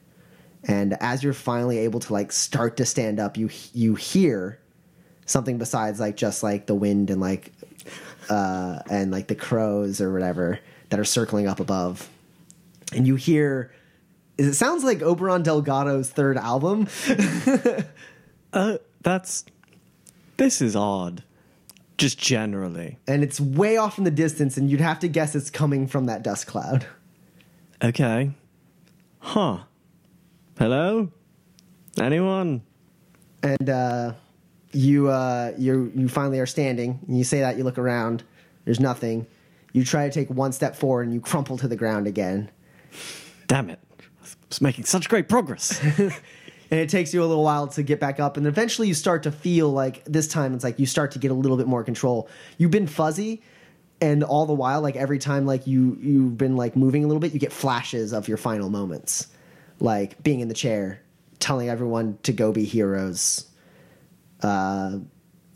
[0.64, 4.60] And as you're finally able to like start to stand up, you you hear
[5.26, 7.52] something besides like just like the wind and like
[8.28, 12.08] uh and like the crows or whatever that are circling up above.
[12.94, 13.72] And you hear
[14.38, 16.88] it sounds like Oberon Delgado's third album.
[18.52, 19.44] Uh, that's.
[20.36, 21.22] This is odd.
[21.98, 22.98] Just generally.
[23.06, 26.06] and it's way off in the distance, and you'd have to guess it's coming from
[26.06, 26.86] that dust cloud.
[27.82, 28.30] Okay.
[29.20, 29.58] Huh.
[30.58, 31.10] Hello?
[32.00, 32.62] Anyone?
[33.42, 34.12] and uh,
[34.72, 36.98] you uh, you you finally are standing.
[37.06, 38.22] And you say that you look around.
[38.64, 39.26] There's nothing.
[39.72, 42.50] You try to take one step forward, and you crumple to the ground again.
[43.48, 43.80] Damn it.
[44.00, 45.80] I was making such great progress.
[46.72, 49.24] And it takes you a little while to get back up, and eventually you start
[49.24, 51.84] to feel like this time it's like you start to get a little bit more
[51.84, 52.30] control.
[52.56, 53.42] You've been fuzzy,
[54.00, 57.20] and all the while, like every time like you you've been like moving a little
[57.20, 59.28] bit, you get flashes of your final moments,
[59.80, 61.02] like being in the chair,
[61.40, 63.50] telling everyone to go be heroes,
[64.42, 64.96] uh,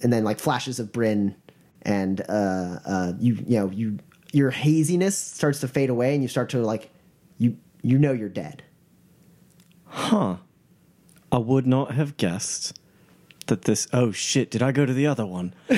[0.02, 1.34] and then like flashes of Bryn,
[1.80, 4.00] and uh, uh, you you know you
[4.32, 6.90] your haziness starts to fade away, and you start to like
[7.38, 8.62] you you know you're dead.
[9.86, 10.36] huh.
[11.36, 12.80] I would not have guessed
[13.48, 13.86] that this.
[13.92, 15.52] Oh shit, did I go to the other one?
[15.68, 15.74] uh,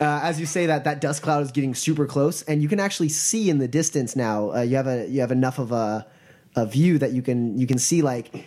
[0.00, 3.10] as you say that, that dust cloud is getting super close, and you can actually
[3.10, 4.50] see in the distance now.
[4.50, 6.08] Uh, you have a you have enough of a
[6.56, 8.46] a view that you can you can see like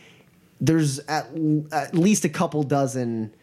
[0.59, 1.29] there's at,
[1.71, 3.33] at least a couple dozen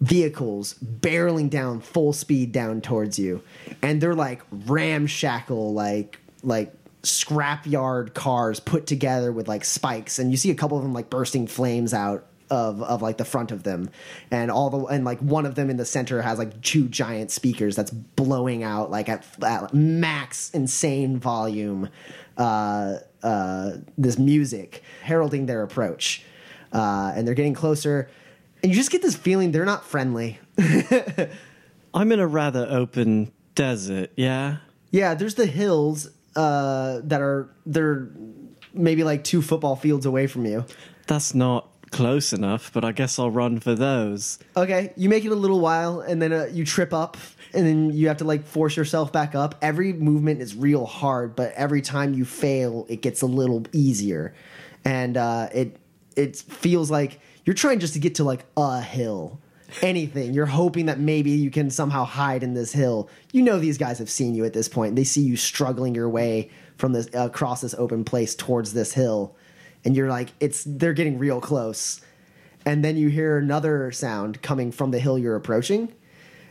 [0.00, 3.42] vehicles barreling down full speed down towards you,
[3.82, 6.72] and they're like ramshackle like like
[7.04, 11.10] scrapyard cars put together with like spikes, and you see a couple of them like
[11.10, 13.90] bursting flames out of of like the front of them.
[14.30, 17.30] And all the and like one of them in the center has like two giant
[17.30, 21.88] speakers that's blowing out like at, at max insane volume
[22.36, 26.22] uh uh this music heralding their approach.
[26.72, 28.08] Uh and they're getting closer.
[28.62, 30.38] And you just get this feeling they're not friendly.
[31.94, 34.58] I'm in a rather open desert, yeah?
[34.90, 38.08] yeah there's the hills uh that are they're
[38.72, 40.64] maybe like two football fields away from you
[41.06, 44.40] That's not close enough, but I guess I'll run for those.
[44.56, 47.16] Okay, you make it a little while, and then uh, you trip up,
[47.54, 49.54] and then you have to like force yourself back up.
[49.62, 54.34] Every movement is real hard, but every time you fail, it gets a little easier,
[54.84, 55.76] and uh, it
[56.16, 59.40] it feels like you're trying just to get to like a hill.
[59.82, 60.34] Anything.
[60.34, 63.08] You're hoping that maybe you can somehow hide in this hill.
[63.32, 64.96] You know these guys have seen you at this point.
[64.96, 69.36] They see you struggling your way from this across this open place towards this hill,
[69.84, 72.00] and you're like, it's they're getting real close
[72.66, 75.92] and then you hear another sound coming from the hill you're approaching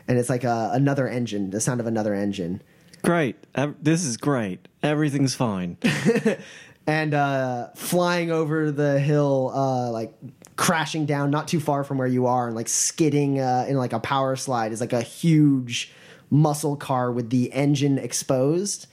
[0.07, 2.61] and it's like a, another engine the sound of another engine
[3.03, 3.35] Great.
[3.81, 4.65] This is great.
[4.81, 5.77] Everything's fine.
[6.85, 10.13] and uh, flying over the hill uh, like
[10.55, 13.93] crashing down not too far from where you are and like skidding uh, in like
[13.93, 15.91] a power slide is like a huge
[16.29, 18.87] muscle car with the engine exposed.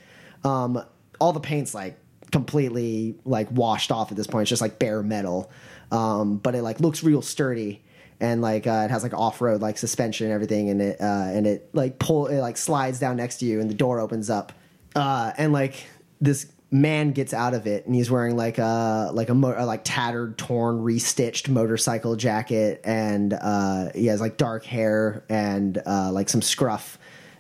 [0.44, 0.82] Um,
[1.20, 1.98] all the paint's like
[2.30, 4.42] completely like washed off at this point.
[4.42, 5.50] It's just like bare metal.
[5.90, 7.82] Um, but it like looks real sturdy
[8.20, 11.46] and like uh, it has like off-road like suspension and everything and it uh, and
[11.46, 14.52] it like pull it like slides down next to you and the door opens up.
[14.94, 15.74] Uh, and like
[16.20, 19.66] this man gets out of it and he's wearing like a like a, mo- a
[19.66, 26.10] like tattered torn restitched motorcycle jacket and uh, he has like dark hair and uh,
[26.12, 26.98] like some scruff.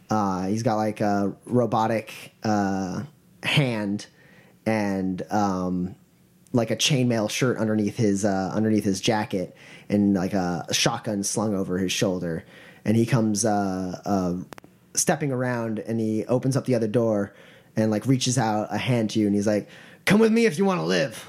[0.08, 3.04] Uh, he's got like a robotic uh,
[3.44, 4.06] hand
[4.66, 5.94] and um,
[6.52, 9.56] like a chainmail shirt underneath his uh, underneath his jacket
[9.88, 12.44] and like a, shotgun slung over his shoulder.
[12.84, 14.34] And he comes uh, uh,
[14.94, 17.32] stepping around and he opens up the other door
[17.76, 19.68] and like reaches out a hand to you and he's like
[20.04, 21.28] come with me if you want to live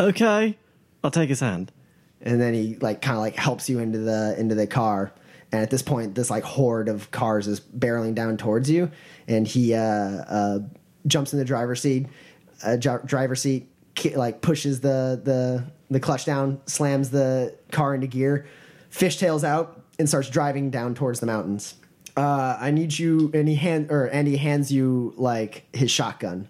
[0.00, 0.56] okay.
[1.02, 1.70] I'll take his hand.
[2.22, 5.12] and then he like kind of like helps you into the into the car
[5.52, 8.90] and at this point this like horde of cars is barreling down towards you
[9.28, 10.58] and he uh, uh,
[11.06, 12.06] jumps in the driver's seat
[12.64, 13.68] uh, dri- driver seat
[14.14, 18.46] like pushes the the the clutch down slams the car into gear
[18.90, 21.74] fishtails out and starts driving down towards the mountains
[22.16, 26.48] uh, i need you and he hand or and he hands you like his shotgun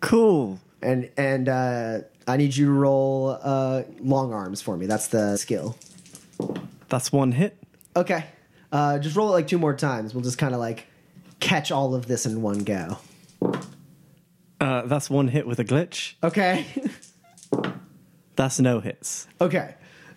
[0.00, 0.60] Cool.
[0.82, 1.98] and and uh,
[2.28, 4.86] I need you to roll uh, long arms for me.
[4.86, 5.76] That's the skill.
[6.88, 7.56] That's one hit.
[7.96, 8.26] Okay,
[8.70, 10.14] uh, just roll it like two more times.
[10.14, 10.86] We'll just kind of like
[11.40, 12.98] catch all of this in one go.
[14.60, 16.14] Uh, that's one hit with a glitch.
[16.22, 16.66] Okay,
[18.36, 19.26] That's no hits.
[19.40, 19.74] okay.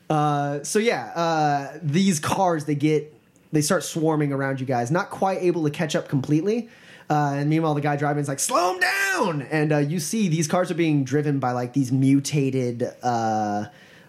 [0.09, 3.15] Uh, so yeah, uh, these cars they get
[3.51, 4.91] they start swarming around you guys.
[4.91, 6.69] Not quite able to catch up completely.
[7.09, 10.29] Uh, and meanwhile, the guy driving is like, "Slow him down!" And uh, you see
[10.29, 13.65] these cars are being driven by like these mutated, uh,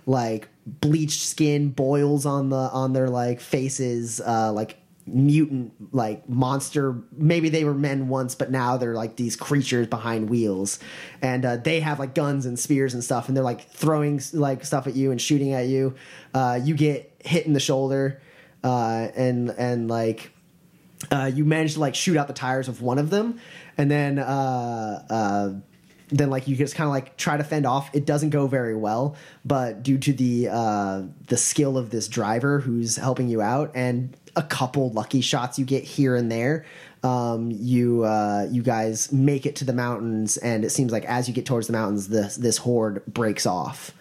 [0.06, 7.02] like bleached skin, boils on the on their like faces, uh, like mutant, like monster.
[7.10, 10.78] Maybe they were men once, but now they're like these creatures behind wheels,
[11.20, 14.64] and uh, they have like guns and spears and stuff, and they're like throwing like
[14.64, 15.96] stuff at you and shooting at you.
[16.32, 18.20] Uh, you get hit in the shoulder
[18.64, 20.32] uh, and and like
[21.10, 23.40] uh, you manage to like shoot out the tires of one of them,
[23.76, 25.52] and then uh, uh,
[26.08, 27.90] then like you just kind of like try to fend off.
[27.94, 32.60] It doesn't go very well, but due to the uh, the skill of this driver
[32.60, 36.64] who's helping you out and a couple lucky shots you get here and there,
[37.02, 41.28] um, you uh, you guys make it to the mountains, and it seems like as
[41.28, 43.92] you get towards the mountains, this this horde breaks off,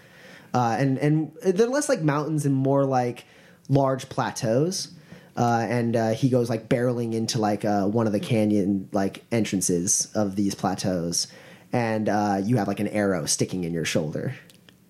[0.53, 3.25] uh, and and they're less like mountains and more like
[3.69, 4.89] large plateaus.
[5.37, 9.23] Uh, and uh, he goes like barreling into like uh, one of the canyon like
[9.31, 11.27] entrances of these plateaus,
[11.71, 14.35] and uh, you have like an arrow sticking in your shoulder.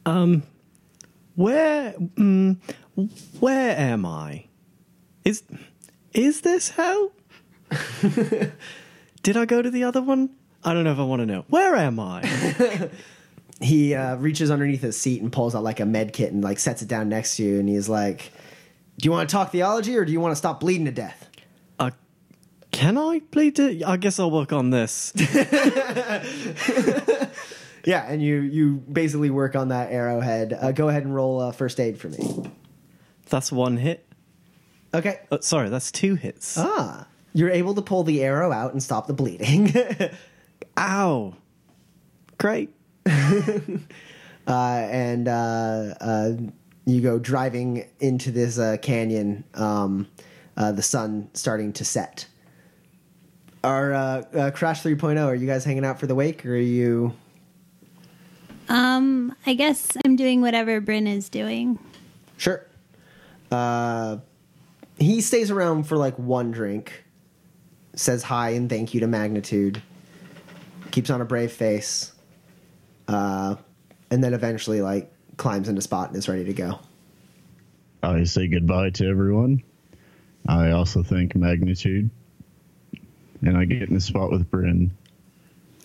[0.04, 0.42] Um,
[1.36, 2.58] where, mm,
[3.40, 4.46] where am I?
[5.24, 5.44] Is
[6.12, 7.12] is this hell?
[9.22, 10.32] Did I go to the other one?
[10.64, 11.46] I don't know if I want to know.
[11.50, 12.90] Where am I?
[13.62, 16.58] He uh, reaches underneath his seat and pulls out like a med kit and like
[16.58, 18.32] sets it down next to you, and he's like,
[19.02, 21.30] "Do you want to talk theology or do you want to stop bleeding to death?"
[21.80, 21.92] uh,
[22.72, 23.84] can I bleed to?
[23.84, 25.12] I guess I'll work on this.
[27.86, 30.58] Yeah, and you you basically work on that arrowhead.
[30.60, 32.52] Uh, go ahead and roll uh, first aid for me.
[33.30, 34.06] That's one hit.
[34.94, 35.20] Okay.
[35.32, 36.58] Oh, sorry, that's two hits.
[36.58, 39.74] Ah, you're able to pull the arrow out and stop the bleeding.
[40.78, 41.34] Ow!
[42.38, 42.74] Great.
[43.06, 43.80] uh,
[44.48, 46.32] and uh, uh,
[46.86, 49.44] you go driving into this uh, canyon.
[49.54, 50.08] Um,
[50.58, 52.28] uh, the sun starting to set.
[53.64, 55.24] Are uh, uh, Crash 3.0?
[55.26, 57.14] Are you guys hanging out for the wake, or are you?
[58.70, 61.80] Um, I guess I'm doing whatever Bryn is doing.
[62.38, 62.66] Sure.
[63.52, 64.18] Uh,
[64.98, 67.04] he stays around for like one drink,
[67.96, 69.82] says hi and thank you to Magnitude,
[70.92, 72.14] keeps on a brave face,
[73.08, 73.56] uh,
[74.10, 75.12] and then eventually like
[75.42, 76.80] climbs into spot and is ready to go.
[78.04, 79.64] I say goodbye to everyone.
[80.48, 82.12] I also thank Magnitude.
[83.42, 84.92] And I get in the spot with Bryn.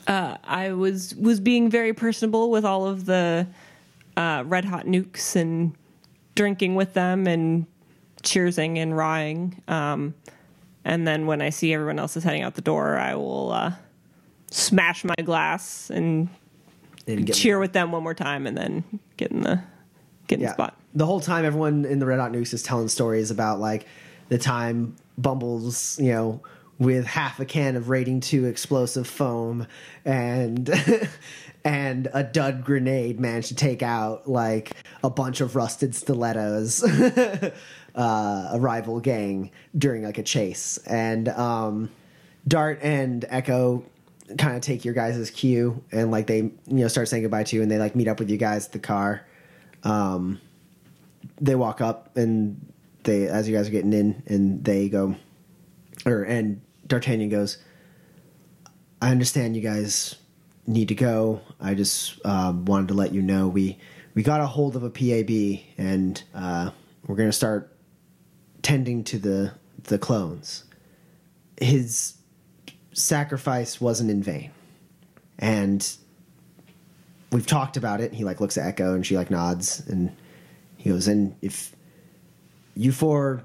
[0.07, 3.47] I was was being very personable with all of the
[4.16, 5.74] uh, Red Hawk Nukes and
[6.35, 7.66] drinking with them and
[8.23, 9.62] cheersing and rawing.
[9.69, 10.15] Um,
[10.85, 13.73] and then when I see everyone else is heading out the door, I will uh,
[14.51, 16.45] smash my glass and And get-
[17.33, 18.85] cheer with them one more time, and then
[19.16, 19.62] get in the
[20.27, 20.77] get in the spot.
[20.95, 23.87] The whole time, everyone in the Red Hawk Nukes is telling stories about like
[24.28, 26.43] the time Bumbles, you know,
[26.78, 29.66] with half a can of rating two explosive foam
[30.05, 30.70] and
[31.65, 34.73] and a dud grenade managed to take out like
[35.03, 36.83] a bunch of rusted stilettos,
[37.95, 41.91] uh, a rival gang during like a chase, and um,
[42.47, 43.85] Dart and Echo
[44.39, 47.57] kind of take your guys' cue and like they you know start saying goodbye to
[47.57, 49.27] you and they like meet up with you guys at the car.
[49.85, 50.40] Um,
[51.40, 52.73] they walk up and
[53.05, 55.15] they as you guys are getting in and they go
[56.05, 57.59] or and D'Artagnan goes
[59.01, 60.16] I understand you guys
[60.66, 61.40] need to go.
[61.61, 63.78] I just um, wanted to let you know we
[64.15, 66.70] we got a hold of a PAB and uh,
[67.07, 67.77] we're gonna start
[68.62, 69.53] tending to the
[69.85, 70.65] the clones.
[71.61, 72.15] His
[72.97, 74.51] sacrifice wasn't in vain
[75.39, 75.97] and
[77.31, 78.14] we've talked about it.
[78.14, 80.14] He like looks at Echo and she like nods and
[80.77, 81.74] he goes, and if
[82.74, 83.43] you four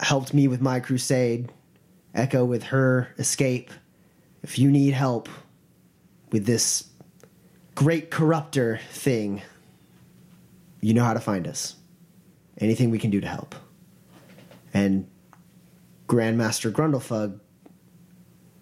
[0.00, 1.50] helped me with my crusade,
[2.14, 3.70] Echo with her escape,
[4.42, 5.28] if you need help
[6.30, 6.88] with this
[7.74, 9.42] great corruptor thing,
[10.80, 11.76] you know how to find us.
[12.58, 13.54] Anything we can do to help.
[14.74, 15.08] And
[16.08, 17.40] Grandmaster Grundlefug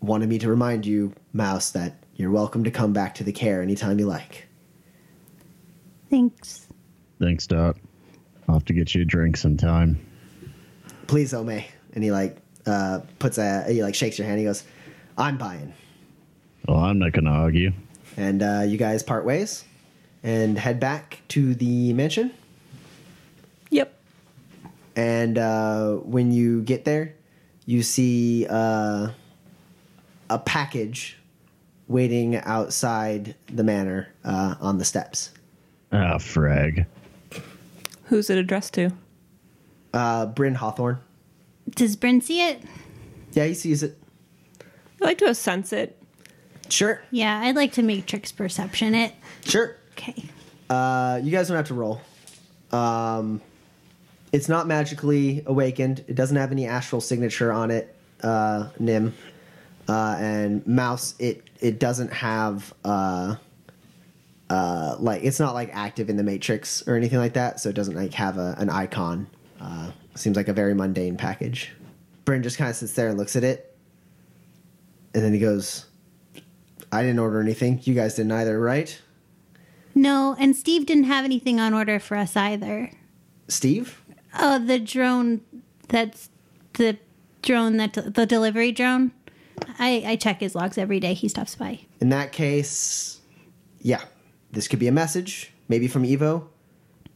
[0.03, 3.63] wanted me to remind you, Mouse, that you're welcome to come back to the care
[3.63, 4.49] anytime you like.
[6.11, 6.67] Thanks.
[7.21, 7.77] Thanks, Dot.
[8.49, 10.05] I'll have to get you a drink sometime.
[11.07, 11.63] Please, Ome.
[11.95, 14.39] And he like uh, puts a he like shakes your hand.
[14.39, 14.65] He goes,
[15.17, 15.73] "I'm buying."
[16.67, 17.73] Well, I'm not going to argue.
[18.17, 19.65] And uh, you guys part ways
[20.23, 22.33] and head back to the mansion.
[23.71, 23.95] Yep.
[24.95, 27.15] And uh, when you get there,
[27.67, 29.09] you see uh,
[30.35, 31.19] a package
[31.89, 35.31] waiting outside the manor uh, on the steps.
[35.93, 36.87] Ah, frag.
[38.05, 38.91] Who's it addressed to?
[39.93, 40.99] Uh, Bryn Hawthorne.
[41.75, 42.63] Does Bryn see it?
[43.33, 43.99] Yeah, he sees it.
[45.01, 45.99] I'd like to sense it.
[46.69, 49.13] Sure, Yeah, I'd like to matrix perception it.
[49.45, 49.77] sure.
[49.93, 50.25] Okay.
[50.71, 52.01] Uh, you guys don't have to roll.
[52.71, 53.43] Um,
[54.33, 56.03] it's not magically awakened.
[56.09, 59.13] It doesn't have any astral signature on it, uh, Nim.
[59.89, 63.37] Uh, and Mouse, it it doesn't have uh,
[64.49, 67.61] uh, like it's not like active in the Matrix or anything like that.
[67.61, 69.27] So it doesn't like have a, an icon
[69.63, 71.73] uh, Seems like a very mundane package.
[72.25, 73.77] Bryn just kind of sits there and looks at it.
[75.15, 75.87] And then he goes,
[76.91, 77.81] I didn't order anything.
[77.83, 79.01] You guys didn't either, right?
[79.95, 82.91] No, and Steve didn't have anything on order for us either.
[83.49, 84.03] Steve?
[84.39, 85.43] Oh, the drone
[85.89, 86.31] that's
[86.75, 86.99] the
[87.43, 89.13] drone that the delivery drone.
[89.79, 91.15] I, I check his logs every day.
[91.15, 91.81] He stops by.
[92.01, 93.21] In that case,
[93.81, 94.03] yeah,
[94.51, 96.47] this could be a message, maybe from Evo,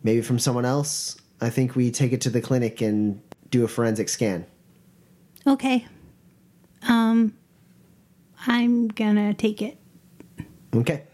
[0.02, 1.16] maybe from someone else.
[1.40, 4.46] I think we take it to the clinic and do a forensic scan.
[5.46, 5.86] Okay.
[6.88, 7.34] Um,
[8.46, 9.78] I'm gonna take it.
[10.74, 11.04] Okay.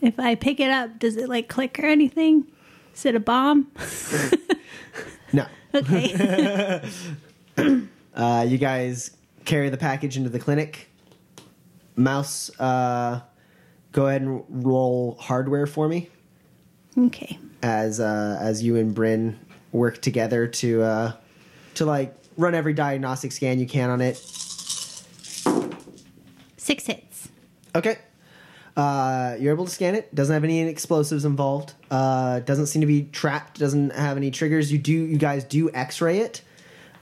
[0.00, 2.46] If I pick it up, does it like click or anything?
[2.94, 3.70] Is it a bomb?
[5.32, 5.46] No.
[5.74, 6.82] Okay.
[8.14, 9.10] Uh, you guys
[9.44, 10.88] carry the package into the clinic.
[11.94, 13.20] Mouse, uh,
[13.92, 16.08] go ahead and roll hardware for me
[16.96, 17.38] okay.
[17.62, 19.38] as uh, as you and Bryn
[19.72, 21.12] work together to uh,
[21.74, 24.16] to like run every diagnostic scan you can on it.
[26.56, 27.28] Six hits.
[27.74, 27.98] Okay.
[28.74, 30.14] Uh, you're able to scan it.
[30.14, 31.74] Doesn't have any explosives involved.
[31.90, 33.58] Uh, doesn't seem to be trapped.
[33.58, 34.72] Doesn't have any triggers.
[34.72, 34.92] You do.
[34.92, 36.42] You guys do X-ray it.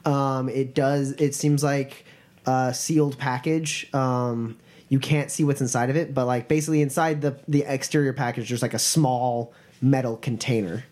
[0.04, 1.12] Um, it does.
[1.12, 2.04] It seems like
[2.50, 3.92] a sealed package.
[3.94, 4.58] Um,
[4.88, 8.48] you can't see what's inside of it, but like basically inside the the exterior package,
[8.48, 10.84] there's like a small metal container,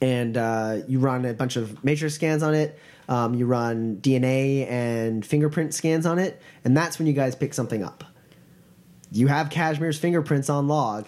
[0.00, 2.78] and uh, you run a bunch of matrix scans on it.
[3.08, 7.54] Um, you run DNA and fingerprint scans on it, and that's when you guys pick
[7.54, 8.04] something up.
[9.10, 11.06] You have Cashmere's fingerprints on log.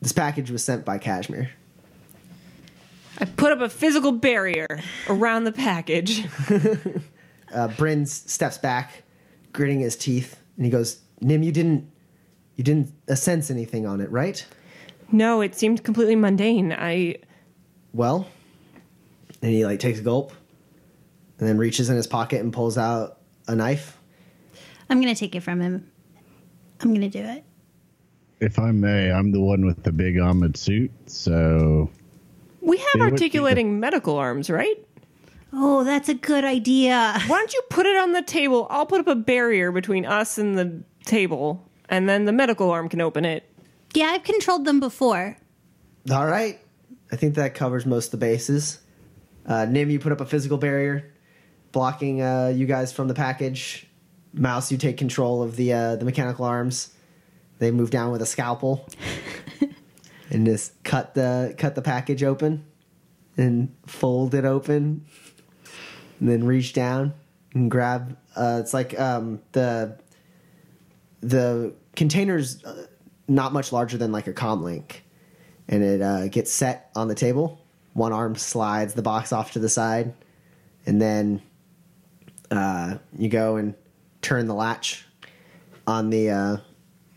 [0.00, 1.50] This package was sent by Cashmere.
[3.20, 4.66] I put up a physical barrier
[5.08, 6.24] around the package.
[7.52, 9.02] Uh, Bryn steps back,
[9.52, 11.90] gritting his teeth, and he goes, "Nim, you didn't,
[12.56, 14.44] you didn't uh, sense anything on it, right?
[15.10, 16.72] No, it seemed completely mundane.
[16.72, 17.16] I
[17.92, 18.26] Well."
[19.40, 20.32] And he like takes a gulp,
[21.38, 23.96] and then reaches in his pocket and pulls out a knife.
[24.90, 25.90] I'm gonna take it from him.
[26.80, 27.44] I'm gonna do it.
[28.40, 31.90] If I may, I'm the one with the big armored suit, so
[32.60, 34.76] we have They would articulating medical arms, right?
[35.52, 37.18] Oh, that's a good idea.
[37.26, 38.66] Why don't you put it on the table?
[38.70, 42.88] I'll put up a barrier between us and the table, and then the medical arm
[42.88, 43.50] can open it.
[43.94, 45.38] Yeah, I've controlled them before.
[46.10, 46.58] All right,
[47.10, 48.78] I think that covers most of the bases.
[49.46, 51.12] Uh, Nim, you put up a physical barrier,
[51.72, 53.86] blocking uh, you guys from the package.
[54.34, 56.92] Mouse, you take control of the uh, the mechanical arms.
[57.58, 58.86] They move down with a scalpel
[60.30, 62.66] and just cut the cut the package open
[63.38, 65.06] and fold it open,
[66.20, 67.14] and then reach down
[67.54, 68.16] and grab.
[68.36, 69.98] Uh, it's like um, the
[71.20, 72.86] the container's uh,
[73.26, 75.04] not much larger than like a comm link
[75.68, 77.60] and it uh, gets set on the table.
[77.92, 80.14] One arm slides the box off to the side,
[80.86, 81.42] and then
[82.50, 83.74] uh, you go and
[84.22, 85.06] turn the latch
[85.86, 86.56] on the uh,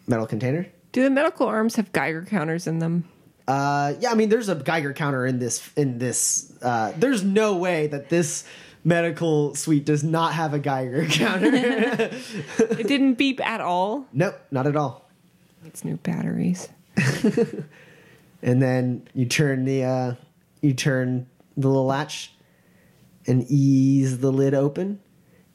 [0.08, 0.68] metal container.
[0.92, 3.08] Do the medical arms have Geiger counters in them?
[3.48, 5.72] Uh, yeah, I mean, there's a Geiger counter in this.
[5.76, 8.46] In this, uh, there's no way that this
[8.84, 11.50] medical suite does not have a Geiger counter.
[11.54, 14.06] It didn't beep at all.
[14.14, 15.10] nope, not at all.
[15.66, 16.70] It's new batteries.
[18.42, 20.16] and then you turn the uh,
[20.62, 21.28] you turn
[21.58, 22.34] the little latch
[23.28, 25.00] and ease the lid open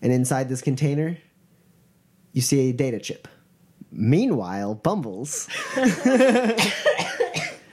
[0.00, 1.18] and inside this container
[2.32, 3.26] you see a data chip
[3.90, 6.54] meanwhile bumbles I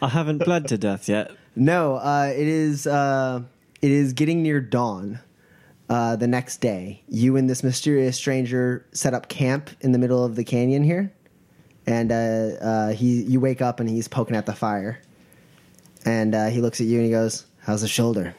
[0.10, 1.32] haven't bled to death yet.
[1.56, 3.42] no uh, it is uh,
[3.82, 5.20] it is getting near dawn
[5.90, 10.24] uh, the next day you and this mysterious stranger set up camp in the middle
[10.24, 11.12] of the canyon here
[11.86, 15.02] and uh, uh, he you wake up and he's poking at the fire
[16.06, 18.34] and uh, he looks at you and he goes how's the shoulder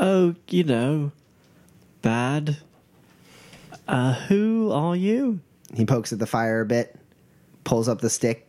[0.00, 1.10] Oh, you know,
[2.02, 2.56] bad.
[3.88, 5.40] Uh, who are you?
[5.74, 6.96] He pokes at the fire a bit,
[7.64, 8.48] pulls up the stick,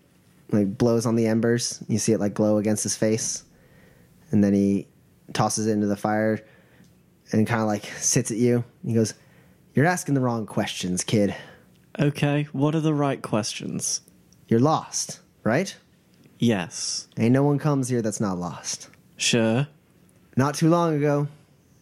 [0.51, 1.83] like blows on the embers.
[1.87, 3.43] You see it like glow against his face,
[4.31, 4.87] and then he
[5.33, 6.45] tosses it into the fire
[7.31, 8.63] and kind of like sits at you.
[8.85, 9.13] He goes,
[9.73, 11.35] "You're asking the wrong questions, kid.
[11.99, 14.01] Okay, what are the right questions?
[14.47, 15.75] You're lost, right?
[16.37, 18.89] Yes, Ain't no one comes here that's not lost.
[19.17, 19.67] sure.
[20.37, 21.27] Not too long ago,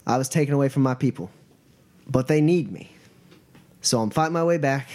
[0.08, 1.30] I was taken away from my people,
[2.08, 2.90] but they need me,
[3.82, 4.88] so I'm fighting my way back,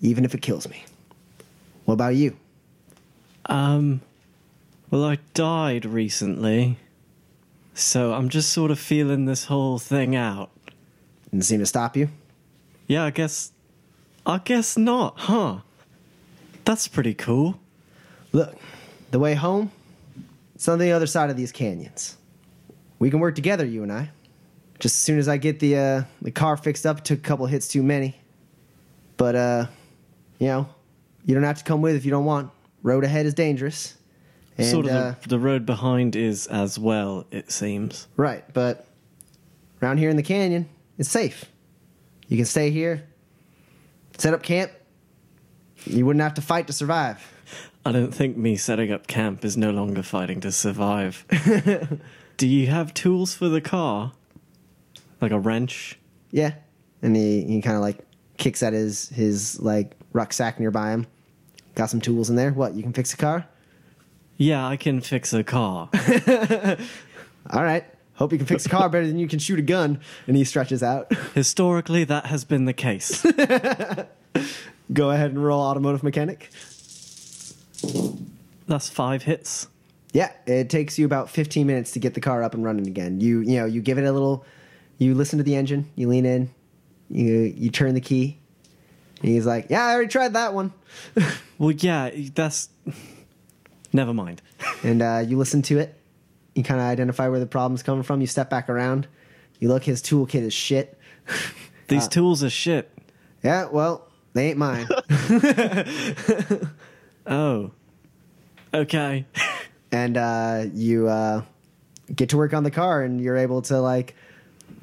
[0.00, 0.84] even if it kills me.
[1.84, 2.34] What about you?
[3.46, 4.00] Um,
[4.90, 6.78] well, I died recently,
[7.78, 10.50] so I'm just sort of feeling this whole thing out.
[11.30, 12.08] Didn't seem to stop you."
[12.86, 13.52] Yeah, I guess.
[14.26, 15.58] I guess not, huh?
[16.64, 17.58] That's pretty cool.
[18.32, 18.56] Look,
[19.10, 19.70] the way home,
[20.54, 22.16] it's on the other side of these canyons.
[22.98, 24.10] We can work together, you and I.
[24.78, 27.46] just as soon as I get the uh, the car fixed up, took a couple
[27.46, 28.16] hits too many.
[29.16, 29.66] But uh,
[30.38, 30.68] you know,
[31.24, 32.50] you don't have to come with if you don't want.
[32.82, 33.94] Road ahead is dangerous.
[34.58, 38.08] And, sort of uh, the, the road behind is as well, it seems.
[38.16, 38.86] right, but
[39.80, 40.68] around here in the canyon,
[40.98, 41.44] it's safe.
[42.26, 43.04] You can stay here,
[44.18, 44.72] set up camp.
[45.86, 47.32] You wouldn't have to fight to survive.
[47.86, 51.24] I don't think me setting up camp is no longer fighting to survive.
[52.36, 54.12] Do you have tools for the car?
[55.20, 55.98] Like a wrench?
[56.30, 56.54] Yeah,
[57.00, 57.98] and he he kind of like
[58.36, 61.06] kicks at his his like rucksack nearby him.
[61.76, 62.52] Got some tools in there.
[62.52, 62.74] What?
[62.74, 63.46] You can fix a car?
[64.38, 65.90] Yeah, I can fix a car.
[67.50, 67.84] All right.
[68.14, 70.00] Hope you can fix a car better than you can shoot a gun.
[70.26, 71.12] And he stretches out.
[71.34, 73.22] Historically, that has been the case.
[74.92, 76.50] Go ahead and roll automotive mechanic.
[78.66, 79.66] That's five hits.
[80.12, 83.20] Yeah, it takes you about 15 minutes to get the car up and running again.
[83.20, 84.44] You you know, you give it a little
[84.98, 86.50] you listen to the engine, you lean in,
[87.10, 88.38] you you turn the key.
[89.20, 90.72] And he's like, "Yeah, I already tried that one."
[91.58, 92.68] Well, yeah, that's.
[93.92, 94.42] Never mind.
[94.82, 95.94] and uh, you listen to it.
[96.54, 98.20] You kind of identify where the problem's coming from.
[98.20, 99.06] You step back around.
[99.60, 100.98] You look, his toolkit is shit.
[101.88, 102.92] These tools are shit.
[103.42, 104.88] Yeah, well, they ain't mine.
[107.28, 107.72] Oh.
[108.72, 109.26] Okay.
[109.92, 111.42] and uh, you uh,
[112.14, 114.14] get to work on the car, and you're able to like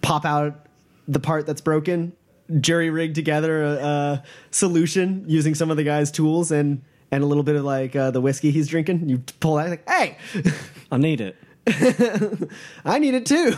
[0.01, 0.67] pop out
[1.07, 2.13] the part that's broken,
[2.59, 7.27] jury rig together a, a solution using some of the guy's tools and and a
[7.27, 9.07] little bit of like uh, the whiskey he's drinking.
[9.09, 10.17] You pull out like, hey,
[10.91, 11.35] I need it.
[12.85, 13.51] I need it too.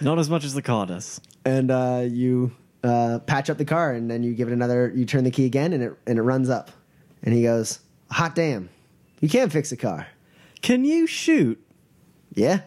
[0.04, 1.20] Not as much as the car does.
[1.44, 4.90] and uh, you uh, patch up the car, and then you give it another.
[4.94, 6.70] You turn the key again, and it and it runs up.
[7.22, 7.80] And he goes,
[8.10, 8.68] "Hot damn,
[9.20, 10.06] you can't fix a car."
[10.62, 11.62] Can you shoot?
[12.34, 12.60] Yeah.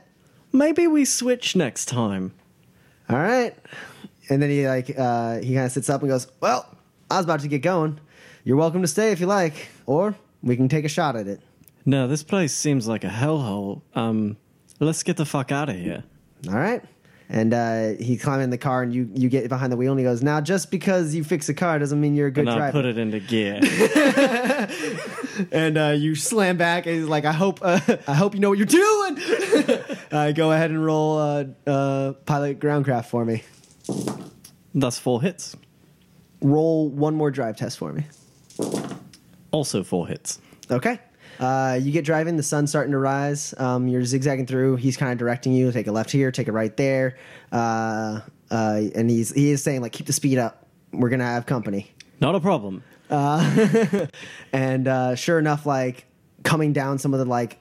[0.52, 2.34] Maybe we switch next time.
[3.10, 3.56] All right.
[4.30, 6.66] And then he like uh, he kind of sits up and goes, "Well,
[7.10, 8.00] I was about to get going.
[8.44, 11.42] You're welcome to stay if you like, or we can take a shot at it."
[11.86, 13.82] No, this place seems like a hellhole.
[13.96, 14.38] Um,
[14.80, 16.04] let's get the fuck out of here.
[16.48, 16.84] All right.
[17.32, 20.00] And uh, he climbs in the car, and you you get behind the wheel, and
[20.00, 22.50] he goes, "Now, just because you fix a car doesn't mean you're a good and
[22.50, 23.60] I driver." put it into gear.
[25.52, 28.50] and uh, you slam back, and he's like, "I hope uh, I hope you know
[28.50, 29.20] what you're doing."
[30.12, 33.44] uh, go ahead and roll uh, uh, pilot groundcraft for me.
[34.74, 35.56] That's full hits.
[36.42, 38.06] Roll one more drive test for me.
[39.52, 40.40] Also four hits.
[40.70, 41.00] Okay.
[41.40, 42.36] Uh, you get driving.
[42.36, 43.54] The sun's starting to rise.
[43.58, 44.76] Um, you're zigzagging through.
[44.76, 45.72] He's kind of directing you.
[45.72, 46.32] Take a left here.
[46.32, 47.18] Take a right there.
[47.52, 48.20] Uh,
[48.52, 50.68] uh, and he's he is saying like, keep the speed up.
[50.92, 51.92] We're gonna have company.
[52.20, 52.84] Not a problem.
[54.54, 56.06] And uh, sure enough, like
[56.44, 57.60] coming down some of the like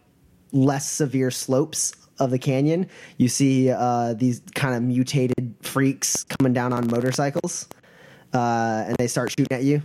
[0.52, 6.52] less severe slopes of the canyon, you see uh, these kind of mutated freaks coming
[6.52, 7.68] down on motorcycles,
[8.34, 9.82] uh, and they start shooting at you,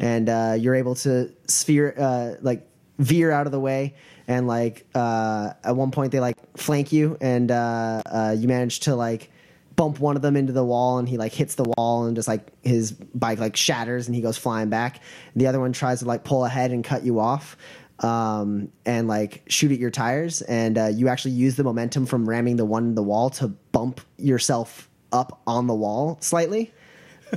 [0.00, 2.66] and uh, you're able to sphere uh, like
[2.98, 3.94] veer out of the way,
[4.26, 8.80] and like uh, at one point they like flank you, and uh, uh, you manage
[8.80, 9.30] to like
[9.76, 12.28] bump one of them into the wall and he like hits the wall and just
[12.28, 15.00] like his bike like shatters and he goes flying back.
[15.34, 17.56] The other one tries to like pull ahead and cut you off
[18.00, 22.28] um, and like shoot at your tires and uh, you actually use the momentum from
[22.28, 26.72] ramming the one in the wall to bump yourself up on the wall slightly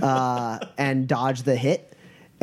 [0.01, 1.92] uh, and dodge the hit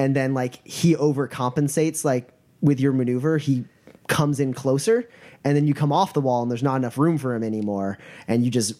[0.00, 2.30] and then like he overcompensates like
[2.62, 3.64] with your maneuver he
[4.08, 5.08] comes in closer
[5.44, 7.98] and then you come off the wall and there's not enough room for him anymore
[8.26, 8.74] and you just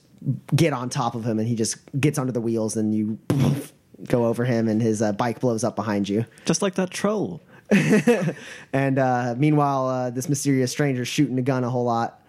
[0.56, 3.18] get on top of him and he just gets under the wheels and you
[4.08, 6.24] go over him and his uh, bike blows up behind you.
[6.46, 7.42] Just like that troll.
[8.72, 12.22] and uh, meanwhile uh, this mysterious stranger's shooting a gun a whole lot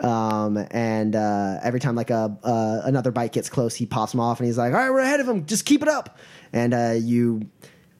[0.00, 4.20] um, and uh, every time like a uh, another bike gets close he pops him
[4.20, 5.44] off and he's like all right we're ahead of him.
[5.44, 6.18] Just keep it up.
[6.52, 7.48] And uh, you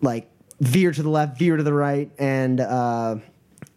[0.00, 0.30] like
[0.60, 3.16] veer to the left veer to the right and uh,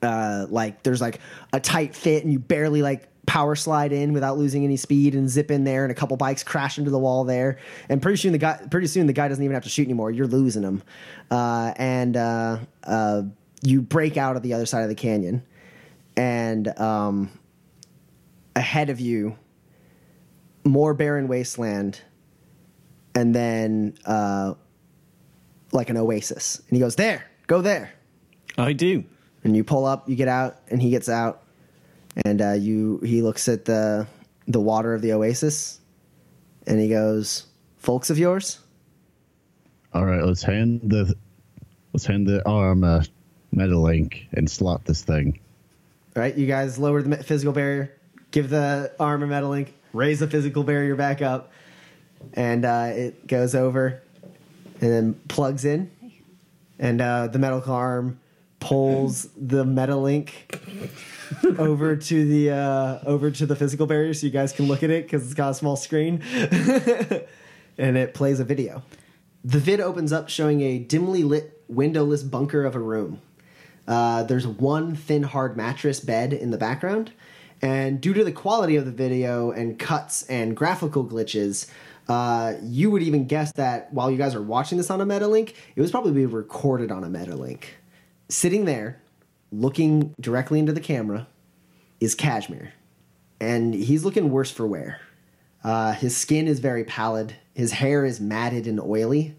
[0.02, 1.20] uh, like there's like
[1.54, 5.30] a tight fit and you barely like power slide in without losing any speed and
[5.30, 7.60] zip in there and a couple bikes crash into the wall there.
[7.88, 10.12] And pretty soon the guy pretty soon the guy doesn't even have to shoot anymore.
[10.12, 10.84] You're losing him.
[11.30, 13.22] Uh, and uh, uh,
[13.62, 15.44] you break out of the other side of the canyon.
[16.18, 17.30] And um,
[18.56, 19.38] ahead of you
[20.64, 22.02] more barren wasteland.
[23.16, 24.56] And then uh,
[25.72, 27.94] like an oasis and he goes there go there
[28.58, 29.04] I do.
[29.44, 31.44] and you pull up, you get out, and he gets out,
[32.26, 34.08] and uh, you he looks at the
[34.48, 35.80] the water of the oasis,
[36.68, 37.46] and he goes,
[37.78, 38.60] "Folks of yours."
[39.94, 41.16] All right, let's hand the
[41.94, 43.04] let's hand the arm a
[43.56, 45.40] Metalink and slot this thing.
[46.16, 47.98] All right, you guys lower the physical barrier,
[48.32, 51.52] give the arm a Metalink, raise the physical barrier back up,
[52.34, 54.02] and uh, it goes over
[54.82, 55.92] and then plugs in,
[56.80, 58.20] and uh, the medical arm
[58.60, 60.30] pulls the Metalink
[61.60, 64.90] over to the uh, over to the physical barrier so you guys can look at
[64.90, 66.22] it because it's got a small screen,
[67.78, 68.84] and it plays a video.
[69.44, 73.22] The vid opens up showing a dimly lit, windowless bunker of a room.
[73.88, 77.12] Uh, there's one thin, hard mattress bed in the background,
[77.62, 81.68] and due to the quality of the video and cuts and graphical glitches,
[82.12, 85.54] uh, you would even guess that while you guys are watching this on a Metalink,
[85.78, 87.64] it was probably recorded on a Metalink.
[88.28, 89.02] Sitting there,
[89.50, 91.26] looking directly into the camera,
[92.02, 92.74] is Kashmir,
[93.40, 95.00] and he's looking worse for wear.
[95.64, 97.34] Uh, his skin is very pallid.
[97.54, 99.38] His hair is matted and oily.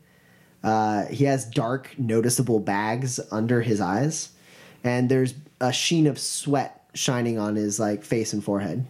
[0.65, 4.31] Uh, he has dark, noticeable bags under his eyes,
[4.83, 8.87] and there's a sheen of sweat shining on his like face and forehead.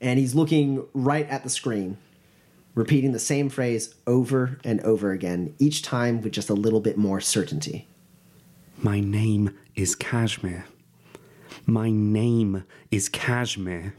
[0.00, 1.98] And he's looking right at the screen,
[2.76, 6.96] repeating the same phrase over and over again, each time with just a little bit
[6.96, 7.88] more certainty.
[8.78, 10.66] My name is Kashmir.
[11.64, 13.94] My name is Kashmir.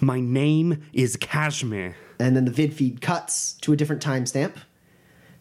[0.00, 1.96] My name is Kashmir.
[2.20, 4.52] And then the vid feed cuts to a different timestamp,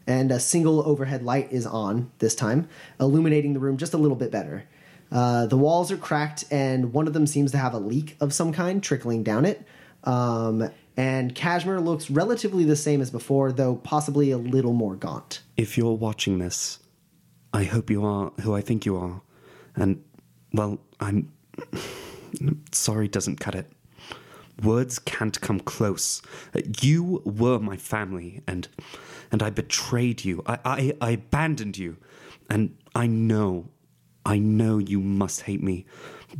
[0.07, 2.67] and a single overhead light is on this time,
[2.99, 4.63] illuminating the room just a little bit better.
[5.11, 8.33] Uh, the walls are cracked, and one of them seems to have a leak of
[8.33, 9.63] some kind trickling down it.
[10.03, 15.41] Um, and Kashmir looks relatively the same as before, though possibly a little more gaunt.
[15.57, 16.79] If you're watching this,
[17.53, 19.21] I hope you are who I think you are.
[19.75, 20.03] And,
[20.53, 21.31] well, I'm.
[22.71, 23.71] Sorry doesn't cut it.
[24.61, 26.21] Words can't come close.
[26.81, 28.67] You were my family, and
[29.31, 30.43] and I betrayed you.
[30.45, 31.97] I, I, I abandoned you.
[32.49, 33.69] And I know,
[34.25, 35.85] I know you must hate me.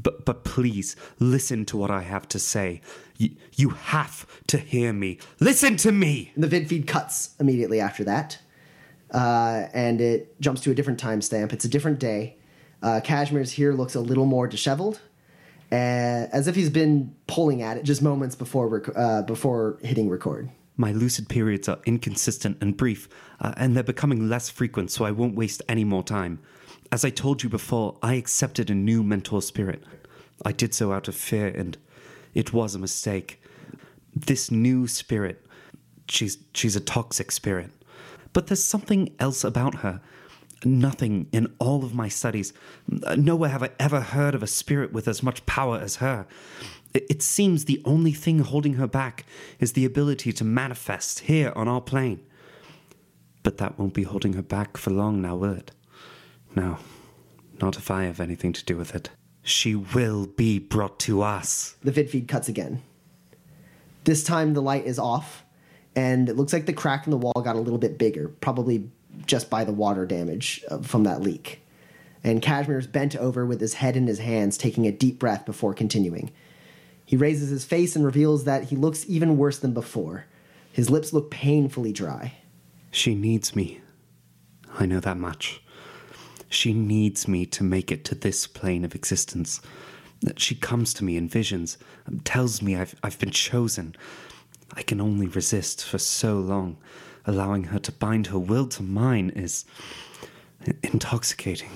[0.02, 2.82] But but please listen to what I have to say.
[3.18, 5.20] You, you have to hear me.
[5.40, 6.32] Listen to me.
[6.36, 8.38] And the vid feed cuts immediately after that,
[9.12, 11.54] uh, and it jumps to a different timestamp.
[11.54, 12.38] It's a different day.
[12.84, 15.00] Uh, Kashmir's here looks a little more disheveled,
[15.72, 20.10] uh, as if he's been pulling at it just moments before rec- uh, before hitting
[20.10, 20.50] record.
[20.78, 23.08] My lucid periods are inconsistent and brief,
[23.40, 26.40] uh, and they're becoming less frequent, so I won't waste any more time.
[26.96, 29.84] As I told you before, I accepted a new mentor spirit.
[30.46, 31.78] I did so out of fear, and
[32.34, 33.44] it was a mistake.
[34.16, 35.46] This new spirit,
[36.08, 37.70] she's she's a toxic spirit.
[38.32, 40.00] But there's something else about her.
[40.64, 42.54] Nothing in all of my studies,
[43.18, 46.26] nowhere have I ever heard of a spirit with as much power as her.
[46.94, 49.26] It, seems the only thing holding her back
[49.60, 52.22] is the ability to manifest here on our plane.
[53.44, 55.72] But that won't be holding her back for long now, will it?
[56.56, 56.78] No,
[57.62, 59.10] not if I have anything to do with it.
[59.44, 61.76] She will be brought to us.
[61.84, 62.82] The vid feed cuts again.
[64.06, 65.44] This time the light is off,
[65.96, 68.90] and it looks like the crack in the wall got a little bit bigger, probably
[69.26, 71.62] just by the water damage uh, from that leak.
[72.24, 75.74] And Kashmir's bent over with his head in his hands, taking a deep breath before
[75.74, 76.32] continuing.
[77.06, 80.26] He raises his face and reveals that he looks even worse than before.
[80.72, 82.34] His lips look painfully dry.
[82.90, 83.82] She needs me.
[84.80, 85.62] I know that much.
[86.56, 89.60] She needs me to make it to this plane of existence.
[90.38, 91.78] She comes to me in visions,
[92.08, 93.94] um, tells me I've, I've been chosen.
[94.74, 96.78] I can only resist for so long.
[97.26, 99.66] Allowing her to bind her will to mine is
[100.82, 101.72] intoxicating.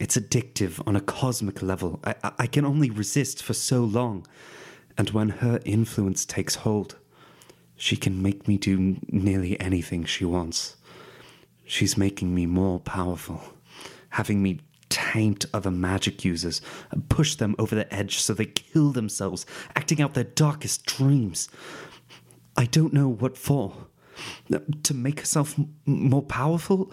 [0.00, 2.00] It's addictive on a cosmic level.
[2.04, 4.26] I, I, I can only resist for so long.
[4.96, 6.96] And when her influence takes hold,
[7.76, 10.76] she can make me do nearly anything she wants.
[11.66, 13.42] She's making me more powerful,
[14.14, 16.62] having me taint other magic users
[16.92, 21.48] and push them over the edge so they kill themselves, acting out their darkest dreams.
[22.56, 23.88] I don't know what for.
[24.84, 26.92] To make herself m- more powerful?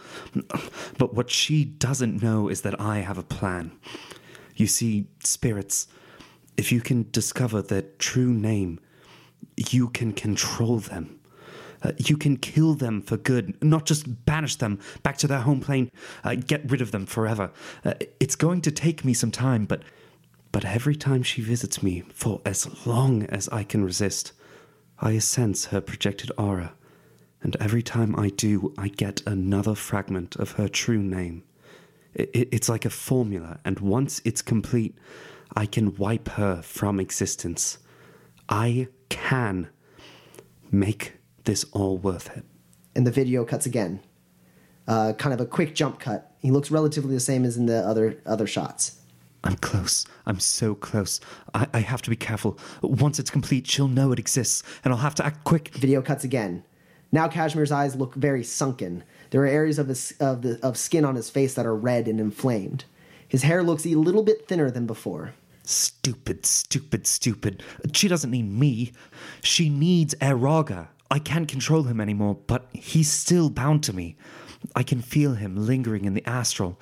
[0.97, 3.71] But what she doesn't know is that I have a plan.
[4.55, 5.87] You see, spirits,
[6.57, 8.79] if you can discover their true name,
[9.69, 11.20] you can control them.
[11.83, 15.59] Uh, you can kill them for good, not just banish them back to their home
[15.59, 15.91] plane,
[16.23, 17.51] uh, get rid of them forever.
[17.83, 19.83] Uh, it's going to take me some time, but
[20.51, 24.33] but every time she visits me, for as long as I can resist,
[24.99, 26.73] I sense her projected aura,
[27.41, 31.43] and every time I do, I get another fragment of her true name.
[32.13, 34.97] It, it, it's like a formula, and once it's complete,
[35.55, 37.77] I can wipe her from existence.
[38.49, 39.69] I can
[40.69, 41.13] make
[41.43, 42.43] this all worth it.
[42.95, 44.01] And the video cuts again.
[44.87, 46.31] Uh, kind of a quick jump cut.
[46.39, 48.97] He looks relatively the same as in the other other shots.
[49.43, 50.05] I'm close.
[50.25, 51.19] I'm so close.
[51.53, 52.59] I, I have to be careful.
[52.81, 55.69] Once it's complete, she'll know it exists, and I'll have to act quick.
[55.69, 56.63] Video cuts again.
[57.11, 59.03] Now Cashmere's eyes look very sunken.
[59.31, 62.07] There are areas of, his, of, the, of skin on his face that are red
[62.07, 62.85] and inflamed.
[63.27, 65.33] His hair looks a little bit thinner than before.
[65.63, 67.63] Stupid, stupid, stupid.
[67.93, 68.93] She doesn't need me.
[69.41, 70.87] She needs Eraga.
[71.11, 74.15] I can't control him anymore, but he's still bound to me.
[74.77, 76.79] I can feel him lingering in the astral.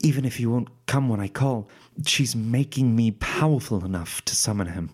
[0.00, 1.68] Even if he won't come when I call,
[2.04, 4.90] she's making me powerful enough to summon him.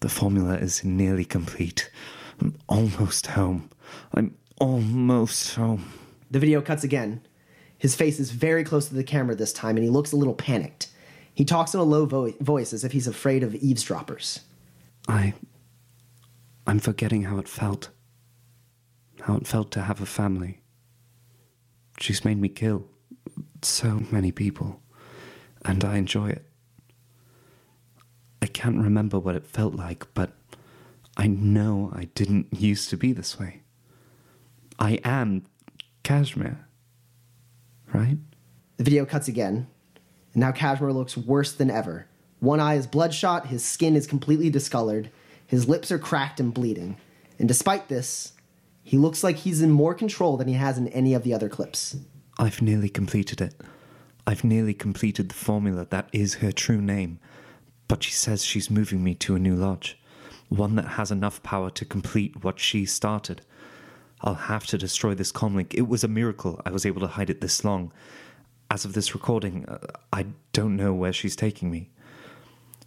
[0.00, 1.90] The formula is nearly complete.
[2.40, 3.68] I'm almost home.
[4.14, 5.92] I'm almost home.
[6.30, 7.20] The video cuts again.
[7.76, 10.34] His face is very close to the camera this time, and he looks a little
[10.34, 10.88] panicked.
[11.34, 14.40] He talks in a low vo- voice as if he's afraid of eavesdroppers.
[15.06, 15.34] I.
[16.66, 17.90] I'm forgetting how it felt.
[19.22, 20.62] How it felt to have a family.
[21.98, 22.86] She's made me kill
[23.62, 24.80] so many people,
[25.64, 26.46] and I enjoy it.
[28.42, 30.32] I can't remember what it felt like, but
[31.16, 33.62] I know I didn't used to be this way.
[34.78, 35.44] I am
[36.02, 36.66] Kashmir,
[37.92, 38.16] right?
[38.78, 39.66] The video cuts again,
[40.32, 42.06] and now Kashmir looks worse than ever.
[42.38, 45.10] One eye is bloodshot, his skin is completely discolored,
[45.50, 46.96] his lips are cracked and bleeding.
[47.40, 48.34] And despite this,
[48.84, 51.48] he looks like he's in more control than he has in any of the other
[51.48, 51.96] clips.
[52.38, 53.60] I've nearly completed it.
[54.28, 57.18] I've nearly completed the formula that is her true name.
[57.88, 59.98] But she says she's moving me to a new lodge,
[60.50, 63.42] one that has enough power to complete what she started.
[64.20, 65.74] I'll have to destroy this comlink.
[65.74, 67.92] It was a miracle I was able to hide it this long.
[68.70, 69.78] As of this recording, uh,
[70.12, 71.90] I don't know where she's taking me.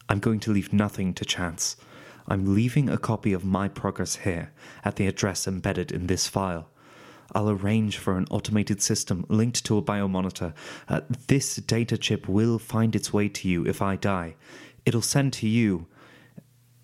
[0.08, 1.76] I'm going to leave nothing to chance.
[2.28, 4.52] I'm leaving a copy of my progress here
[4.84, 6.70] at the address embedded in this file.
[7.34, 10.54] I'll arrange for an automated system linked to a biomonitor.
[10.88, 14.36] Uh, this data chip will find its way to you if I die.
[14.86, 15.88] It'll send to you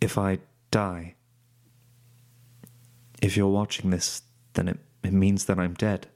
[0.02, 0.40] if I
[0.72, 1.16] die.
[3.22, 6.08] If you're watching this, then it, it means that I'm dead.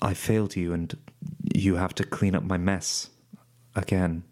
[0.00, 0.96] I failed you, and
[1.54, 3.10] you have to clean up my mess
[3.74, 4.24] again.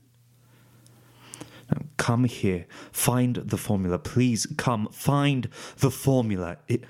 [1.70, 2.66] Now, come here.
[2.92, 3.98] Find the formula.
[3.98, 4.88] Please come.
[4.92, 6.58] Find the formula.
[6.68, 6.84] It,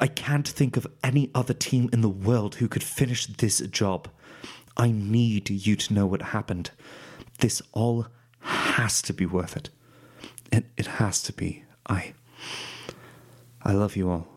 [0.00, 4.08] I can't think of any other team in the world who could finish this job.
[4.76, 6.70] I need you to know what happened.
[7.38, 8.06] This all
[8.40, 9.70] has to be worth it.
[10.52, 11.64] It, it has to be.
[11.86, 12.14] I.
[13.62, 14.28] I love you all.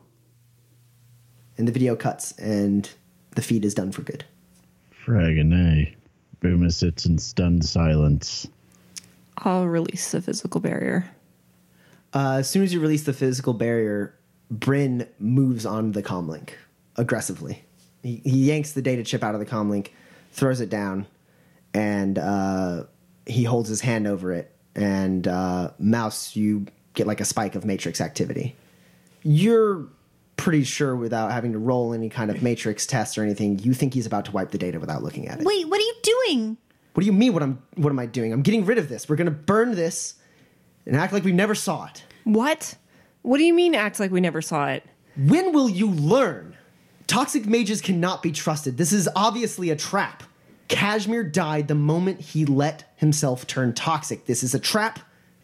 [1.58, 2.90] And the video cuts, and
[3.36, 4.26] the feed is done for good.
[5.06, 5.96] Fragonay.
[6.40, 8.48] Boomer sits in stunned silence.
[9.42, 11.10] I'll release the physical barrier.
[12.14, 14.16] Uh, as soon as you release the physical barrier,
[14.50, 16.52] Bryn moves on the comlink
[16.98, 17.64] aggressively.
[18.04, 19.90] He, he yanks the data chip out of the comlink,
[20.32, 21.08] throws it down,
[21.74, 22.84] and uh,
[23.26, 24.54] he holds his hand over it.
[24.76, 28.56] And uh, Mouse, you get like a spike of matrix activity.
[29.24, 29.88] You're
[30.38, 33.94] pretty sure without having to roll any kind of matrix test or anything, you think
[33.94, 35.46] he's about to wipe the data without looking at it.
[35.46, 36.58] Wait, what are you doing?
[36.94, 37.34] What do you mean?
[37.34, 37.62] What I'm?
[37.76, 38.34] What am I doing?
[38.34, 39.08] I'm getting rid of this.
[39.08, 40.16] We're gonna burn this
[40.86, 42.04] and act like we never saw it.
[42.24, 42.76] What?
[43.22, 44.84] What do you mean act like we never saw it?
[45.16, 46.56] When will you learn?
[47.08, 48.78] Toxic mages cannot be trusted.
[48.78, 50.24] This is obviously a trap.
[50.70, 54.26] Kashmir died the moment he let himself turn toxic.
[54.26, 55.00] This is a trap,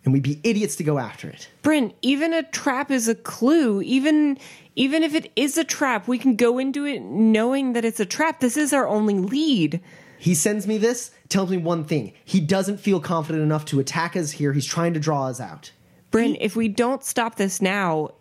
[0.05, 1.49] and we'd be idiots to go after it.
[1.63, 3.81] Bryn, even a trap is a clue.
[3.81, 4.37] Even
[4.75, 8.05] even if it is a trap, we can go into it knowing that it's a
[8.05, 8.39] trap.
[8.39, 9.81] This is our only lead.
[10.17, 12.13] He sends me this, tells me one thing.
[12.25, 14.53] He doesn't feel confident enough to attack us here.
[14.53, 15.71] He's trying to draw us out.
[16.11, 18.11] Bryn, if we don't stop this now,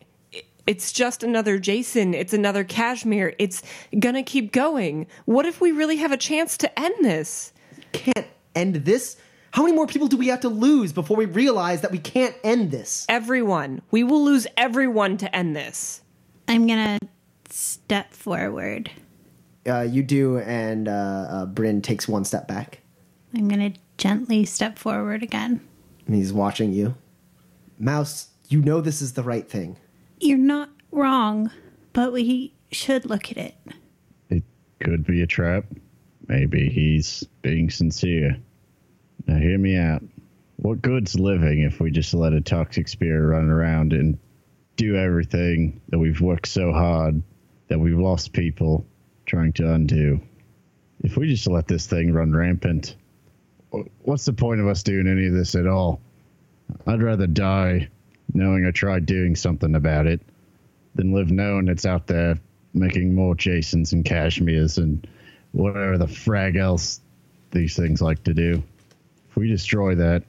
[0.66, 2.12] it's just another Jason.
[2.14, 3.34] It's another Kashmir.
[3.38, 3.62] It's
[3.98, 5.06] gonna keep going.
[5.24, 7.52] What if we really have a chance to end this?
[7.92, 9.16] Can't end this.
[9.52, 12.34] How many more people do we have to lose before we realize that we can't
[12.42, 13.06] end this?
[13.08, 13.80] Everyone.
[13.90, 16.02] We will lose everyone to end this.
[16.48, 16.98] I'm gonna
[17.48, 18.90] step forward.
[19.66, 22.80] Uh, you do, and uh, uh, Bryn takes one step back.
[23.34, 25.60] I'm gonna gently step forward again.
[26.06, 26.94] And he's watching you.
[27.78, 29.76] Mouse, you know this is the right thing.
[30.20, 31.50] You're not wrong,
[31.92, 33.54] but we should look at it.
[34.30, 34.44] It
[34.80, 35.64] could be a trap.
[36.28, 38.36] Maybe he's being sincere.
[39.26, 40.02] Now, hear me out.
[40.56, 44.18] What good's living if we just let a toxic spirit run around and
[44.76, 47.22] do everything that we've worked so hard
[47.68, 48.86] that we've lost people
[49.26, 50.20] trying to undo?
[51.02, 52.96] If we just let this thing run rampant,
[54.02, 56.00] what's the point of us doing any of this at all?
[56.86, 57.88] I'd rather die
[58.32, 60.20] knowing I tried doing something about it
[60.94, 62.38] than live knowing it's out there
[62.74, 65.06] making more Jasons and Cashmeres and
[65.52, 67.00] whatever the frag else
[67.50, 68.62] these things like to do.
[69.30, 70.22] If we destroy that,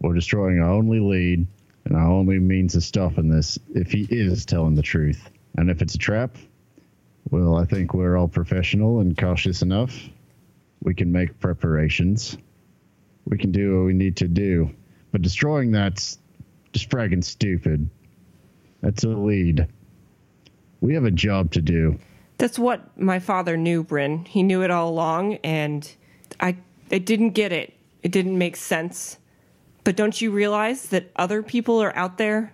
[0.00, 1.46] we're destroying our only lead
[1.84, 5.30] and our only means of stopping this if he is telling the truth.
[5.56, 6.36] And if it's a trap,
[7.30, 10.08] well, I think we're all professional and cautious enough.
[10.82, 12.38] We can make preparations.
[13.26, 14.70] We can do what we need to do.
[15.12, 16.18] But destroying that's
[16.72, 17.88] just fragging stupid.
[18.80, 19.66] That's a lead.
[20.80, 21.98] We have a job to do.
[22.38, 24.24] That's what my father knew, Bryn.
[24.24, 25.90] He knew it all along, and
[26.38, 26.56] I,
[26.92, 27.74] I didn't get it.
[28.02, 29.18] It didn't make sense.
[29.82, 32.52] But don't you realize that other people are out there?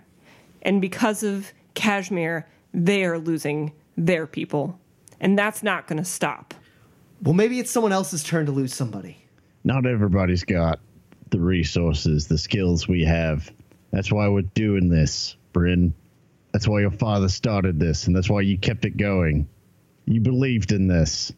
[0.63, 4.79] And because of Kashmir, they are losing their people.
[5.19, 6.53] And that's not going to stop.
[7.21, 9.17] Well, maybe it's someone else's turn to lose somebody.
[9.63, 10.79] Not everybody's got
[11.31, 13.51] the resources, the skills we have.
[13.91, 15.93] That's why we're doing this, Bryn.
[16.51, 19.47] That's why your father started this, and that's why you kept it going.
[20.05, 21.31] You believed in this.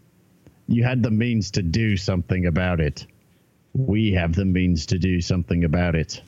[0.67, 3.05] You had the means to do something about it.
[3.73, 6.21] We have the means to do something about it.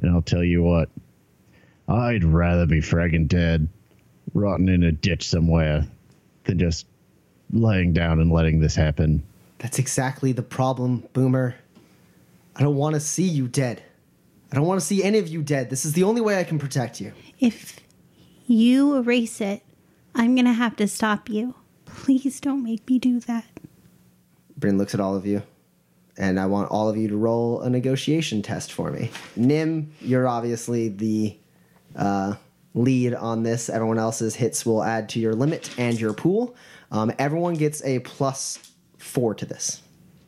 [0.00, 0.88] And I'll tell you what,
[1.88, 3.68] I'd rather be fragging dead,
[4.34, 5.86] rotting in a ditch somewhere,
[6.44, 6.86] than just
[7.52, 9.22] laying down and letting this happen.
[9.58, 11.54] That's exactly the problem, Boomer.
[12.56, 13.82] I don't want to see you dead.
[14.50, 15.70] I don't want to see any of you dead.
[15.70, 17.12] This is the only way I can protect you.
[17.40, 17.80] If
[18.46, 19.62] you erase it,
[20.14, 21.54] I'm going to have to stop you.
[21.86, 23.46] Please don't make me do that.
[24.56, 25.42] Bryn looks at all of you,
[26.16, 29.10] and I want all of you to roll a negotiation test for me.
[29.36, 31.36] Nim, you're obviously the
[31.96, 32.34] uh,
[32.74, 33.68] lead on this.
[33.68, 36.54] Everyone else's hits will add to your limit and your pool.
[36.90, 38.58] Um, everyone gets a plus
[38.98, 39.82] four to this.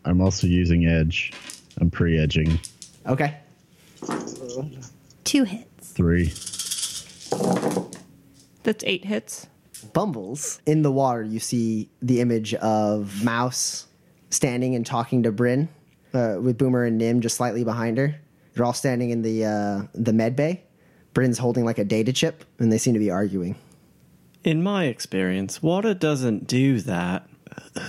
[0.04, 1.32] I'm also using edge.
[1.80, 2.60] I'm pre edging.
[3.06, 3.36] Okay.
[5.24, 5.92] Two hits.
[5.92, 6.32] Three.
[8.62, 9.46] That's eight hits.
[9.92, 13.86] Bumbles in the water, you see the image of Mouse
[14.30, 15.68] standing and talking to Bryn
[16.14, 18.14] uh, with Boomer and Nim just slightly behind her.
[18.54, 20.62] They're all standing in the uh, the med bay.
[21.14, 23.56] Bryn's holding like a data chip, and they seem to be arguing.
[24.42, 27.28] In my experience, water doesn't do that.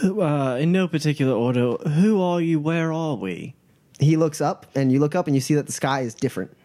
[0.03, 2.59] Uh, in no particular order, who are you?
[2.59, 3.55] Where are we?
[3.99, 6.55] He looks up, and you look up, and you see that the sky is different.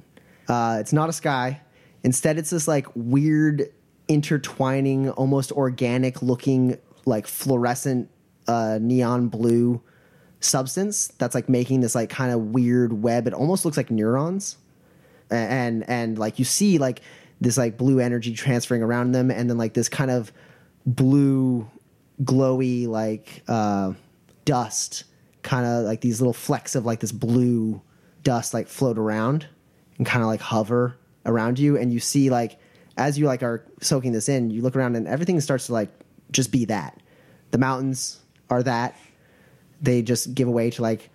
[0.49, 1.61] Uh, it's not a sky.
[2.03, 3.73] Instead, it's this like weird,
[4.09, 8.11] intertwining, almost organic looking, like fluorescent
[8.47, 9.81] uh, neon blue
[10.41, 13.27] substance that's like making this like kind of weird web.
[13.27, 14.57] It almost looks like neurons,
[15.31, 17.03] and and like you see like
[17.41, 20.33] this like blue energy transferring around them, and then like this kind of
[20.87, 21.69] blue,
[22.23, 23.93] glowy like uh,
[24.45, 25.05] dust,
[25.43, 27.81] kind of like these little flecks of like this blue
[28.23, 29.47] dust like float around
[29.97, 30.97] and kind of like hover
[31.27, 32.59] around you, and you see like
[32.97, 35.89] as you like are soaking this in, you look around and everything starts to like
[36.31, 37.01] just be that.
[37.51, 38.21] The mountains
[38.51, 38.97] are that.
[39.81, 41.09] They just give away to like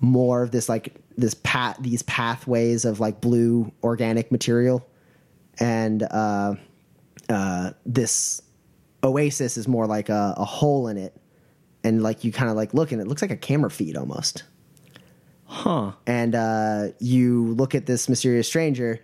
[0.00, 4.86] more of this like this path these pathways of like blue organic material.
[5.58, 6.54] And uh,
[7.28, 8.40] uh, this
[9.04, 11.14] oasis is more like a, a hole in it.
[11.84, 14.44] And like you kind of like look and it looks like a camera feed almost.
[15.44, 15.92] Huh.
[16.06, 19.00] and uh, you look at this mysterious stranger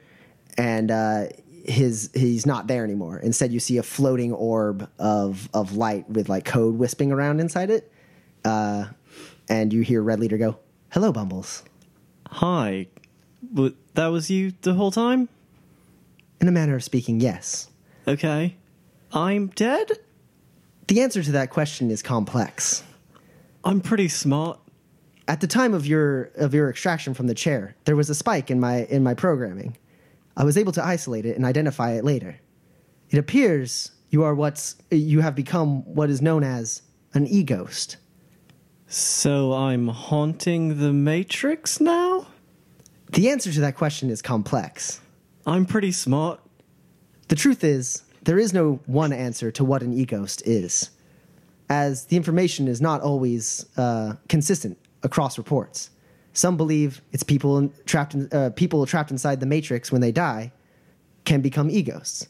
[0.56, 1.24] and uh,
[1.64, 3.18] his he's not there anymore.
[3.18, 7.70] Instead you see a floating orb of of light with like code wisping around inside
[7.70, 7.93] it.
[8.44, 8.86] Uh,
[9.48, 10.56] and you hear red leader go
[10.90, 11.62] hello bumbles
[12.28, 12.88] Hi.
[13.54, 15.28] W- that was you the whole time?
[16.40, 17.68] in a manner of speaking yes
[18.08, 18.56] Okay.
[19.12, 19.90] I'm dead?
[20.88, 22.82] the answer to that question is complex
[23.64, 24.60] I'm pretty smart.
[25.26, 28.48] at the time of your of your extraction from the chair, there was a spike
[28.50, 29.76] in my in my programming.
[30.36, 32.36] I was able to isolate it and identify it later.
[33.10, 36.82] It appears you are what's you have become what is known as
[37.14, 37.96] an e-ghost.
[38.88, 42.26] So I'm haunting the Matrix now?
[43.12, 45.00] The answer to that question is complex.
[45.44, 46.40] I'm pretty smart.
[47.28, 50.90] The truth is, there is no one answer to what an e-ghost is,
[51.68, 55.90] as the information is not always uh, consistent across reports.
[56.32, 60.12] Some believe it's people in, trapped in, uh, people trapped inside the matrix when they
[60.12, 60.52] die
[61.24, 62.28] can become e-ghosts.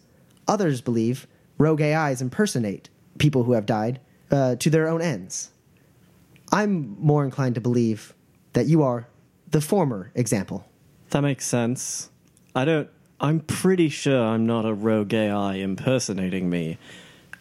[0.49, 1.27] Others believe
[1.59, 2.89] rogue AIs impersonate
[3.19, 4.01] people who have died
[4.31, 5.51] uh, to their own ends.
[6.57, 8.15] I'm more inclined to believe
[8.55, 9.07] that you are
[9.51, 10.67] the former example.
[11.11, 12.09] That makes sense.
[12.55, 12.89] I don't.
[13.21, 16.79] I'm pretty sure I'm not a rogue AI impersonating me.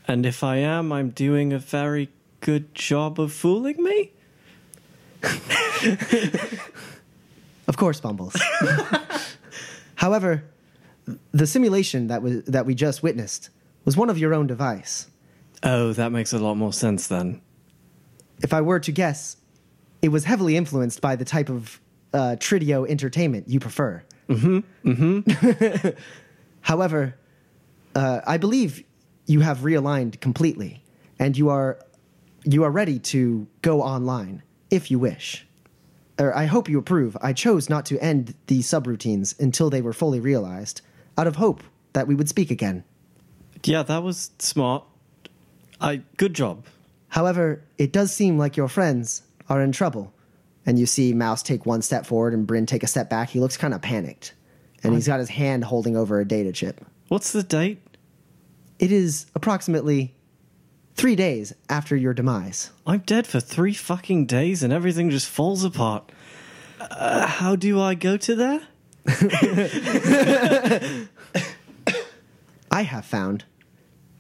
[0.06, 2.10] And if I am, I'm doing a very
[2.42, 4.12] good job of fooling me?
[7.68, 8.36] Of course, Bumbles.
[9.96, 10.44] However,
[11.32, 13.50] the simulation that was that we just witnessed
[13.86, 15.08] was one of your own device.
[15.64, 17.42] Oh, that makes a lot more sense then.
[18.42, 19.38] If I were to guess,
[20.02, 21.80] it was heavily influenced by the type of
[22.14, 24.04] uh, Trideo entertainment you prefer.
[24.30, 24.90] Mm-hmm.
[24.90, 25.90] Mm-hmm.
[26.62, 27.16] However,
[27.94, 28.84] uh, I believe
[29.26, 30.84] you have realigned completely,
[31.20, 31.80] and you are
[32.44, 35.46] you are ready to go online if you wish.
[36.18, 37.18] Or I hope you approve.
[37.22, 40.82] I chose not to end the subroutines until they were fully realized,
[41.18, 41.64] out of hope
[41.94, 42.84] that we would speak again.
[43.64, 44.84] Yeah, that was smart.
[45.82, 46.66] I good job.
[47.10, 50.14] However, it does seem like your friends are in trouble.
[50.66, 53.30] And you see Mouse take one step forward and Bryn take a step back.
[53.30, 54.34] He looks kind of panicked.
[54.84, 56.86] And he's got his hand holding over a data chip.
[57.08, 57.80] What's the date?
[58.78, 60.14] It is approximately
[60.96, 62.72] three days after your demise.
[62.86, 66.12] I'm dead for three fucking days and everything just falls apart.
[66.80, 68.62] Uh, how do I go to there?
[72.72, 73.46] I have found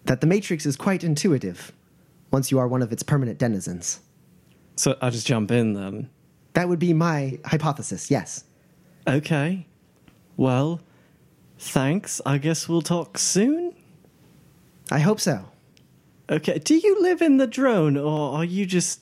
[0.06, 1.72] that the Matrix is quite intuitive
[2.36, 4.02] once you are one of its permanent denizens.
[4.76, 6.10] So I'll just jump in then.
[6.52, 8.44] That would be my hypothesis, yes.
[9.07, 9.66] Okay.
[10.36, 10.82] Well,
[11.57, 12.20] thanks.
[12.26, 13.74] I guess we'll talk soon.
[14.91, 15.45] I hope so.
[16.30, 16.60] Okay.
[16.60, 18.99] Do you live in the drone or are you just.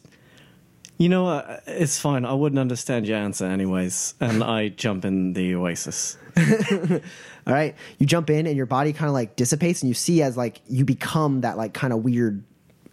[1.00, 1.64] You know what?
[1.66, 2.26] It's fine.
[2.26, 4.14] I wouldn't understand your answer anyways.
[4.20, 6.20] And I jump in the oasis.
[6.38, 7.76] All right.
[7.98, 10.62] You jump in and your body kind of like dissipates and you see as like
[10.68, 12.44] you become that like kind of weird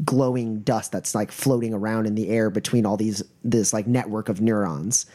[0.05, 4.28] glowing dust that's like floating around in the air between all these this like network
[4.28, 5.06] of neurons.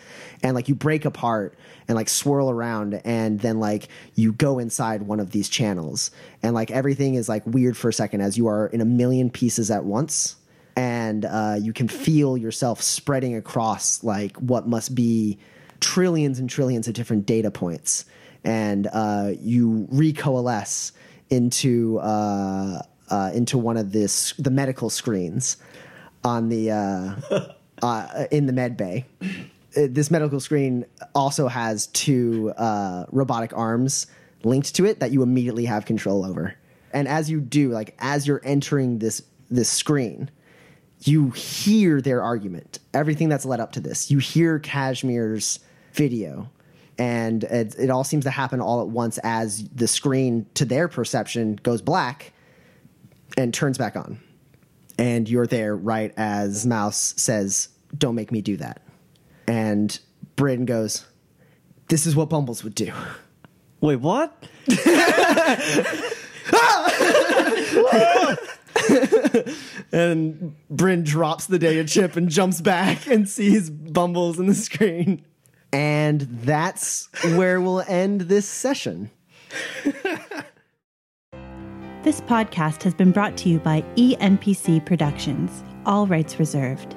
[0.43, 1.57] And like you break apart
[1.87, 6.11] and like swirl around and then like you go inside one of these channels.
[6.43, 9.29] And like everything is like weird for a second as you are in a million
[9.29, 10.35] pieces at once.
[10.75, 15.39] And uh, you can feel yourself spreading across like what must be
[15.79, 18.05] trillions and trillions of different data points.
[18.43, 20.91] And uh, you recoalesce
[21.29, 25.57] into uh, uh, into one of this the medical screens
[26.23, 27.15] on the uh,
[27.81, 29.05] uh, in the med bay.
[29.21, 34.07] Uh, This medical screen also has two uh, robotic arms
[34.43, 36.55] linked to it that you immediately have control over.
[36.93, 40.31] And as you do, like as you're entering this this screen,
[41.01, 42.79] you hear their argument.
[42.93, 45.59] Everything that's led up to this, you hear Kashmir's
[45.93, 46.49] video,
[46.97, 50.87] and it, it all seems to happen all at once as the screen, to their
[50.87, 52.33] perception, goes black
[53.37, 54.19] and turns back on.
[54.97, 58.81] And you're there right as Mouse says, Don't make me do that.
[59.47, 59.97] And
[60.35, 61.05] Bryn goes,
[61.89, 62.91] This is what Bumbles would do.
[63.81, 64.47] Wait, what?
[69.95, 75.23] And Bryn drops the data chip and jumps back and sees Bumbles in the screen.
[75.71, 79.09] And that's where we'll end this session.
[82.05, 86.93] This podcast has been brought to you by ENPC Productions, all rights reserved.